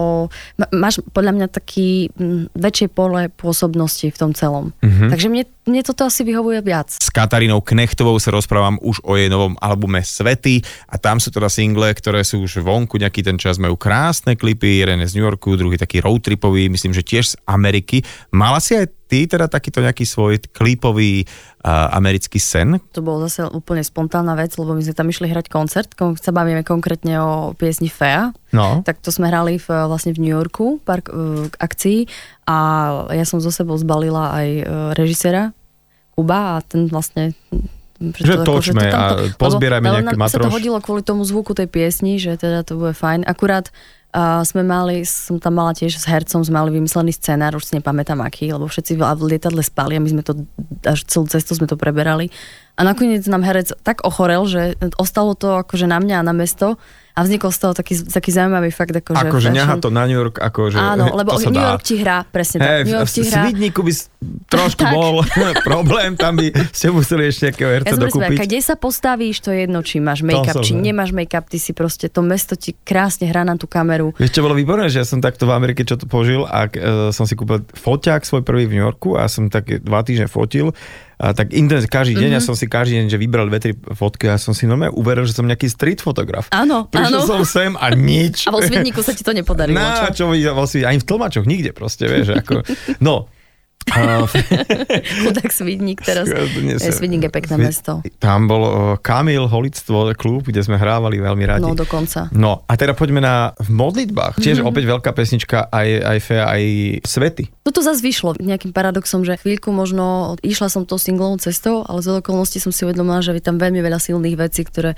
Máš 0.72 1.04
podľa 1.12 1.32
mňa 1.36 1.48
taký 1.52 2.10
väčšie 2.56 2.88
pole 2.92 3.28
pôsobnosti 3.34 4.08
v 4.10 4.18
tom 4.18 4.32
celom. 4.32 4.72
Mm-hmm. 4.80 5.10
Takže 5.12 5.28
mne, 5.28 5.44
mne 5.68 5.82
toto 5.84 6.08
asi 6.08 6.22
vyhovuje 6.24 6.60
viac. 6.64 6.92
S 6.92 7.10
Katarínou 7.12 7.64
Knechtovou 7.64 8.18
sa 8.20 8.32
rozprávam 8.34 8.80
už 8.82 9.04
o 9.04 9.16
jej 9.20 9.28
novom 9.28 9.58
albume 9.60 10.02
Svety 10.04 10.64
a 10.92 10.96
tam 11.00 11.20
sú 11.20 11.32
teda 11.32 11.52
single, 11.52 11.92
ktoré 11.96 12.24
sú 12.24 12.44
už 12.44 12.62
vonku 12.62 13.00
nejaký 13.00 13.22
ten 13.24 13.36
čas, 13.40 13.62
majú 13.62 13.80
krásne 13.80 14.36
klipy, 14.36 14.84
jeden 14.84 15.02
z 15.04 15.16
New 15.16 15.26
Yorku, 15.26 15.56
druhý 15.56 15.80
taký 15.80 16.04
roadtripový, 16.04 16.68
myslím, 16.72 16.96
že 16.96 17.04
tiež 17.06 17.26
z 17.34 17.36
Ameriky. 17.48 18.04
Mala 18.32 18.60
si 18.60 18.76
aj 18.76 18.88
ty 19.06 19.30
teda 19.30 19.46
takýto 19.46 19.86
nejaký 19.86 20.04
svoj 20.04 20.42
klipový 20.50 21.24
uh, 21.24 21.30
americký 21.66 22.38
sen? 22.38 22.78
To 22.94 23.02
bolo 23.02 23.26
zase 23.26 23.50
úplne 23.50 23.82
spontánna 23.82 24.38
vec, 24.38 24.54
lebo 24.56 24.78
my 24.78 24.82
sme 24.86 24.94
tam 24.94 25.10
išli 25.10 25.26
hrať 25.26 25.50
koncert, 25.50 25.90
keď 25.98 26.22
sa 26.22 26.30
bavíme 26.30 26.62
konkrétne 26.62 27.18
o 27.18 27.32
piesni 27.58 27.90
Fea, 27.90 28.30
no. 28.54 28.86
tak 28.86 29.02
to 29.02 29.10
sme 29.10 29.34
hrali 29.34 29.58
v, 29.58 29.68
vlastne 29.90 30.14
v 30.14 30.22
New 30.22 30.34
Yorku, 30.34 30.78
park 30.86 31.10
uh, 31.10 31.50
akcií 31.58 32.06
a 32.46 32.58
ja 33.10 33.26
som 33.26 33.42
zo 33.42 33.50
sebou 33.50 33.74
zbalila 33.82 34.38
aj 34.38 34.48
uh, 34.62 34.66
režisera 34.94 35.58
Kuba 36.14 36.62
a 36.62 36.64
ten 36.64 36.88
vlastne 36.88 37.36
že 38.00 38.44
točme 38.44 38.92
to 38.92 38.96
a 38.96 39.04
pozbierajme 39.40 39.88
nejaké 39.88 40.20
matroš. 40.20 40.36
sa 40.36 40.48
to 40.52 40.56
hodilo 40.56 40.78
kvôli 40.84 41.00
tomu 41.00 41.24
zvuku 41.24 41.56
tej 41.56 41.72
piesni, 41.72 42.20
že 42.20 42.36
teda 42.36 42.68
to 42.68 42.76
bude 42.76 42.92
fajn. 42.92 43.24
Akurát 43.24 43.72
uh, 44.16 44.42
sme 44.48 44.64
mali, 44.64 45.04
som 45.04 45.36
tam 45.38 45.60
mala 45.60 45.76
tiež 45.76 46.00
s 46.00 46.08
hercom, 46.08 46.40
sme 46.40 46.56
mali 46.56 46.72
vymyslený 46.80 47.12
scenár, 47.12 47.60
už 47.60 47.68
si 47.68 47.74
nepamätám 47.76 48.24
aký, 48.24 48.56
lebo 48.56 48.72
všetci 48.72 48.96
v 48.96 49.04
lietadle 49.28 49.60
spali 49.60 50.00
a 50.00 50.02
my 50.02 50.10
sme 50.10 50.24
to, 50.24 50.48
až 50.88 51.04
celú 51.04 51.28
cestu 51.28 51.60
sme 51.60 51.68
to 51.68 51.76
preberali. 51.76 52.32
A 52.76 52.82
nakoniec 52.84 53.24
nám 53.32 53.48
herec 53.48 53.72
tak 53.88 54.04
ochorel, 54.04 54.44
že 54.46 54.76
ostalo 55.00 55.32
to 55.32 55.64
akože 55.64 55.88
na 55.88 56.04
mňa 56.04 56.16
a 56.20 56.28
na 56.28 56.36
mesto 56.36 56.76
a 57.16 57.24
vznikol 57.24 57.48
z 57.48 57.60
toho 57.64 57.72
taký, 57.72 57.96
taký 58.12 58.30
zaujímavý 58.36 58.76
fakt. 58.76 58.92
Akože 58.92 59.32
akože 59.32 59.50
ňaha 59.56 59.80
to 59.80 59.88
na 59.88 60.04
New 60.04 60.20
York, 60.20 60.36
akože 60.36 60.76
Áno, 60.76 61.08
lebo 61.24 61.40
to 61.40 61.48
New 61.48 61.64
York 61.64 61.80
ti 61.80 61.96
hrá, 62.04 62.28
presne 62.28 62.60
tak. 62.60 62.84
New 62.84 62.92
York 62.92 63.08
ti 63.08 63.24
hrá. 63.24 63.48
V 63.48 63.56
Svidníku 63.56 63.80
by 63.88 63.92
trošku 64.54 64.84
bol 64.92 65.24
problém, 65.72 66.20
tam 66.20 66.36
by 66.36 66.52
ste 66.76 66.92
museli 66.92 67.32
ešte 67.32 67.56
nejakého 67.56 67.72
herca 67.72 67.96
ja 67.96 68.04
dokúpiť. 68.04 68.38
Kde 68.44 68.60
sa 68.60 68.76
postavíš, 68.76 69.40
to 69.40 69.56
je 69.56 69.64
jedno, 69.64 69.80
či 69.80 70.04
máš 70.04 70.28
make-up, 70.28 70.60
či 70.60 70.76
nemáš 70.76 71.16
make-up, 71.16 71.48
ty 71.48 71.56
si 71.56 71.72
proste, 71.72 72.12
to 72.12 72.20
mesto 72.20 72.60
ti 72.60 72.76
krásne 72.76 73.32
hrá 73.32 73.48
na 73.48 73.56
tú 73.56 73.72
kameru. 73.72 74.12
Ešte 74.20 74.44
bolo 74.44 74.52
výborné, 74.52 74.92
že 74.92 75.00
ja 75.00 75.08
som 75.08 75.24
takto 75.24 75.48
v 75.48 75.56
Amerike 75.56 75.88
čo 75.88 75.96
to 75.96 76.12
požil 76.12 76.44
a 76.44 76.68
uh, 76.68 77.16
som 77.16 77.24
si 77.24 77.40
kúpil 77.40 77.64
foťák 77.80 78.28
svoj 78.28 78.44
prvý 78.44 78.68
v 78.68 78.76
New 78.76 78.84
Yorku 78.84 79.16
a 79.16 79.32
som 79.32 79.48
tak 79.48 79.72
dva 79.80 80.04
týždne 80.04 80.28
fotil 80.28 80.76
a 81.16 81.32
tak 81.32 81.56
intenzívne 81.56 81.88
každý 81.88 82.14
deň, 82.20 82.22
mm-hmm. 82.28 82.38
ja 82.38 82.42
mhm. 82.44 82.48
som 82.48 82.56
si 82.56 82.66
každý 82.68 82.94
deň, 83.00 83.06
že 83.08 83.18
vybral 83.20 83.48
dve, 83.48 83.60
tri 83.64 83.72
fotky 83.76 84.28
a 84.28 84.36
som 84.36 84.52
si 84.52 84.68
normálne 84.68 84.92
uveril, 84.96 85.24
že 85.24 85.36
som 85.36 85.48
nejaký 85.48 85.72
street 85.72 86.04
fotograf. 86.04 86.52
Áno, 86.52 86.92
Prišiel 86.92 87.24
áno. 87.24 87.28
som 87.28 87.42
sem 87.48 87.72
a 87.80 87.88
nič. 87.96 88.48
A 88.48 88.52
vo 88.52 88.60
Svidníku 88.60 89.00
sa 89.00 89.16
ti 89.16 89.24
to 89.24 89.32
nepodarilo. 89.32 89.80
Na, 89.80 90.12
čo? 90.12 90.28
čo 90.28 90.36
ani 90.36 91.00
v 91.00 91.06
tlmačoch, 91.08 91.48
nikde 91.48 91.72
proste, 91.72 92.12
vieš, 92.12 92.44
ako, 92.44 92.68
no, 93.08 93.32
Chudák 95.22 95.52
Svidník 95.54 96.02
teraz. 96.02 96.26
Je, 96.28 96.92
Svidník 96.92 97.30
je 97.30 97.32
pekné 97.32 97.56
Svid... 97.56 97.66
mesto. 97.70 97.92
Tam 98.18 98.50
bol 98.50 98.98
Kamil 99.00 99.46
Holictvo 99.46 100.12
klub, 100.18 100.50
kde 100.50 100.66
sme 100.66 100.76
hrávali 100.82 101.22
veľmi 101.22 101.46
radi. 101.46 101.70
No 101.70 101.78
dokonca. 101.78 102.28
No 102.34 102.66
a 102.66 102.74
teda 102.76 102.98
poďme 102.98 103.22
na 103.22 103.54
v 103.62 103.70
modlitbách. 103.70 104.42
Tiež 104.42 104.60
mm-hmm. 104.60 104.72
opäť 104.72 104.84
veľká 104.90 105.12
pesnička 105.14 105.70
aj, 105.70 105.90
aj 106.02 106.18
Fea, 106.20 106.46
aj 106.50 106.64
Svety. 107.06 107.46
Toto 107.62 107.82
zase 107.86 108.02
vyšlo 108.02 108.38
nejakým 108.42 108.74
paradoxom, 108.74 109.22
že 109.26 109.38
chvíľku 109.38 109.70
možno 109.70 110.38
išla 110.42 110.70
som 110.70 110.86
tou 110.86 110.98
singlovou 110.98 111.38
cestou, 111.42 111.86
ale 111.86 112.02
z 112.02 112.22
okolností 112.22 112.58
som 112.62 112.74
si 112.74 112.86
uvedomila, 112.86 113.22
že 113.22 113.38
je 113.38 113.46
tam 113.46 113.62
veľmi 113.62 113.82
veľa 113.82 114.02
silných 114.02 114.38
vecí, 114.38 114.66
ktoré 114.66 114.98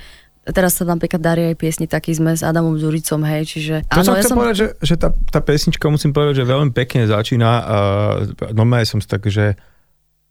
teraz 0.52 0.80
sa 0.80 0.84
napríklad 0.88 1.20
darí 1.20 1.42
aj 1.52 1.56
piesni 1.60 1.86
taký 1.88 2.16
sme 2.16 2.36
s 2.36 2.44
Adamom 2.44 2.80
Zuricom, 2.80 3.24
hej, 3.28 3.44
čiže... 3.48 3.76
To 3.92 4.02
áno, 4.02 4.08
som 4.08 4.16
ja 4.16 4.24
som... 4.24 4.38
povedať, 4.38 4.58
že, 4.58 4.68
že 4.84 4.96
tá, 4.96 5.10
tá 5.12 5.40
pesnička, 5.44 5.92
musím 5.92 6.12
povedať, 6.16 6.44
že 6.44 6.46
veľmi 6.48 6.72
pekne 6.72 7.08
začína. 7.08 7.50
Uh, 7.50 8.54
normálne 8.56 8.88
som 8.88 9.00
si 9.00 9.08
tak, 9.08 9.28
že 9.28 9.60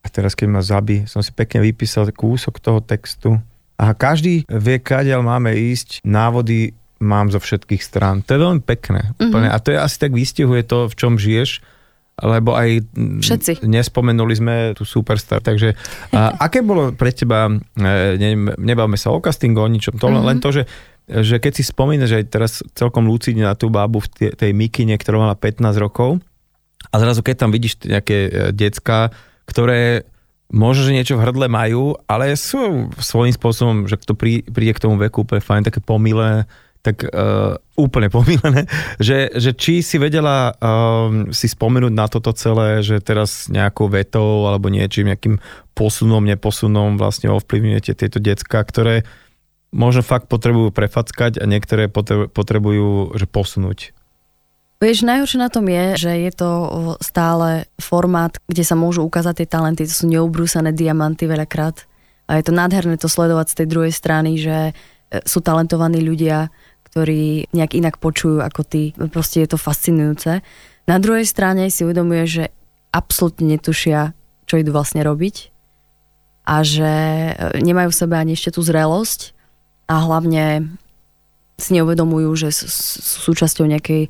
a 0.01 0.07
teraz 0.07 0.39
keď 0.39 0.47
ma 0.47 0.61
zabí, 0.63 1.03
som 1.03 1.19
si 1.19 1.35
pekne 1.35 1.59
vypísal 1.59 2.07
kúsok 2.15 2.63
toho 2.63 2.79
textu. 2.79 3.35
A 3.75 3.91
každý 3.91 4.47
vie, 4.47 4.77
kadiaľ 4.79 5.21
máme 5.21 5.51
ísť, 5.53 6.01
návody 6.07 6.73
mám 7.03 7.29
zo 7.29 7.37
všetkých 7.37 7.83
strán. 7.83 8.25
To 8.25 8.33
je 8.33 8.39
veľmi 8.41 8.63
pekné. 8.63 9.13
Mm-hmm. 9.19 9.53
A 9.53 9.57
to 9.61 9.75
je 9.75 9.77
asi 9.77 9.97
tak 10.01 10.15
vystihuje 10.15 10.65
to, 10.65 10.89
v 10.89 10.97
čom 10.97 11.19
žiješ 11.19 11.61
lebo 12.17 12.57
aj 12.57 12.81
Všetci. 13.21 13.61
nespomenuli 13.61 14.33
sme 14.33 14.55
tu 14.73 14.81
Superstar, 14.81 15.37
takže 15.45 15.77
a, 16.09 16.33
aké 16.49 16.65
bolo 16.65 16.89
pre 16.89 17.13
teba, 17.13 17.45
e, 17.77 18.17
ne, 18.17 18.57
nebavme 18.57 18.97
sa 18.97 19.13
o 19.13 19.21
castingu, 19.21 19.61
o 19.61 19.69
ničom, 19.69 20.01
to 20.01 20.09
mm-hmm. 20.09 20.25
len 20.25 20.37
to, 20.41 20.49
že 20.49 20.63
že 21.07 21.39
keď 21.39 21.53
si 21.55 21.63
spomínaš, 21.63 22.11
že 22.11 22.19
aj 22.19 22.25
teraz 22.27 22.51
celkom 22.75 23.07
lucidne 23.07 23.47
na 23.47 23.55
tú 23.55 23.71
bábu 23.71 24.03
v 24.03 24.11
tej, 24.11 24.29
tej 24.35 24.51
mikine, 24.51 24.99
ktorá 24.99 25.23
mala 25.23 25.39
15 25.39 25.63
rokov 25.79 26.19
a 26.91 26.95
zrazu 26.99 27.23
keď 27.23 27.47
tam 27.47 27.51
vidíš 27.55 27.79
nejaké 27.87 28.17
e, 28.27 28.31
decka, 28.51 29.15
ktoré 29.47 30.03
možno, 30.51 30.87
že 30.87 30.95
niečo 30.95 31.15
v 31.15 31.23
hrdle 31.23 31.47
majú, 31.47 31.95
ale 32.07 32.35
sú 32.35 32.91
svojím 32.99 33.35
spôsobom, 33.35 33.75
že 33.87 33.99
kto 33.99 34.15
príde 34.19 34.73
k 34.75 34.83
tomu 34.83 34.99
veku 34.99 35.23
úplne 35.23 35.43
fajn, 35.43 35.67
také 35.67 35.79
pomilé, 35.83 36.47
tak 36.87 37.03
uh, 37.03 37.59
úplne 37.75 38.07
pomilené, 38.07 38.63
že, 39.03 39.35
že 39.35 39.51
či 39.51 39.83
si 39.83 39.99
vedela 39.99 40.55
um, 40.55 41.35
si 41.35 41.51
spomenúť 41.51 41.91
na 41.91 42.07
toto 42.07 42.31
celé, 42.31 42.79
že 42.79 43.03
teraz 43.03 43.51
nejakou 43.51 43.91
vetou 43.91 44.47
alebo 44.47 44.71
niečím, 44.71 45.11
nejakým 45.11 45.43
posunom, 45.75 46.23
neposunom 46.23 46.95
vlastne 46.95 47.27
ovplyvňujete 47.35 47.91
tieto 47.91 48.23
decka, 48.23 48.63
ktoré 48.63 49.03
možno 49.75 50.01
fakt 50.01 50.31
potrebujú 50.31 50.71
prefackať 50.71 51.43
a 51.43 51.45
niektoré 51.45 51.91
potrebujú 52.31 53.19
že 53.19 53.27
posunúť. 53.27 53.91
Vieš, 54.77 55.09
najhoršie 55.09 55.41
na 55.41 55.49
tom 55.49 55.65
je, 55.65 55.97
že 55.97 56.11
je 56.29 56.31
to 56.37 56.49
stále 57.01 57.65
formát, 57.81 58.37
kde 58.45 58.61
sa 58.61 58.77
môžu 58.77 59.01
ukázať 59.09 59.41
tie 59.41 59.47
talenty, 59.49 59.89
to 59.89 59.93
sú 59.93 60.05
neubrúsané 60.05 60.69
diamanty 60.69 61.25
veľakrát. 61.25 61.89
A 62.29 62.37
je 62.37 62.43
to 62.45 62.53
nádherné 62.53 63.01
to 63.01 63.09
sledovať 63.09 63.47
z 63.49 63.57
tej 63.63 63.67
druhej 63.73 63.93
strany, 63.95 64.37
že 64.37 64.57
e, 64.69 64.73
sú 65.25 65.41
talentovaní 65.41 65.97
ľudia, 66.03 66.53
ktorí 66.87 67.51
nejak 67.51 67.75
inak 67.75 67.95
počujú 67.99 68.39
ako 68.39 68.61
ty. 68.63 68.95
Proste 69.11 69.43
je 69.43 69.51
to 69.51 69.59
fascinujúce. 69.59 70.39
Na 70.87 70.97
druhej 70.97 71.27
strane 71.27 71.67
si 71.67 71.83
uvedomuje, 71.83 72.23
že 72.25 72.43
absolútne 72.95 73.59
netušia, 73.59 74.15
čo 74.47 74.55
idú 74.57 74.71
vlastne 74.71 75.03
robiť 75.03 75.51
a 76.47 76.63
že 76.63 76.87
e, 76.87 77.33
nemajú 77.59 77.91
v 77.91 77.99
sebe 77.99 78.15
ani 78.15 78.39
ešte 78.39 78.55
tú 78.55 78.63
zrelosť 78.63 79.35
a 79.91 79.99
hlavne 79.99 80.71
si 81.59 81.75
neuvedomujú, 81.75 82.47
že 82.47 82.49
sú 82.55 83.27
súčasťou 83.27 83.67
nejakej 83.67 84.07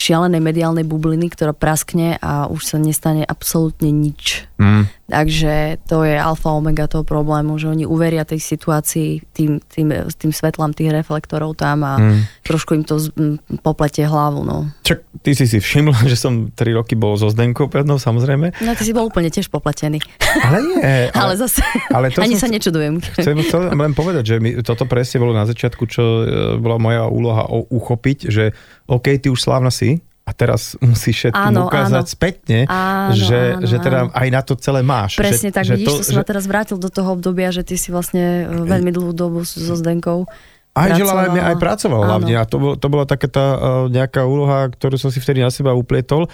šialenej 0.00 0.40
mediálnej 0.40 0.86
bubliny, 0.86 1.28
ktorá 1.28 1.52
praskne 1.52 2.16
a 2.22 2.46
už 2.46 2.62
sa 2.62 2.76
nestane 2.80 3.26
absolútne 3.26 3.90
nič. 3.90 4.48
Mm. 4.60 4.84
Takže 5.08 5.80
to 5.88 6.04
je 6.04 6.20
alfa 6.20 6.52
omega 6.52 6.84
toho 6.84 7.00
problému, 7.00 7.56
že 7.56 7.66
oni 7.72 7.88
uveria 7.88 8.28
tej 8.28 8.44
situácii 8.44 9.32
tým, 9.32 9.58
tým, 9.64 9.88
tým 10.12 10.30
svetlám 10.30 10.76
tých 10.76 10.92
reflektorov 10.92 11.56
tam 11.56 11.82
a 11.82 11.96
mm. 11.96 12.44
trošku 12.44 12.76
im 12.76 12.84
to 12.84 13.00
z, 13.00 13.08
m, 13.16 13.40
poplete 13.64 14.04
hlavu. 14.04 14.44
No. 14.44 14.68
Čak 14.84 15.24
ty 15.24 15.32
si 15.32 15.48
si 15.48 15.58
všimla, 15.58 16.04
že 16.12 16.20
som 16.20 16.52
3 16.52 16.76
roky 16.76 16.92
bol 16.92 17.16
so 17.16 17.32
Zdenkou 17.32 17.72
prednou, 17.72 17.96
samozrejme. 17.96 18.52
No 18.60 18.70
ty 18.76 18.84
si 18.84 18.92
bol 18.92 19.08
úplne 19.08 19.32
tiež 19.32 19.48
popletený. 19.48 20.04
Ale 20.44 20.60
nie. 20.60 20.78
Ale, 21.10 21.32
ale 21.32 21.34
zase, 21.40 21.64
ale 21.90 22.06
to 22.12 22.22
ani 22.22 22.36
sa 22.36 22.46
chcel, 22.46 22.60
nečudujem. 22.60 22.94
Chcem, 23.00 23.36
chcem 23.40 23.72
len 23.72 23.94
povedať, 23.96 24.24
že 24.26 24.36
mi, 24.38 24.54
toto 24.60 24.84
presne 24.84 25.22
bolo 25.22 25.32
na 25.32 25.48
začiatku, 25.48 25.82
čo 25.88 26.02
e, 26.02 26.24
bola 26.60 26.76
moja 26.76 27.08
úloha 27.08 27.48
uchopiť, 27.50 28.18
že 28.28 28.44
OK, 28.86 29.16
ty 29.18 29.30
už 29.32 29.40
slávna 29.40 29.72
si, 29.72 30.02
a 30.30 30.32
teraz 30.32 30.78
musíš 30.78 31.26
všetkým 31.26 31.50
áno, 31.50 31.66
ukázať 31.66 32.06
áno. 32.06 32.14
spätne, 32.14 32.60
áno, 32.70 33.18
že, 33.18 33.58
áno, 33.58 33.66
že 33.66 33.76
teda 33.82 34.00
aj 34.14 34.28
na 34.30 34.40
to 34.46 34.54
celé 34.54 34.80
máš. 34.86 35.18
Presne 35.18 35.50
že, 35.50 35.56
tak, 35.58 35.64
že 35.66 35.74
vidíš, 35.74 36.06
to, 36.06 36.14
to 36.14 36.20
že... 36.22 36.28
teraz 36.30 36.46
vrátil 36.46 36.78
do 36.78 36.86
toho 36.86 37.18
obdobia, 37.18 37.50
že 37.50 37.66
ty 37.66 37.74
si 37.74 37.90
vlastne 37.90 38.46
e, 38.46 38.62
veľmi 38.62 38.94
dlhú 38.94 39.10
dobu 39.10 39.42
so 39.42 39.74
Zdenkou 39.74 40.30
aj 40.70 41.02
žila, 41.02 41.26
aj, 41.26 41.34
aj 41.34 41.56
pracoval 41.58 42.02
hlavne 42.06 42.34
a 42.38 42.46
to, 42.46 42.56
bol, 42.62 42.72
to 42.78 42.86
bola 42.86 43.02
taká 43.02 43.26
tá 43.26 43.46
uh, 43.58 43.60
nejaká 43.90 44.22
úloha, 44.22 44.70
ktorú 44.70 45.02
som 45.02 45.10
si 45.10 45.18
vtedy 45.18 45.42
na 45.42 45.50
seba 45.50 45.74
uplietol. 45.74 46.30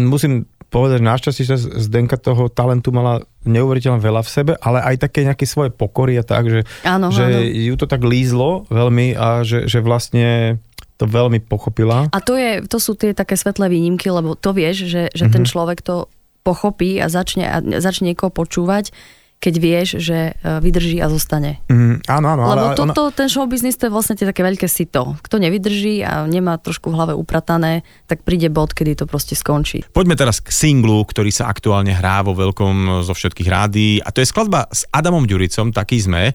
Musím 0.00 0.48
povedať, 0.72 1.04
že 1.04 1.04
našťastie 1.04 1.44
sa 1.44 1.56
Zdenka 1.60 2.16
toho 2.16 2.48
talentu 2.48 2.90
mala 2.90 3.22
neuveriteľne 3.44 4.00
veľa 4.00 4.24
v 4.24 4.32
sebe, 4.32 4.52
ale 4.58 4.80
aj 4.80 5.06
také 5.06 5.28
nejaké 5.28 5.44
svoje 5.44 5.70
pokory 5.70 6.18
a 6.18 6.24
tak, 6.24 6.48
že, 6.48 6.60
áno, 6.82 7.12
že 7.12 7.22
áno. 7.22 7.40
ju 7.44 7.74
to 7.76 7.86
tak 7.86 8.00
lízlo 8.02 8.64
veľmi 8.72 9.14
a 9.14 9.44
že, 9.44 9.68
že 9.68 9.84
vlastne 9.84 10.58
to 10.96 11.04
veľmi 11.04 11.44
pochopila. 11.44 12.08
A 12.10 12.18
to, 12.24 12.36
je, 12.36 12.64
to 12.64 12.80
sú 12.80 12.96
tie 12.96 13.12
také 13.12 13.36
svetlé 13.36 13.68
výnimky, 13.68 14.08
lebo 14.08 14.32
to 14.32 14.56
vieš, 14.56 14.88
že, 14.88 15.12
že 15.12 15.28
mm-hmm. 15.28 15.34
ten 15.34 15.44
mhm. 15.44 15.50
človek 15.50 15.78
to 15.84 16.08
pochopí 16.46 17.02
a 17.02 17.10
začne, 17.10 17.44
a 17.50 17.58
začne 17.82 18.14
niekoho 18.14 18.30
počúvať, 18.30 18.94
keď 19.36 19.54
vieš, 19.60 19.88
že 20.00 20.32
e, 20.32 20.62
vydrží 20.64 20.96
a 21.02 21.12
zostane. 21.12 21.60
Mm, 21.68 22.08
áno, 22.08 22.26
áno. 22.32 22.42
Lebo 22.48 22.66
ale, 22.72 22.78
toto, 22.78 23.02
ona... 23.10 23.12
ten 23.12 23.28
show 23.28 23.44
business 23.44 23.76
to 23.76 23.90
je 23.90 23.92
vlastne 23.92 24.16
tie 24.16 24.24
také 24.24 24.40
veľké 24.40 24.64
sito. 24.64 25.18
Kto 25.20 25.36
nevydrží 25.36 26.00
a 26.06 26.24
nemá 26.24 26.56
trošku 26.56 26.88
v 26.88 26.96
hlave 26.96 27.12
upratané, 27.12 27.84
tak 28.08 28.24
príde 28.24 28.48
bod, 28.48 28.72
kedy 28.72 28.96
to 28.96 29.04
proste 29.04 29.36
skončí. 29.36 29.84
Poďme 29.92 30.16
teraz 30.16 30.40
k 30.40 30.48
singlu, 30.48 31.04
ktorý 31.04 31.28
sa 31.28 31.52
aktuálne 31.52 31.92
hrá 31.92 32.24
vo 32.24 32.32
veľkom 32.32 33.04
zo 33.04 33.12
všetkých 33.12 33.48
rádií 33.50 34.00
a 34.00 34.08
to 34.08 34.24
je 34.24 34.30
skladba 34.30 34.72
s 34.72 34.88
Adamom 34.88 35.28
Ďuricom, 35.28 35.68
taký 35.74 36.00
sme 36.00 36.32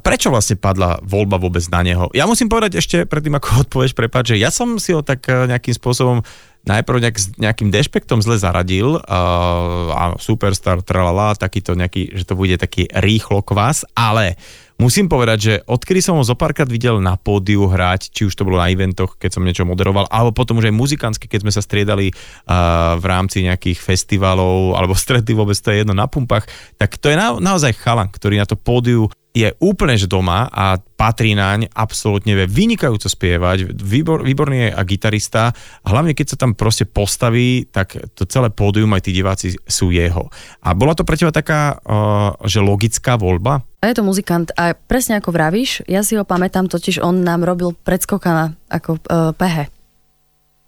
prečo 0.00 0.32
vlastne 0.32 0.58
padla 0.58 0.98
voľba 1.02 1.38
vôbec 1.38 1.62
na 1.70 1.82
neho? 1.82 2.10
Ja 2.16 2.24
musím 2.24 2.50
povedať 2.50 2.80
ešte 2.80 3.04
predtým, 3.04 3.38
ako 3.38 3.48
odpovieš, 3.68 3.94
prepáč, 3.94 4.34
že 4.34 4.40
ja 4.42 4.50
som 4.50 4.78
si 4.80 4.94
ho 4.94 5.02
tak 5.04 5.26
eh, 5.28 5.46
nejakým 5.50 5.74
spôsobom 5.76 6.24
najprv 6.68 6.98
nejak, 7.00 7.16
nejakým 7.40 7.72
dešpektom 7.72 8.20
zle 8.20 8.36
zaradil, 8.36 9.00
uh, 9.00 9.88
áno, 9.96 10.20
superstar, 10.20 10.84
tralala, 10.84 11.32
takýto 11.32 11.72
nejaký, 11.72 12.12
že 12.12 12.28
to 12.28 12.36
bude 12.36 12.60
taký 12.60 12.84
rýchlo 12.92 13.40
kvás, 13.40 13.88
ale 13.96 14.36
musím 14.76 15.08
povedať, 15.08 15.38
že 15.40 15.54
odkedy 15.64 16.04
som 16.04 16.20
ho 16.20 16.24
zo 16.26 16.36
párkrát 16.36 16.68
videl 16.68 17.00
na 17.00 17.16
pódiu 17.16 17.64
hrať, 17.66 18.12
či 18.12 18.28
už 18.28 18.36
to 18.36 18.44
bolo 18.44 18.60
na 18.60 18.68
eventoch, 18.68 19.16
keď 19.16 19.40
som 19.40 19.46
niečo 19.48 19.64
moderoval, 19.64 20.12
alebo 20.12 20.36
potom 20.36 20.60
už 20.60 20.68
aj 20.68 20.76
muzikánsky, 20.76 21.24
keď 21.24 21.48
sme 21.48 21.52
sa 21.56 21.64
striedali 21.64 22.12
uh, 22.12 23.00
v 23.00 23.04
rámci 23.08 23.48
nejakých 23.48 23.80
festivalov, 23.80 24.76
alebo 24.76 24.92
stretli 24.92 25.32
vôbec 25.32 25.56
to 25.56 25.72
je 25.72 25.82
jedno 25.82 25.96
na 25.96 26.04
pumpách, 26.04 26.44
tak 26.76 27.00
to 27.00 27.08
je 27.08 27.16
na, 27.16 27.32
naozaj 27.40 27.72
chalan, 27.80 28.12
ktorý 28.12 28.36
na 28.36 28.46
to 28.46 28.60
pódiu 28.60 29.08
je 29.38 29.54
úplne 29.62 29.94
že 29.94 30.10
doma 30.10 30.50
a 30.50 30.74
patrí 30.98 31.38
naň, 31.38 31.70
absolútne 31.70 32.34
vie 32.34 32.50
vynikajúco 32.50 33.06
spievať, 33.06 33.70
výbor, 33.70 34.26
výborný 34.26 34.66
je 34.66 34.70
a 34.74 34.82
gitarista 34.82 35.54
a 35.54 35.86
hlavne 35.86 36.10
keď 36.10 36.34
sa 36.34 36.40
tam 36.42 36.58
proste 36.58 36.90
postaví, 36.90 37.70
tak 37.70 37.94
to 38.18 38.26
celé 38.26 38.50
pódium 38.50 38.90
aj 38.98 39.06
tí 39.06 39.14
diváci 39.14 39.54
sú 39.62 39.94
jeho. 39.94 40.26
A 40.66 40.74
bola 40.74 40.98
to 40.98 41.06
pre 41.06 41.14
teba 41.14 41.30
taká, 41.30 41.78
uh, 41.78 42.34
že 42.42 42.58
logická 42.58 43.14
voľba? 43.14 43.62
A 43.78 43.94
je 43.94 43.94
to 43.94 44.02
muzikant 44.02 44.50
a 44.58 44.74
presne 44.74 45.22
ako 45.22 45.30
vravíš, 45.30 45.86
ja 45.86 46.02
si 46.02 46.18
ho 46.18 46.26
pamätám, 46.26 46.66
totiž 46.66 46.98
on 46.98 47.22
nám 47.22 47.46
robil 47.46 47.78
predskokana 47.78 48.58
ako 48.66 48.98
uh, 49.06 49.30
pehe. 49.38 49.70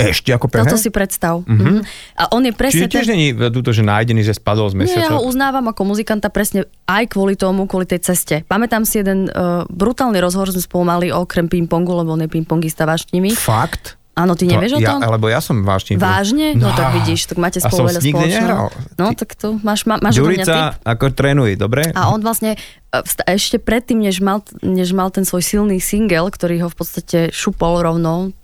Ešte 0.00 0.32
ako 0.32 0.48
PH? 0.48 0.58
Toto 0.64 0.76
si 0.80 0.88
predstav. 0.88 1.44
Mm-hmm. 1.44 1.78
A 2.16 2.22
on 2.32 2.42
je 2.48 2.52
presne... 2.56 2.88
Čiže 2.88 2.88
tiež 2.88 3.06
ten... 3.06 3.12
není 3.12 3.28
túto, 3.52 3.76
že 3.76 3.84
nájdený, 3.84 4.24
že 4.24 4.32
spadol 4.32 4.72
z 4.72 4.80
Nie, 4.80 4.88
ja 4.88 5.04
mesiaca? 5.04 5.12
ho 5.16 5.28
uznávam 5.28 5.66
ako 5.68 5.82
muzikanta 5.92 6.32
presne 6.32 6.64
aj 6.88 7.12
kvôli 7.12 7.36
tomu, 7.36 7.68
kvôli 7.68 7.84
tej 7.84 8.00
ceste. 8.00 8.42
Pamätám 8.48 8.88
si 8.88 9.04
jeden 9.04 9.28
uh, 9.28 9.68
brutálny 9.68 10.18
rozhovor, 10.18 10.48
sme 10.48 10.64
spolu 10.64 10.84
mali 10.88 11.06
okrem 11.12 11.46
ping-pongu, 11.46 11.92
lebo 11.92 12.16
on 12.16 12.24
je 12.24 12.30
ping-pongista 12.32 12.88
vášnimi. 12.88 13.36
Fakt? 13.36 14.00
Áno, 14.20 14.36
ty 14.36 14.44
nevieš 14.44 14.76
o 14.76 14.80
ja, 14.82 14.98
tom? 14.98 15.06
Lebo 15.06 15.30
ja 15.32 15.40
som 15.40 15.64
vášnivý. 15.64 16.02
Vážne? 16.02 16.52
No, 16.52 16.68
tak 16.74 16.98
vidíš, 16.98 17.30
tak 17.30 17.38
máte 17.40 17.62
spolu 17.62 17.88
veľa 17.88 18.00
spoločného. 18.02 18.64
No, 19.00 19.06
tak 19.16 19.32
to 19.38 19.56
máš, 19.62 19.88
má, 19.88 19.96
máš. 19.96 20.18
Ďurica, 20.18 20.76
ako 20.82 21.14
trénuj, 21.14 21.56
dobre? 21.56 21.88
A 21.96 22.12
on 22.12 22.20
vlastne 22.20 22.58
e, 22.58 23.00
ešte 23.30 23.56
predtým, 23.56 24.02
než 24.02 24.20
mal, 24.20 24.44
než 24.60 24.92
mal 24.92 25.08
ten 25.08 25.24
svoj 25.24 25.40
silný 25.40 25.80
single, 25.80 26.28
ktorý 26.28 26.66
ho 26.66 26.68
v 26.68 26.76
podstate 26.76 27.18
šupol 27.32 27.80
rovno 27.80 28.34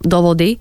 do 0.00 0.18
vody, 0.20 0.60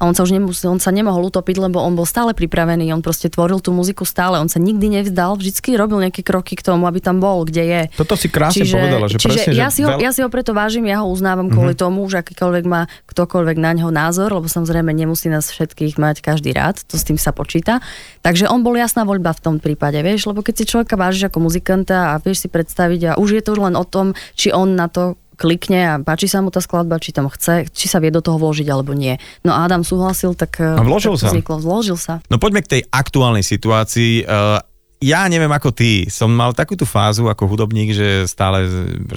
a 0.00 0.08
on 0.08 0.16
sa 0.16 0.24
už 0.24 0.32
nemusel, 0.32 0.72
on 0.72 0.80
sa 0.80 0.92
nemohol 0.92 1.28
utopiť, 1.28 1.60
lebo 1.60 1.80
on 1.80 1.92
bol 1.92 2.08
stále 2.08 2.32
pripravený, 2.32 2.88
on 2.92 3.04
proste 3.04 3.28
tvoril 3.28 3.60
tú 3.60 3.68
muziku 3.72 4.08
stále, 4.08 4.40
on 4.40 4.48
sa 4.48 4.56
nikdy 4.56 4.88
nevzdal, 5.00 5.36
vždycky 5.36 5.76
robil 5.76 6.00
nejaké 6.00 6.24
kroky 6.24 6.56
k 6.56 6.64
tomu, 6.64 6.88
aby 6.88 7.04
tam 7.04 7.20
bol, 7.20 7.44
kde 7.44 7.64
je. 7.68 7.82
Toto 8.00 8.16
si 8.16 8.32
krásne 8.32 8.64
čiže, 8.64 8.80
povedala, 8.80 9.06
že 9.12 9.16
čiže 9.20 9.40
presne, 9.44 9.52
ja, 9.56 9.68
si 9.68 9.84
ho, 9.84 9.92
veľ- 9.92 10.00
ja 10.00 10.10
si 10.12 10.20
ho 10.24 10.28
preto 10.32 10.56
vážim, 10.56 10.88
ja 10.88 11.04
ho 11.04 11.06
uznávam 11.08 11.52
kvôli 11.52 11.76
Mhm. 11.76 11.80
tomu, 11.80 12.00
že 12.08 12.20
akýkoľvek 12.24 12.64
má 12.64 12.88
ktokoľvek 13.12 13.56
na 13.60 13.72
ňo 13.76 13.88
názor, 13.92 14.32
lebo 14.32 14.48
samozrejme 14.48 14.88
nemusí 14.88 15.28
nás 15.28 15.52
všetkých 15.52 16.00
mať 16.00 16.24
každý 16.24 16.56
rád, 16.56 16.80
to 16.84 16.96
s 16.96 17.04
tým 17.04 17.20
sa 17.20 17.36
počíta. 17.36 17.84
Takže 18.24 18.48
on 18.48 18.64
bol 18.64 18.76
jasná 18.76 19.04
voľba 19.04 19.36
v 19.36 19.40
tom 19.44 19.56
prípade, 19.60 20.00
vieš, 20.00 20.28
lebo 20.28 20.40
keď 20.40 20.64
si 20.64 20.64
človeka 20.64 20.96
vážiš 20.96 21.28
ako 21.28 21.44
muzikanta 21.44 22.16
a 22.16 22.20
vieš 22.20 22.44
si 22.44 22.48
predstaviť 22.48 23.00
a 23.04 23.12
už 23.20 23.36
je 23.36 23.42
to 23.44 23.52
len 23.56 23.76
o 23.76 23.84
tom, 23.84 24.16
či 24.32 24.48
on 24.48 24.76
na 24.76 24.88
to 24.88 25.20
klikne 25.40 25.80
a 25.88 25.94
páči 25.96 26.28
sa 26.28 26.44
mu 26.44 26.52
tá 26.52 26.60
skladba, 26.60 27.00
či 27.00 27.16
tam 27.16 27.32
chce, 27.32 27.72
či 27.72 27.88
sa 27.88 27.96
vie 27.96 28.12
do 28.12 28.20
toho 28.20 28.36
vložiť 28.36 28.68
alebo 28.68 28.92
nie. 28.92 29.16
No 29.40 29.56
a 29.56 29.64
Adam 29.64 29.80
súhlasil, 29.80 30.36
tak, 30.36 30.60
A 30.60 30.84
vložil 30.84 31.16
tak 31.16 31.24
sa. 31.24 31.28
vzniklo, 31.32 31.56
vložil 31.56 31.96
sa. 31.96 32.20
No 32.28 32.36
poďme 32.36 32.60
k 32.60 32.78
tej 32.78 32.82
aktuálnej 32.92 33.40
situácii. 33.40 34.28
Uh, 34.28 34.60
ja 35.00 35.24
neviem 35.32 35.48
ako 35.48 35.72
ty, 35.72 36.04
som 36.12 36.28
mal 36.28 36.52
takú 36.52 36.76
tú 36.76 36.84
fázu 36.84 37.24
ako 37.24 37.48
hudobník, 37.48 37.96
že 37.96 38.28
stále 38.28 38.68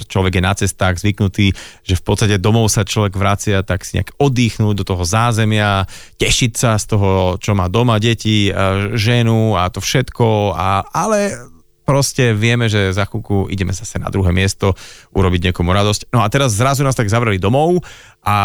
človek 0.08 0.40
je 0.40 0.42
na 0.42 0.56
cestách 0.56 0.96
zvyknutý, 0.96 1.52
že 1.84 1.94
v 2.00 2.02
podstate 2.02 2.40
domov 2.40 2.72
sa 2.72 2.88
človek 2.88 3.12
vracia 3.12 3.60
tak 3.60 3.84
si 3.84 4.00
nejak 4.00 4.16
oddychnúť 4.16 4.80
do 4.80 4.84
toho 4.88 5.04
zázemia, 5.04 5.84
tešiť 6.16 6.52
sa 6.56 6.80
z 6.80 6.96
toho, 6.96 7.36
čo 7.36 7.52
má 7.52 7.68
doma, 7.68 8.00
deti, 8.00 8.48
eh, 8.48 8.96
ženu 8.96 9.60
a 9.60 9.68
to 9.68 9.84
všetko, 9.84 10.56
a, 10.56 10.88
ale 10.88 11.52
proste 11.84 12.32
vieme, 12.32 12.66
že 12.66 12.90
za 12.96 13.04
chvíľku 13.04 13.52
ideme 13.52 13.76
zase 13.76 14.00
na 14.00 14.08
druhé 14.08 14.32
miesto 14.32 14.72
urobiť 15.12 15.52
niekomu 15.52 15.70
radosť. 15.70 16.10
No 16.10 16.24
a 16.24 16.28
teraz 16.32 16.56
zrazu 16.56 16.82
nás 16.82 16.96
tak 16.96 17.12
zavreli 17.12 17.36
domov 17.36 17.84
a 18.24 18.36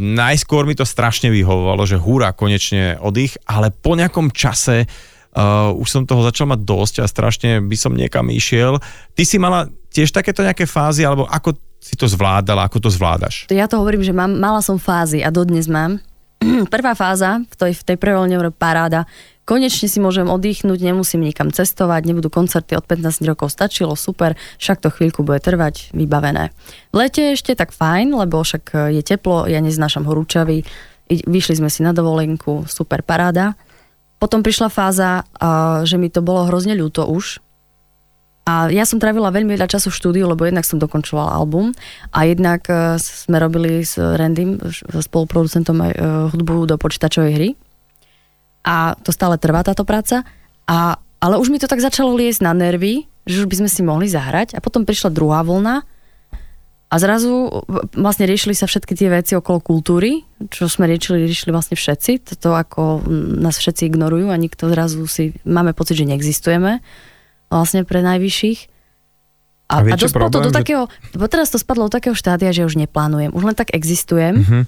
najskôr 0.00 0.64
mi 0.64 0.72
to 0.72 0.88
strašne 0.88 1.28
vyhovovalo, 1.28 1.84
že 1.84 2.00
húra, 2.00 2.32
konečne 2.32 2.96
oddych, 2.98 3.36
ale 3.44 3.68
po 3.70 3.94
nejakom 3.94 4.32
čase 4.32 4.88
uh, 4.88 5.70
už 5.76 5.88
som 5.88 6.02
toho 6.08 6.24
začal 6.24 6.48
mať 6.48 6.60
dosť 6.64 6.94
a 7.04 7.06
strašne 7.06 7.60
by 7.60 7.76
som 7.76 7.92
niekam 7.92 8.32
išiel. 8.32 8.80
Ty 9.12 9.22
si 9.22 9.36
mala 9.36 9.68
tiež 9.92 10.10
takéto 10.10 10.40
nejaké 10.40 10.64
fázy, 10.64 11.04
alebo 11.04 11.28
ako 11.28 11.54
si 11.80 11.96
to 11.96 12.08
zvládala, 12.08 12.68
ako 12.68 12.88
to 12.88 12.90
zvládaš? 12.92 13.48
Ja 13.48 13.68
to 13.68 13.80
hovorím, 13.80 14.04
že 14.04 14.12
mám, 14.12 14.36
mala 14.36 14.60
som 14.60 14.76
fázy 14.76 15.24
a 15.24 15.32
dodnes 15.32 15.68
mám. 15.68 16.00
Prvá 16.72 16.92
fáza, 16.96 17.44
v 17.44 17.54
tej, 17.56 17.72
v 17.76 17.82
tej 17.84 17.96
prvej 17.96 18.52
paráda, 18.56 19.08
konečne 19.50 19.90
si 19.90 19.98
môžem 19.98 20.30
oddychnúť, 20.30 20.78
nemusím 20.78 21.26
nikam 21.26 21.50
cestovať, 21.50 22.06
nebudú 22.06 22.30
koncerty 22.30 22.78
od 22.78 22.86
15 22.86 23.26
rokov, 23.26 23.50
stačilo, 23.50 23.98
super, 23.98 24.38
však 24.62 24.78
to 24.78 24.94
chvíľku 24.94 25.26
bude 25.26 25.42
trvať, 25.42 25.90
vybavené. 25.90 26.54
V 26.94 27.02
lete 27.02 27.34
ešte 27.34 27.58
tak 27.58 27.74
fajn, 27.74 28.14
lebo 28.14 28.46
však 28.46 28.94
je 28.94 29.02
teplo, 29.02 29.50
ja 29.50 29.58
neznášam 29.58 30.06
horúčavy, 30.06 30.62
vyšli 31.10 31.58
sme 31.58 31.66
si 31.66 31.82
na 31.82 31.90
dovolenku, 31.90 32.70
super 32.70 33.02
paráda. 33.02 33.58
Potom 34.22 34.46
prišla 34.46 34.70
fáza, 34.70 35.26
a, 35.42 35.82
že 35.82 35.98
mi 35.98 36.06
to 36.06 36.22
bolo 36.22 36.46
hrozne 36.46 36.78
ľúto 36.78 37.10
už, 37.10 37.42
a 38.48 38.66
ja 38.72 38.82
som 38.82 38.98
trávila 38.98 39.30
veľmi 39.30 39.54
veľa 39.54 39.70
času 39.70 39.94
v 39.94 39.98
štúdiu, 40.00 40.24
lebo 40.26 40.42
jednak 40.42 40.66
som 40.66 40.80
dokončovala 40.80 41.38
album 41.38 41.70
a 42.10 42.26
jednak 42.26 42.66
e, 42.66 42.98
sme 42.98 43.38
robili 43.38 43.86
s 43.86 43.94
Randym, 43.94 44.58
spoluproducentom 44.90 45.78
e, 45.78 45.86
hudbu 46.34 46.66
do 46.66 46.74
počítačovej 46.74 47.32
hry. 47.36 47.48
A 48.66 48.94
to 49.00 49.10
stále 49.10 49.40
trvá 49.40 49.64
táto 49.64 49.82
práca. 49.88 50.24
A, 50.68 51.00
ale 51.18 51.34
už 51.40 51.48
mi 51.48 51.58
to 51.58 51.70
tak 51.70 51.80
začalo 51.80 52.12
liesť 52.16 52.44
na 52.44 52.52
nervy, 52.52 53.08
že 53.24 53.44
už 53.44 53.46
by 53.48 53.56
sme 53.64 53.70
si 53.70 53.80
mohli 53.80 54.06
zahrať. 54.08 54.56
A 54.56 54.62
potom 54.64 54.84
prišla 54.84 55.12
druhá 55.12 55.40
vlna 55.40 55.84
a 56.90 56.98
zrazu 56.98 57.62
vlastne 57.94 58.26
riešili 58.26 58.50
sa 58.50 58.66
všetky 58.66 58.98
tie 58.98 59.14
veci 59.14 59.38
okolo 59.38 59.62
kultúry, 59.62 60.26
čo 60.50 60.66
sme 60.66 60.90
riešili, 60.90 61.22
riešili 61.22 61.54
vlastne 61.54 61.78
všetci. 61.78 62.34
Toto 62.34 62.58
ako 62.58 63.06
nás 63.38 63.62
všetci 63.62 63.86
ignorujú 63.94 64.26
a 64.26 64.34
nikto 64.34 64.66
zrazu 64.66 65.06
si, 65.06 65.38
máme 65.46 65.70
pocit, 65.70 66.02
že 66.02 66.10
neexistujeme 66.10 66.82
vlastne 67.46 67.86
pre 67.86 68.02
najvyšších. 68.02 68.79
A 69.70 69.86
A, 69.86 69.86
a, 69.86 69.94
dospelo 69.94 70.26
to 70.26 70.42
problém, 70.42 70.46
do 70.46 70.50
že- 70.50 70.58
takého, 70.58 70.82
lebo 71.14 71.24
teraz 71.30 71.48
to 71.54 71.58
spadlo 71.62 71.86
do 71.86 71.94
takého 71.94 72.18
štádia, 72.18 72.50
že 72.50 72.66
už 72.66 72.74
neplánujem. 72.74 73.30
Už 73.30 73.46
len 73.46 73.54
tak 73.54 73.70
existujem. 73.70 74.42
Mhm. 74.42 74.60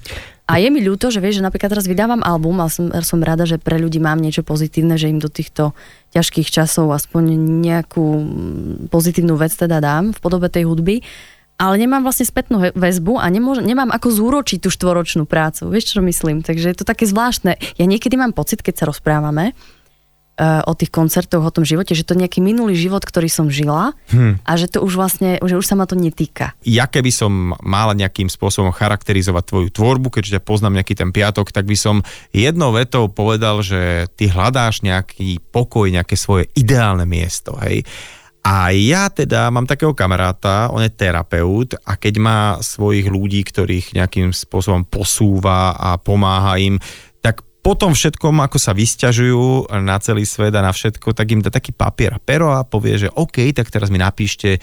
A 0.47 0.59
je 0.59 0.69
mi 0.69 0.85
ľúto, 0.85 1.09
že 1.09 1.23
vieš, 1.23 1.41
že 1.41 1.47
napríklad 1.47 1.71
teraz 1.75 1.87
vydávam 1.89 2.21
album 2.21 2.61
a 2.61 2.69
som, 2.69 2.91
som 3.03 3.23
rada, 3.23 3.47
že 3.47 3.57
pre 3.63 3.79
ľudí 3.79 4.03
mám 4.03 4.19
niečo 4.21 4.43
pozitívne, 4.47 4.99
že 5.01 5.09
im 5.09 5.23
do 5.23 5.31
týchto 5.31 5.73
ťažkých 6.13 6.51
časov 6.51 6.93
aspoň 6.93 7.35
nejakú 7.63 8.05
pozitívnu 8.93 9.35
vec 9.39 9.55
teda 9.55 9.81
dám 9.81 10.13
v 10.13 10.19
podobe 10.21 10.47
tej 10.53 10.69
hudby. 10.69 11.01
Ale 11.63 11.79
nemám 11.79 12.03
vlastne 12.03 12.27
spätnú 12.27 12.59
väzbu 12.75 13.23
a 13.23 13.27
nemôž, 13.31 13.63
nemám 13.63 13.95
ako 13.95 14.11
zúročiť 14.11 14.67
tú 14.67 14.69
štvoročnú 14.69 15.31
prácu. 15.31 15.71
Vieš, 15.71 15.95
čo 15.95 16.03
myslím? 16.03 16.43
Takže 16.43 16.75
je 16.75 16.77
to 16.83 16.85
také 16.85 17.07
zvláštne. 17.07 17.55
Ja 17.79 17.85
niekedy 17.87 18.19
mám 18.19 18.35
pocit, 18.35 18.67
keď 18.67 18.83
sa 18.83 18.85
rozprávame, 18.91 19.55
o 20.41 20.73
tých 20.73 20.89
koncertoch, 20.89 21.45
o 21.45 21.53
tom 21.53 21.63
živote, 21.63 21.93
že 21.93 22.09
to 22.09 22.17
je 22.17 22.25
nejaký 22.25 22.41
minulý 22.41 22.73
život, 22.73 23.05
ktorý 23.05 23.29
som 23.29 23.53
žila 23.53 23.93
Hm. 24.09 24.41
a 24.43 24.53
že 24.57 24.67
to 24.73 24.81
už 24.81 24.97
vlastne, 24.97 25.37
že 25.41 25.55
už 25.57 25.67
sa 25.67 25.77
ma 25.77 25.85
to 25.85 25.95
netýka. 25.95 26.57
ja 26.65 26.89
keby 26.89 27.13
som 27.13 27.55
mal 27.61 27.93
nejakým 27.93 28.33
spôsobom 28.33 28.73
charakterizovať 28.73 29.45
tvoju 29.45 29.69
tvorbu, 29.73 30.09
keďže 30.09 30.41
ťa 30.41 30.43
poznám 30.43 30.81
nejaký 30.81 30.95
ten 30.97 31.11
piatok, 31.13 31.53
tak 31.53 31.69
by 31.69 31.77
som 31.77 32.01
jednou 32.33 32.73
vetou 32.73 33.13
povedal, 33.13 33.61
že 33.61 34.09
ty 34.17 34.33
hľadáš 34.33 34.81
nejaký 34.83 35.39
pokoj, 35.53 35.89
nejaké 35.93 36.17
svoje 36.17 36.49
ideálne 36.57 37.05
miesto, 37.05 37.57
hej. 37.63 37.85
A 38.43 38.75
ja 38.75 39.07
teda 39.07 39.55
mám 39.55 39.71
takého 39.71 39.95
kamaráta, 39.95 40.67
on 40.75 40.83
je 40.83 40.91
terapeut 40.91 41.79
a 41.87 41.95
keď 41.95 42.15
má 42.19 42.41
svojich 42.59 43.07
ľudí, 43.07 43.47
ktorých 43.47 43.95
nejakým 43.95 44.35
spôsobom 44.35 44.83
posúva 44.83 45.79
a 45.79 45.95
pomáha 45.95 46.59
im, 46.59 46.75
tak 47.63 47.71
po 47.71 47.79
tom 47.79 47.95
všetkom, 47.95 48.43
ako 48.43 48.59
sa 48.59 48.75
vysťažujú 48.75 49.71
na 49.87 49.95
celý 50.03 50.27
svet 50.27 50.51
a 50.59 50.67
na 50.67 50.75
všetko, 50.75 51.15
tak 51.15 51.31
im 51.31 51.39
dá 51.39 51.47
taký 51.47 51.71
papier 51.71 52.19
a 52.19 52.19
pero 52.19 52.51
a 52.51 52.67
povie, 52.67 52.99
že 52.99 53.09
OK, 53.15 53.55
tak 53.55 53.71
teraz 53.71 53.87
mi 53.87 54.03
napíšte 54.03 54.59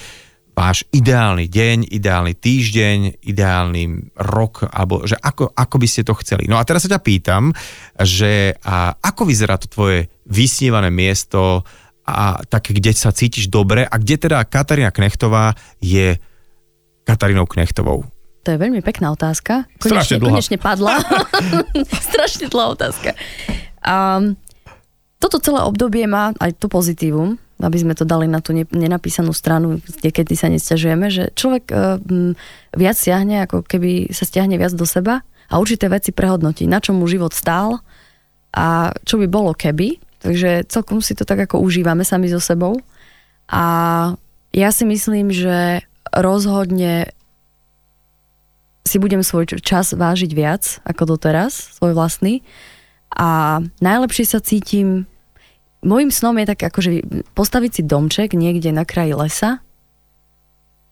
váš 0.52 0.84
ideálny 0.92 1.48
deň, 1.48 1.88
ideálny 1.96 2.36
týždeň, 2.36 3.24
ideálny 3.24 4.12
rok, 4.20 4.68
alebo 4.68 5.08
že 5.08 5.16
ako, 5.16 5.56
ako 5.56 5.76
by 5.80 5.88
ste 5.88 6.04
to 6.04 6.12
chceli. 6.20 6.52
No 6.52 6.60
a 6.60 6.68
teraz 6.68 6.84
sa 6.84 6.92
ťa 6.92 7.00
pýtam, 7.00 7.56
že 7.96 8.60
a 8.68 8.92
ako 9.00 9.24
vyzerá 9.24 9.56
to 9.56 9.72
tvoje 9.72 10.12
vysnívané 10.28 10.92
miesto 10.92 11.64
a 12.04 12.44
tak, 12.44 12.76
kde 12.76 12.92
sa 12.92 13.16
cítiš 13.16 13.48
dobre 13.48 13.88
a 13.88 13.96
kde 13.96 14.28
teda 14.28 14.44
Katarína 14.44 14.92
Knechtová 14.92 15.56
je 15.80 16.20
Katarínou 17.08 17.48
Knechtovou? 17.48 18.04
To 18.44 18.56
je 18.56 18.58
veľmi 18.58 18.80
pekná 18.80 19.12
otázka. 19.12 19.68
Strašne 19.84 20.16
Konečne, 20.16 20.18
dlhá. 20.20 20.30
konečne 20.32 20.58
padla. 20.58 20.94
Strašne 22.10 22.46
dlhá 22.48 22.68
otázka. 22.72 23.10
Um, 23.84 24.40
toto 25.20 25.44
celé 25.44 25.60
obdobie 25.68 26.08
má 26.08 26.32
aj 26.40 26.56
to 26.56 26.72
pozitívum, 26.72 27.36
aby 27.60 27.76
sme 27.76 27.92
to 27.92 28.08
dali 28.08 28.32
na 28.32 28.40
tú 28.40 28.56
ne- 28.56 28.70
nenapísanú 28.72 29.36
stranu, 29.36 29.84
kde 29.84 30.10
kedy 30.16 30.34
sa 30.40 30.48
nesťažujeme, 30.48 31.12
že 31.12 31.36
človek 31.36 31.64
um, 31.70 32.32
viac 32.72 32.96
siahne, 32.96 33.44
ako 33.44 33.68
keby 33.68 34.16
sa 34.16 34.24
stiahne 34.24 34.56
viac 34.56 34.72
do 34.72 34.88
seba 34.88 35.20
a 35.52 35.60
určité 35.60 35.92
veci 35.92 36.16
prehodnotí, 36.16 36.64
na 36.72 36.80
čom 36.80 36.96
mu 36.96 37.06
život 37.12 37.36
stál 37.36 37.84
a 38.56 38.96
čo 39.04 39.20
by 39.20 39.28
bolo 39.28 39.52
keby. 39.52 40.00
Takže 40.24 40.68
celkom 40.72 41.04
si 41.04 41.16
to 41.16 41.28
tak 41.28 41.44
ako 41.48 41.60
užívame 41.60 42.08
sami 42.08 42.32
so 42.32 42.40
sebou. 42.40 42.80
A 43.52 43.64
ja 44.56 44.70
si 44.72 44.84
myslím, 44.88 45.32
že 45.32 45.84
rozhodne 46.16 47.12
si 48.84 48.98
budem 48.98 49.22
svoj 49.22 49.60
čas 49.60 49.94
vážiť 49.94 50.32
viac 50.34 50.64
ako 50.88 51.16
doteraz, 51.16 51.78
svoj 51.78 51.94
vlastný. 51.94 52.42
A 53.14 53.60
najlepšie 53.82 54.26
sa 54.26 54.40
cítim, 54.40 55.10
môjim 55.82 56.14
snom 56.14 56.38
je 56.38 56.46
tak 56.50 56.60
akože 56.62 56.92
postaviť 57.34 57.72
si 57.72 57.82
domček 57.86 58.38
niekde 58.38 58.70
na 58.70 58.86
kraji 58.86 59.18
lesa, 59.18 59.52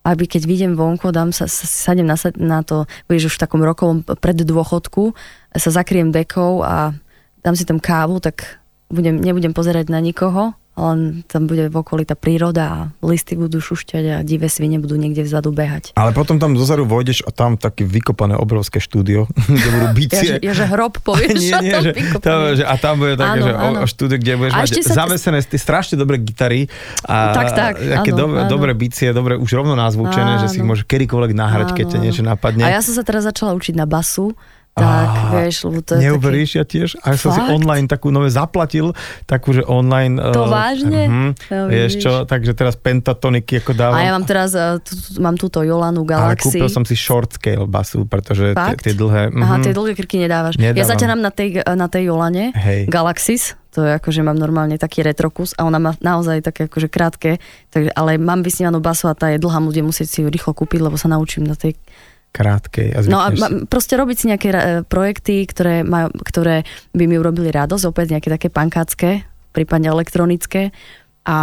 aby 0.08 0.24
keď 0.24 0.44
vidím 0.48 0.74
vonku, 0.80 1.12
dám 1.12 1.36
sa, 1.36 1.52
sa 1.52 1.68
sadem 1.68 2.08
na, 2.08 2.16
na 2.40 2.64
to, 2.64 2.88
vieš, 3.12 3.28
už 3.28 3.36
v 3.36 3.44
takom 3.44 3.60
rokovom 3.60 4.08
preddôchodku, 4.08 5.12
sa 5.52 5.70
zakriem 5.70 6.16
dekou 6.16 6.64
a 6.64 6.96
dám 7.44 7.56
si 7.60 7.68
tam 7.68 7.84
kávu, 7.84 8.24
tak 8.24 8.64
budem, 8.92 9.20
nebudem 9.20 9.52
pozerať 9.52 9.92
na 9.92 10.00
nikoho, 10.00 10.56
len 10.78 11.26
tam 11.26 11.50
bude 11.50 11.74
v 11.74 11.76
okolí 11.82 12.06
tá 12.06 12.14
príroda 12.14 12.64
a 12.70 12.80
listy 13.02 13.34
budú 13.34 13.58
šušťať 13.58 14.04
a 14.14 14.16
divé 14.22 14.46
svine 14.46 14.78
budú 14.78 14.94
niekde 14.94 15.26
vzadu 15.26 15.50
behať. 15.50 15.98
Ale 15.98 16.14
potom 16.14 16.38
tam 16.38 16.54
dozadu 16.54 16.86
vojdeš 16.86 17.26
a 17.26 17.34
tam 17.34 17.58
také 17.58 17.82
vykopané 17.82 18.38
obrovské 18.38 18.78
štúdio, 18.78 19.26
kde 19.50 19.70
budú 19.74 19.88
bicie. 19.98 20.38
Ja, 20.38 20.38
že, 20.38 20.46
ja, 20.46 20.54
že 20.54 20.66
hrob 20.70 21.02
povieš, 21.08 21.42
nie, 21.42 21.54
nie, 21.66 21.74
že, 21.82 21.92
tam, 22.22 22.54
že, 22.54 22.62
a 22.62 22.78
tam 22.78 23.02
bude 23.02 23.18
také, 23.18 23.42
áno, 23.42 23.46
že 23.50 23.54
áno. 23.58 23.80
štúdio, 23.90 24.18
kde 24.22 24.34
budeš 24.38 24.54
a 24.54 24.58
mať 24.62 24.70
zavesené 24.86 25.40
tie 25.42 25.60
strašne 25.60 25.96
dobré 25.98 26.22
gitary 26.22 26.70
a 27.10 27.34
tak, 27.34 27.48
tak, 27.58 27.74
aké 27.82 28.14
áno, 28.14 28.22
dobre, 28.22 28.38
áno. 28.46 28.50
dobré 28.54 28.72
bicie, 28.78 29.10
dobre 29.10 29.34
už 29.34 29.50
rovno 29.58 29.74
názvučené, 29.74 30.38
áno. 30.38 30.42
že 30.46 30.54
si 30.54 30.62
ich 30.62 30.68
môže 30.68 30.86
kedykoľvek 30.86 31.34
nahrať, 31.34 31.74
áno. 31.74 31.78
keď 31.82 31.86
ťa 31.98 32.00
niečo 32.06 32.22
napadne. 32.22 32.62
A 32.62 32.78
ja 32.78 32.86
som 32.86 32.94
sa 32.94 33.02
teraz 33.02 33.26
začala 33.26 33.58
učiť 33.58 33.74
na 33.74 33.90
basu 33.90 34.38
tak, 34.78 35.09
a 35.09 35.21
vieš, 35.41 35.55
lebo 35.65 35.80
to 35.82 35.97
je 35.97 35.99
Neuveríš, 36.05 36.49
taký... 36.53 36.59
ja 36.59 36.63
tiež. 36.69 36.89
A 37.01 37.05
ja 37.13 37.17
som 37.17 37.34
si 37.34 37.41
online 37.41 37.89
takú 37.89 38.13
nové 38.13 38.30
zaplatil, 38.30 38.93
takú, 39.25 39.49
že 39.51 39.65
online... 39.65 40.21
To 40.21 40.45
uh, 40.45 40.53
vážne? 40.53 41.01
Uh, 41.09 41.30
no, 41.49 41.65
vieš 41.65 41.97
čo, 41.97 42.30
takže 42.30 42.53
teraz 42.53 42.78
pentatoniky 42.78 43.65
ako 43.65 43.73
dávam. 43.73 43.97
A 43.97 44.05
ja 44.05 44.11
mám 44.13 44.25
teraz, 44.30 44.53
uh, 44.53 44.78
tu, 44.78 44.93
mám 45.17 45.34
túto 45.34 45.65
Jolanu 45.65 46.05
Galaxy. 46.05 46.61
Ale 46.61 46.69
kúpil 46.69 46.69
som 46.69 46.86
si 46.86 46.93
short 46.93 47.41
scale 47.41 47.65
basu, 47.65 48.05
pretože 48.05 48.53
tie 48.86 48.93
dlhé... 48.93 49.34
Uh-huh. 49.34 49.43
Aha, 49.43 49.57
mhm. 49.57 49.63
tie 49.65 49.73
dlhé 49.73 49.91
krky 49.97 50.21
nedávaš. 50.21 50.61
Nedávam. 50.61 50.78
Ja 50.78 50.86
zaťanám 50.86 51.19
na 51.25 51.32
tej, 51.34 51.49
na 51.65 51.88
tej 51.89 52.13
Jolane 52.13 52.53
Hej. 52.53 52.86
Galaxis, 52.86 53.57
to 53.78 53.86
je 53.86 53.93
akože 53.93 54.25
mám 54.25 54.34
normálne 54.34 54.73
taký 54.82 55.05
retrokus 55.05 55.53
a 55.53 55.61
ona 55.61 55.78
má 55.78 55.93
naozaj 56.01 56.41
také 56.41 56.65
akože 56.65 56.89
krátke, 56.89 57.38
takže, 57.69 57.93
ale 57.93 58.17
mám 58.17 58.41
vysnívanú 58.41 58.82
basu 58.82 59.05
a 59.05 59.13
tá 59.13 59.30
je 59.30 59.38
dlhá, 59.38 59.61
budem 59.61 59.86
musieť 59.86 60.07
si 60.09 60.17
ju 60.25 60.34
rýchlo 60.34 60.57
kúpiť, 60.57 60.82
lebo 60.82 60.97
sa 60.97 61.13
naučím 61.13 61.45
na 61.45 61.53
tej 61.53 61.78
krátkej. 62.32 62.93
A 62.93 62.99
no 63.07 63.19
a 63.23 63.34
si... 63.34 63.65
proste 63.65 63.97
robiť 63.97 64.15
si 64.17 64.25
nejaké 64.30 64.49
e, 64.53 64.57
projekty, 64.86 65.47
ktoré, 65.47 65.82
majú, 65.82 66.13
ktoré 66.21 66.67
by 66.93 67.03
mi 67.09 67.15
urobili 67.17 67.49
radosť, 67.49 67.84
opäť 67.89 68.17
nejaké 68.17 68.30
také 68.30 68.47
pankácké, 68.53 69.25
prípadne 69.55 69.89
elektronické 69.89 70.75
a 71.28 71.38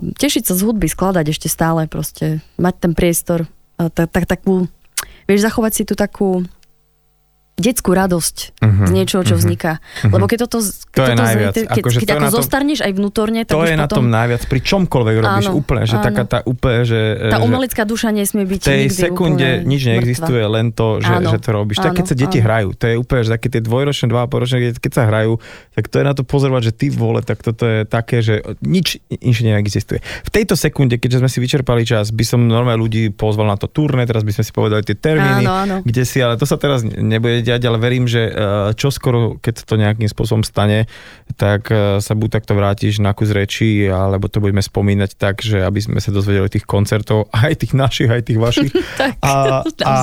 tešiť 0.00 0.48
sa 0.48 0.54
z 0.56 0.64
hudby, 0.64 0.88
skladať 0.88 1.26
ešte 1.28 1.52
stále 1.52 1.84
proste, 1.84 2.40
mať 2.56 2.74
ten 2.80 2.92
priestor, 2.96 3.44
tak, 3.76 4.08
tak, 4.08 4.24
takú, 4.24 4.64
vieš, 5.28 5.44
zachovať 5.44 5.72
si 5.76 5.82
tú 5.84 5.92
takú 5.92 6.48
detskú 7.58 7.90
radosť 7.92 8.36
uh-huh, 8.62 8.86
z 8.86 8.90
niečoho, 8.94 9.26
čo 9.26 9.34
uh-huh, 9.34 9.42
vzniká. 9.42 9.72
Uh-huh. 9.82 10.14
Lebo 10.14 10.24
keď 10.30 10.46
toto, 10.46 10.62
keď 10.62 10.94
to 10.94 11.02
toto 11.02 11.22
najviac. 11.26 11.54
Keď, 11.54 11.66
akože 11.82 11.98
keď 11.98 12.08
to 12.08 12.14
ako 12.14 12.28
tom, 12.30 12.36
zostarneš 12.38 12.78
aj 12.86 12.92
vnútorne, 12.94 13.40
tak 13.42 13.54
To 13.58 13.66
je 13.66 13.74
potom... 13.74 13.82
na 13.82 13.86
tom 13.90 14.06
najviac. 14.08 14.42
Pri 14.46 14.60
čomkoľvek 14.62 15.16
robíš 15.18 15.46
áno, 15.50 15.58
úplne, 15.58 15.82
že 15.84 15.96
áno. 15.98 16.06
taká 16.06 16.22
tá 16.24 16.38
úplne, 16.46 16.80
že... 16.86 16.98
Tá 17.28 17.42
umelická 17.42 17.82
duša 17.82 18.14
nesmie 18.14 18.46
byť 18.46 18.60
tej 18.62 18.86
sekunde 18.88 19.66
nič 19.66 19.82
neexistuje, 19.90 20.46
mŕtva. 20.46 20.54
len 20.54 20.66
to, 20.70 21.02
že, 21.02 21.12
že 21.34 21.38
to 21.42 21.50
robíš. 21.50 21.76
Áno, 21.82 21.84
tak 21.90 21.92
keď 21.98 22.06
sa 22.06 22.16
deti 22.16 22.38
áno. 22.38 22.46
hrajú, 22.46 22.68
to 22.78 22.84
je 22.86 22.94
úplne, 22.94 23.20
že 23.26 23.30
také 23.34 23.46
tie 23.50 23.62
dvojročné, 23.64 24.06
dvojročné, 24.06 24.58
keď 24.78 24.92
sa 24.94 25.02
hrajú, 25.10 25.32
tak 25.74 25.84
to 25.90 25.96
je 25.98 26.04
na 26.06 26.14
to 26.14 26.22
pozorovať, 26.22 26.62
že 26.70 26.72
ty 26.78 26.86
vole, 26.94 27.20
tak 27.26 27.42
toto 27.42 27.66
je 27.66 27.82
také, 27.82 28.22
že 28.22 28.40
nič 28.62 29.02
inšie 29.10 29.50
neexistuje. 29.50 29.98
V 30.00 30.30
tejto 30.30 30.54
sekunde, 30.54 31.00
keďže 31.02 31.18
sme 31.24 31.30
si 31.30 31.38
vyčerpali 31.42 31.82
čas, 31.82 32.14
by 32.14 32.24
som 32.24 32.40
normálne 32.46 32.78
ľudí 32.78 33.10
pozval 33.10 33.50
na 33.50 33.58
to 33.58 33.66
turné, 33.66 34.06
teraz 34.06 34.22
by 34.22 34.30
sme 34.30 34.44
si 34.46 34.52
povedali 34.54 34.82
tie 34.86 34.94
termíny, 34.94 35.44
áno, 35.44 35.52
áno. 35.64 35.76
kde 35.82 36.02
si, 36.06 36.22
ale 36.22 36.38
to 36.38 36.46
sa 36.46 36.60
teraz 36.60 36.86
nebude 36.86 37.47
diať, 37.48 37.66
ale 37.66 37.80
verím, 37.80 38.04
že 38.04 38.28
Eh, 38.38 38.70
čo 38.78 38.94
skoro, 38.94 39.40
keď 39.42 39.66
to 39.66 39.74
nejakým 39.74 40.06
spôsobom 40.06 40.46
stane, 40.46 40.86
tak 41.34 41.74
eh, 41.74 41.98
sa 41.98 42.12
buď 42.14 42.38
takto 42.38 42.54
vrátiš 42.54 43.02
na 43.02 43.10
kus 43.16 43.34
reči, 43.34 43.90
alebo 43.90 44.30
to 44.30 44.38
budeme 44.38 44.62
spomínať 44.62 45.18
tak, 45.18 45.42
že 45.42 45.64
aby 45.64 45.80
sme 45.82 45.98
sa 45.98 46.14
dozvedeli 46.14 46.46
tých 46.46 46.68
koncertov, 46.68 47.26
aj 47.34 47.66
tých 47.66 47.74
našich, 47.74 48.10
aj 48.10 48.22
tých 48.22 48.38
vašich. 48.38 48.72
tak, 49.00 49.18
a, 49.24 49.64
a, 49.88 49.94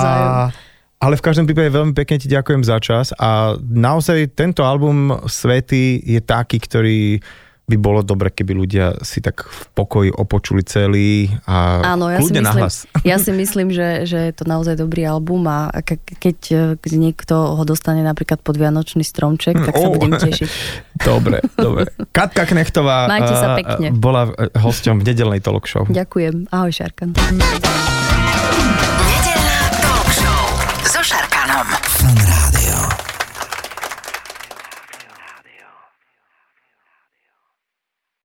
ale 1.00 1.14
v 1.16 1.24
každom 1.24 1.48
prípade 1.48 1.72
veľmi 1.72 1.96
pekne 1.96 2.20
ti 2.20 2.28
ďakujem 2.28 2.62
za 2.64 2.76
čas 2.80 3.12
a 3.16 3.56
naozaj 3.60 4.32
tento 4.32 4.64
album 4.64 5.12
Svety 5.28 6.00
je 6.02 6.20
taký, 6.24 6.56
ktorý 6.60 7.20
by 7.66 7.76
bolo 7.82 8.00
dobre, 8.06 8.30
keby 8.30 8.54
ľudia 8.54 9.02
si 9.02 9.18
tak 9.18 9.42
v 9.42 9.62
pokoji 9.74 10.10
opočuli 10.14 10.62
celý 10.62 11.34
a 11.50 11.82
Áno, 11.98 12.06
ja 12.06 12.22
kľudne 12.22 12.38
si 12.38 12.46
myslím, 12.46 12.46
nahlas. 12.46 12.74
Ja 13.02 13.16
si 13.18 13.30
myslím, 13.34 13.68
že, 13.74 14.06
že 14.06 14.30
je 14.30 14.32
to 14.38 14.46
naozaj 14.46 14.78
dobrý 14.78 15.02
album 15.02 15.50
a 15.50 15.74
keď, 15.82 16.78
keď 16.78 16.92
niekto 16.94 17.34
ho 17.58 17.62
dostane 17.66 18.06
napríklad 18.06 18.38
pod 18.38 18.54
Vianočný 18.54 19.02
stromček, 19.02 19.58
tak 19.58 19.74
sa 19.74 19.86
oh. 19.90 19.98
budem 19.98 20.14
tešiť. 20.14 20.50
Dobre, 21.06 21.44
dobre. 21.60 21.92
Katka 22.08 22.48
Knechtová 22.48 23.04
Majte 23.04 23.36
sa 23.36 23.52
pekne. 23.60 23.92
bola 23.92 24.32
hosťom 24.56 25.04
v 25.04 25.12
nedelnej 25.12 25.44
talk 25.44 25.68
show. 25.68 25.84
Ďakujem. 25.84 26.48
Ahoj 26.48 26.72
Šarkan. 26.72 27.12